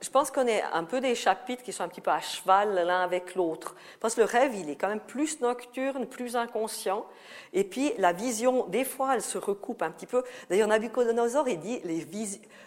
[0.02, 2.74] Je pense qu'on est un peu des chapitres qui sont un petit peu à cheval
[2.74, 3.76] l'un avec l'autre.
[4.00, 7.06] Parce que le rêve, il est quand même plus nocturne, plus inconscient.
[7.54, 10.24] Et puis la vision, des fois, elle se recoupe un petit peu.
[10.50, 12.00] D'ailleurs, Nabucodonosor, il dit, les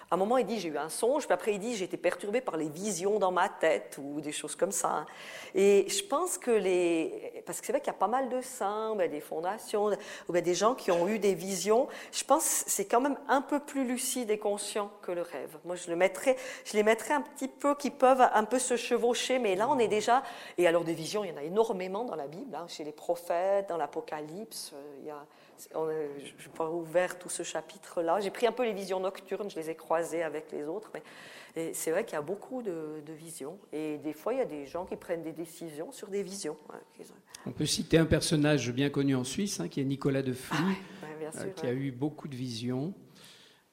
[0.08, 1.96] à un moment, il dit, j'ai eu un songe, puis après, il dit, j'ai été
[1.96, 5.04] perturbé par les visions dans ma tête, ou des choses comme ça.
[5.52, 7.42] Et je pense que les...
[7.44, 9.86] Parce que c'est vrai qu'il y a pas mal de saints, ben, des fondations,
[10.28, 11.88] ou ben, des gens qui ont eu des visions.
[12.12, 15.58] Je pense que c'est quand même un peu plus lucide et conscient que le rêve.
[15.64, 19.68] Moi, je les mettrais un petit peu, qui peuvent un peu se chevaucher, mais là,
[19.68, 20.22] on est déjà...
[20.56, 22.92] Et alors, des visions, il y en a énormément dans la Bible, hein, chez les
[22.92, 24.70] prophètes, dans l'Apocalypse.
[24.72, 25.26] euh, Il y a...
[25.74, 25.88] on
[26.18, 28.20] Je n'ai pas ouvert tout ce chapitre-là.
[28.20, 31.72] J'ai pris un peu les visions nocturnes, je les ai croisées avec les autres, mais
[31.74, 33.58] c'est vrai qu'il y a beaucoup de, de visions.
[33.72, 36.56] Et des fois, il y a des gens qui prennent des décisions sur des visions.
[36.68, 37.04] ont-
[37.46, 41.16] On peut citer un personnage bien connu en Suisse, hein, qui est Nicolas de ouais,
[41.18, 42.92] bien euh, qui a eu beaucoup de visions,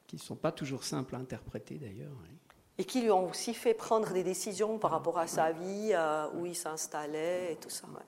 [0.08, 2.12] qui ne sont pas toujours simples à interpréter d'ailleurs.
[2.22, 2.30] oui.
[2.80, 6.28] Et qui lui ont aussi fait prendre des décisions par rapport à sa vie, euh,
[6.36, 7.86] où il s'installait et tout ça.
[7.88, 8.02] ouais.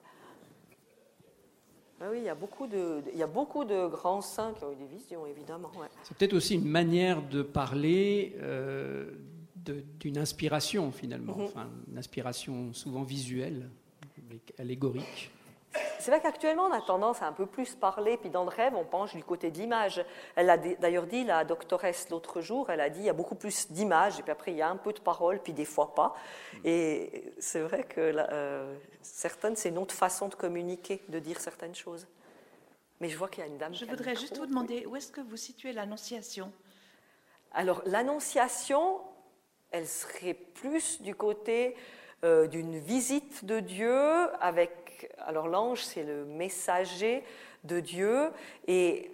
[2.06, 4.64] Ah oui, il y, a beaucoup de, il y a beaucoup de grands saints qui
[4.64, 5.72] ont eu des visions, évidemment.
[5.80, 5.88] ouais.
[6.04, 9.10] C'est peut-être aussi une manière de parler euh,
[10.00, 11.44] d'une inspiration finalement, Mhm.
[11.46, 13.72] enfin, une inspiration souvent visuelle,
[14.60, 15.32] allégorique.
[16.00, 18.76] C'est vrai qu'actuellement, on a tendance à un peu plus parler, puis dans le rêve,
[18.76, 20.04] on penche du côté de l'image.
[20.36, 23.36] Elle a d'ailleurs dit, la doctoresse l'autre jour, elle a dit, il y a beaucoup
[23.36, 25.96] plus d'images, et puis après, il y a un peu de paroles, puis des fois
[25.96, 26.16] pas.
[26.64, 31.40] Et c'est vrai que là, euh, certaines, c'est une autre façon de communiquer, de dire
[31.40, 32.08] certaines choses.
[33.02, 33.74] Mais je vois qu'il y a une dame.
[33.74, 34.22] Je voudrais micro.
[34.22, 36.52] juste vous demander où est-ce que vous situez l'Annonciation?
[37.52, 39.00] Alors, l'annonciation,
[39.72, 41.76] elle serait plus du côté
[42.24, 43.98] euh, d'une visite de Dieu
[44.42, 44.85] avec.
[45.26, 47.24] Alors, l'ange, c'est le messager
[47.64, 48.30] de Dieu.
[48.68, 49.12] Et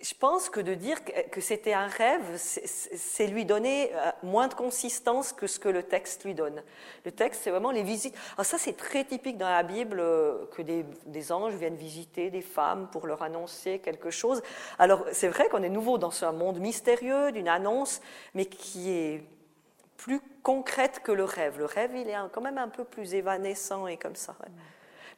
[0.00, 0.98] je pense que de dire
[1.30, 5.82] que, c'était un rêve, c'est- lui donner euh, moins de consistance que ce que le
[5.82, 6.62] texte lui donne.
[7.04, 8.14] Le texte, c'est vraiment les visites.
[8.36, 12.42] Alors, ça, c'est très typique dans la Bible euh, que des, anges viennent visiter des
[12.42, 14.42] femmes pour leur annoncer quelque chose.
[14.78, 18.00] Alors, c'est vrai qu'on est nouveau dans ce monde mystérieux d'une annonce,
[18.34, 19.24] mais qui est
[19.96, 21.58] plus concrète que le rêve.
[21.58, 24.36] Le rêve, il est un- quand même un peu plus évanescent et comme ça.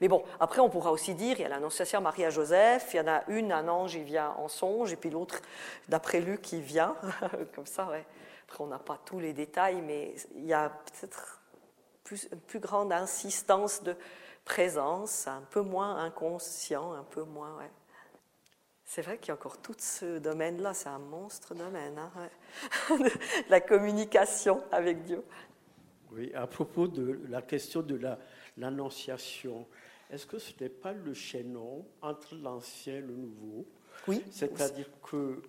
[0.01, 2.99] Mais bon, après, on pourra aussi dire, il y a l'annonciation Marie à Joseph, il
[2.99, 5.41] y en a une, un ange, il vient en songe, et puis l'autre,
[5.89, 6.95] d'après Luc, il vient,
[7.55, 8.07] comme ça, ouais.
[8.49, 11.41] Après, on n'a pas tous les détails, mais il y a peut-être
[12.05, 13.97] plus, une plus grande insistance de
[14.45, 17.70] présence, un peu moins inconscient, un peu moins, ouais.
[18.85, 22.11] C'est vrai qu'il y a encore tout ce domaine-là, c'est un monstre domaine, hein,
[23.51, 25.23] la communication avec Dieu.
[26.11, 28.19] Oui, à propos de la question de la-
[28.57, 29.66] l'annonciation,
[30.10, 33.66] est-ce que ce n'est pas le chaînon entre l'Ancien et le Nouveau
[34.06, 34.22] Oui.
[34.30, 35.43] C'est-à-dire que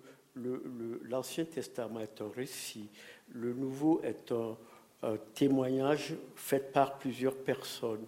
[1.04, 2.88] l'Ancien Testament est un récit,
[3.32, 4.56] le Nouveau est un,
[5.02, 8.06] un témoignage fait par plusieurs personnes.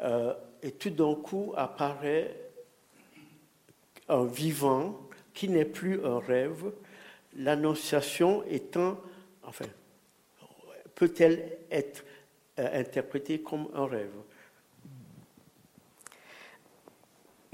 [0.00, 2.36] Euh, et tout d'un coup apparaît
[4.08, 5.00] un vivant
[5.34, 6.72] qui n'est plus un rêve,
[7.36, 9.00] l'annonciation étant,
[9.42, 9.64] enfin,
[10.94, 12.04] peut-elle être
[12.58, 14.14] euh, interprétée comme un rêve?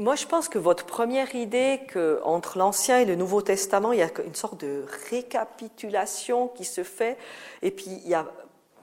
[0.01, 3.99] Moi, je pense que votre première idée que entre l'Ancien et le Nouveau Testament, il
[3.99, 7.19] y a une sorte de récapitulation qui se fait,
[7.63, 8.31] et puis il y a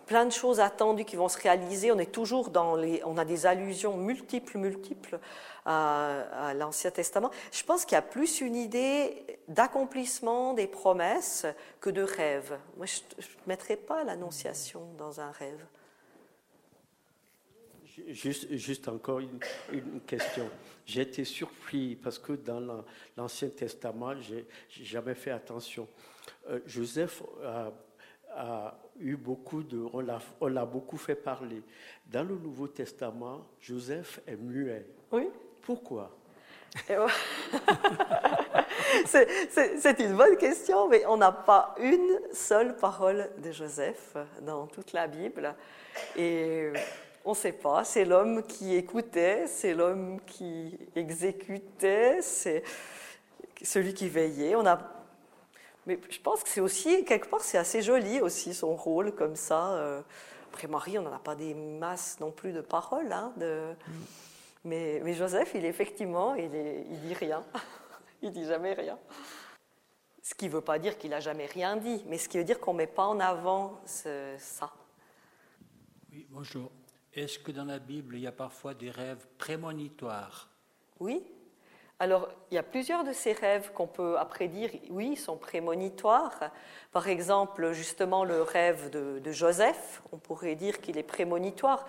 [0.08, 1.90] plein de choses attendues qui vont se réaliser.
[1.94, 5.20] On est toujours dans les, on a des allusions multiples, multiples
[5.66, 7.32] à, l'Ancien Testament.
[7.54, 11.46] Je pense qu'il y a plus une idée d'accomplissement des promesses
[11.80, 12.60] que de rêve.
[12.76, 15.66] Moi, je ne mettrais pas l'Annonciation dans un rêve.
[18.10, 20.50] Juste, juste encore une question.
[20.86, 22.84] J'ai été surpris parce que dans la-
[23.18, 25.88] l'Ancien Testament, j'ai j'ai jamais fait attention.
[26.50, 27.72] Euh, Joseph a,
[28.36, 31.62] a eu beaucoup de, on l'a beaucoup fait parler.
[32.06, 34.86] Dans le Nouveau Testament, Joseph est muet.
[35.12, 35.28] Oui.
[35.62, 36.16] Pourquoi?
[39.06, 44.94] C'est une bonne question, mais on n'a pas une seule parole de Joseph dans toute
[44.94, 45.56] la Bible.
[46.18, 46.72] Et
[47.26, 52.64] on ne sait pas, c'est l'homme qui écoutait, c'est l'homme qui exécutait, c'est
[53.64, 54.56] celui qui veillait.
[54.56, 54.80] On a...
[55.88, 59.36] Mais je pense que c'est aussi, quelque part, c'est assez joli aussi son rôle comme
[59.36, 59.74] ça.
[59.74, 60.02] Euh.
[60.54, 63.12] Après Marie, on n'en a pas des masses non plus de paroles.
[63.12, 63.34] Hein,
[64.64, 67.44] mais, Joseph, il effectivement, il, est, dit rien.
[68.22, 68.98] il dit jamais rien.
[70.22, 72.44] Ce qui ne veut pas dire qu'il n'a jamais rien dit, mais ce qui veut
[72.44, 74.72] dire qu'on ne met pas en avant ça.
[76.12, 76.72] Oui, bonjour.
[77.16, 80.50] Est-ce que dans la Bible, il y a parfois des rêves prémonitoires?
[81.00, 81.24] Oui.
[81.98, 86.52] Alors, il y a plusieurs de ces rêves qu'on peut après dire, oui, sont prémonitoires.
[86.92, 91.86] Par exemple, justement, le rêve de Joseph, on pourrait dire qu'il est prémonitoire.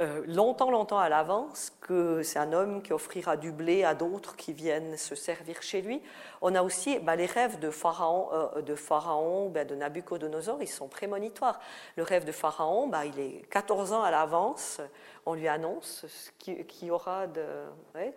[0.00, 4.36] Euh, longtemps, longtemps à l'avance que c'est un homme qui offrira du blé à d'autres
[4.36, 6.00] qui viennent se servir chez lui.
[6.40, 10.68] On a aussi bah, les rêves de Pharaon, euh, de, Pharaon bah, de Nabucodonosor, ils
[10.68, 11.58] sont prémonitoires.
[11.96, 14.80] Le rêve de Pharaon, bah, il est 14 ans à l'avance,
[15.26, 17.44] on lui annonce qu'il y aura de...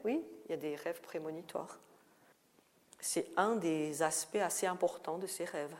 [0.05, 1.79] oui, il y a des rêves prémonitoires.
[2.99, 5.75] C'est un des aspects assez importants de ces rêves.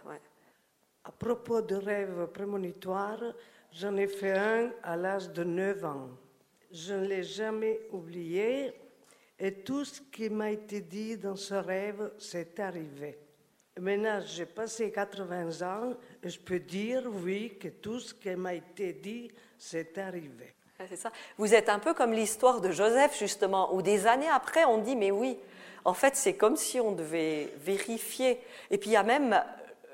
[1.04, 3.22] À propos de rêves prémonitoires,
[3.74, 6.10] J'en ai fait un à l'âge de 9 ans.
[6.72, 8.74] Je ne l'ai jamais oublié
[9.40, 13.18] et tout ce qui m'a été dit dans ce rêve, s'est arrivé.
[13.80, 18.54] Maintenant, j'ai passé 80 ans et je peux dire, oui, que tout ce qui m'a
[18.54, 20.54] été dit, s'est arrivé.
[20.90, 21.12] C'est ça.
[21.38, 24.96] Vous êtes un peu comme l'histoire de Joseph, justement, où des années après, on dit,
[24.96, 25.40] mais oui,
[25.86, 28.40] en fait, c'est comme si on devait vérifier.
[28.70, 29.42] Et puis, il y a même,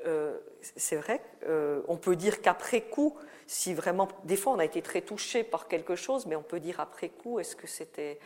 [0.05, 0.37] euh,
[0.75, 3.15] c'est vrai, euh, on peut dire qu'après coup,
[3.47, 6.59] si vraiment, des fois on a été très touché par quelque chose, mais on peut
[6.59, 8.19] dire après coup, est-ce que c'était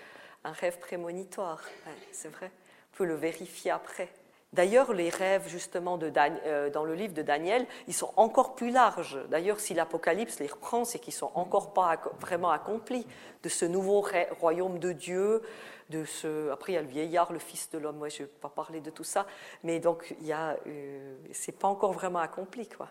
[0.43, 1.63] un rêve prémonitoire?
[2.11, 2.51] C'est vrai,
[2.93, 4.09] on peut le vérifier après.
[4.53, 9.17] D'ailleurs, les rêves justement euh, dans le livre de Daniel, ils sont encore plus larges.
[9.29, 13.07] D'ailleurs, si l'Apocalypse les reprend, c'est qu'ils sont encore pas vraiment accomplis
[13.43, 14.05] de ce nouveau
[14.39, 15.41] royaume de Dieu.
[16.51, 17.97] Après, il y a le vieillard, le fils de l'homme.
[17.97, 19.25] Moi, je ne vais pas parler de tout ça,
[19.63, 22.89] mais donc il y euh, c'est pas encore vraiment accompli, quoi.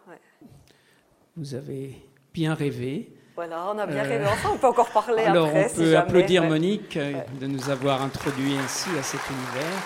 [1.36, 1.94] Vous avez
[2.32, 3.12] bien rêvé.
[3.34, 4.24] Voilà, on a bien rêvé.
[4.26, 5.70] Enfin, on peut encore parler Alors, après.
[5.72, 9.78] on peut applaudir Monique euh, de nous avoir introduit ainsi à cet univers.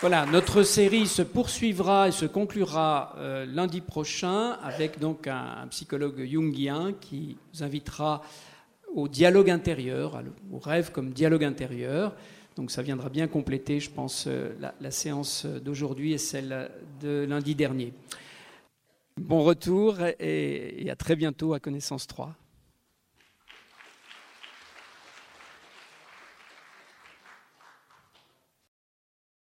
[0.00, 6.26] Voilà, notre série se poursuivra et se conclura euh, lundi prochain avec donc un, psychologue
[6.28, 8.22] jungien qui nous invitera
[8.94, 10.22] au dialogue intérieur,
[10.52, 12.12] au rêve comme dialogue intérieur.
[12.56, 16.70] Donc ça viendra bien compléter, je pense, euh, la, la séance d'aujourd'hui et celle
[17.00, 17.92] de lundi dernier.
[19.20, 22.34] Bon retour et, à très bientôt à Connaissance 3.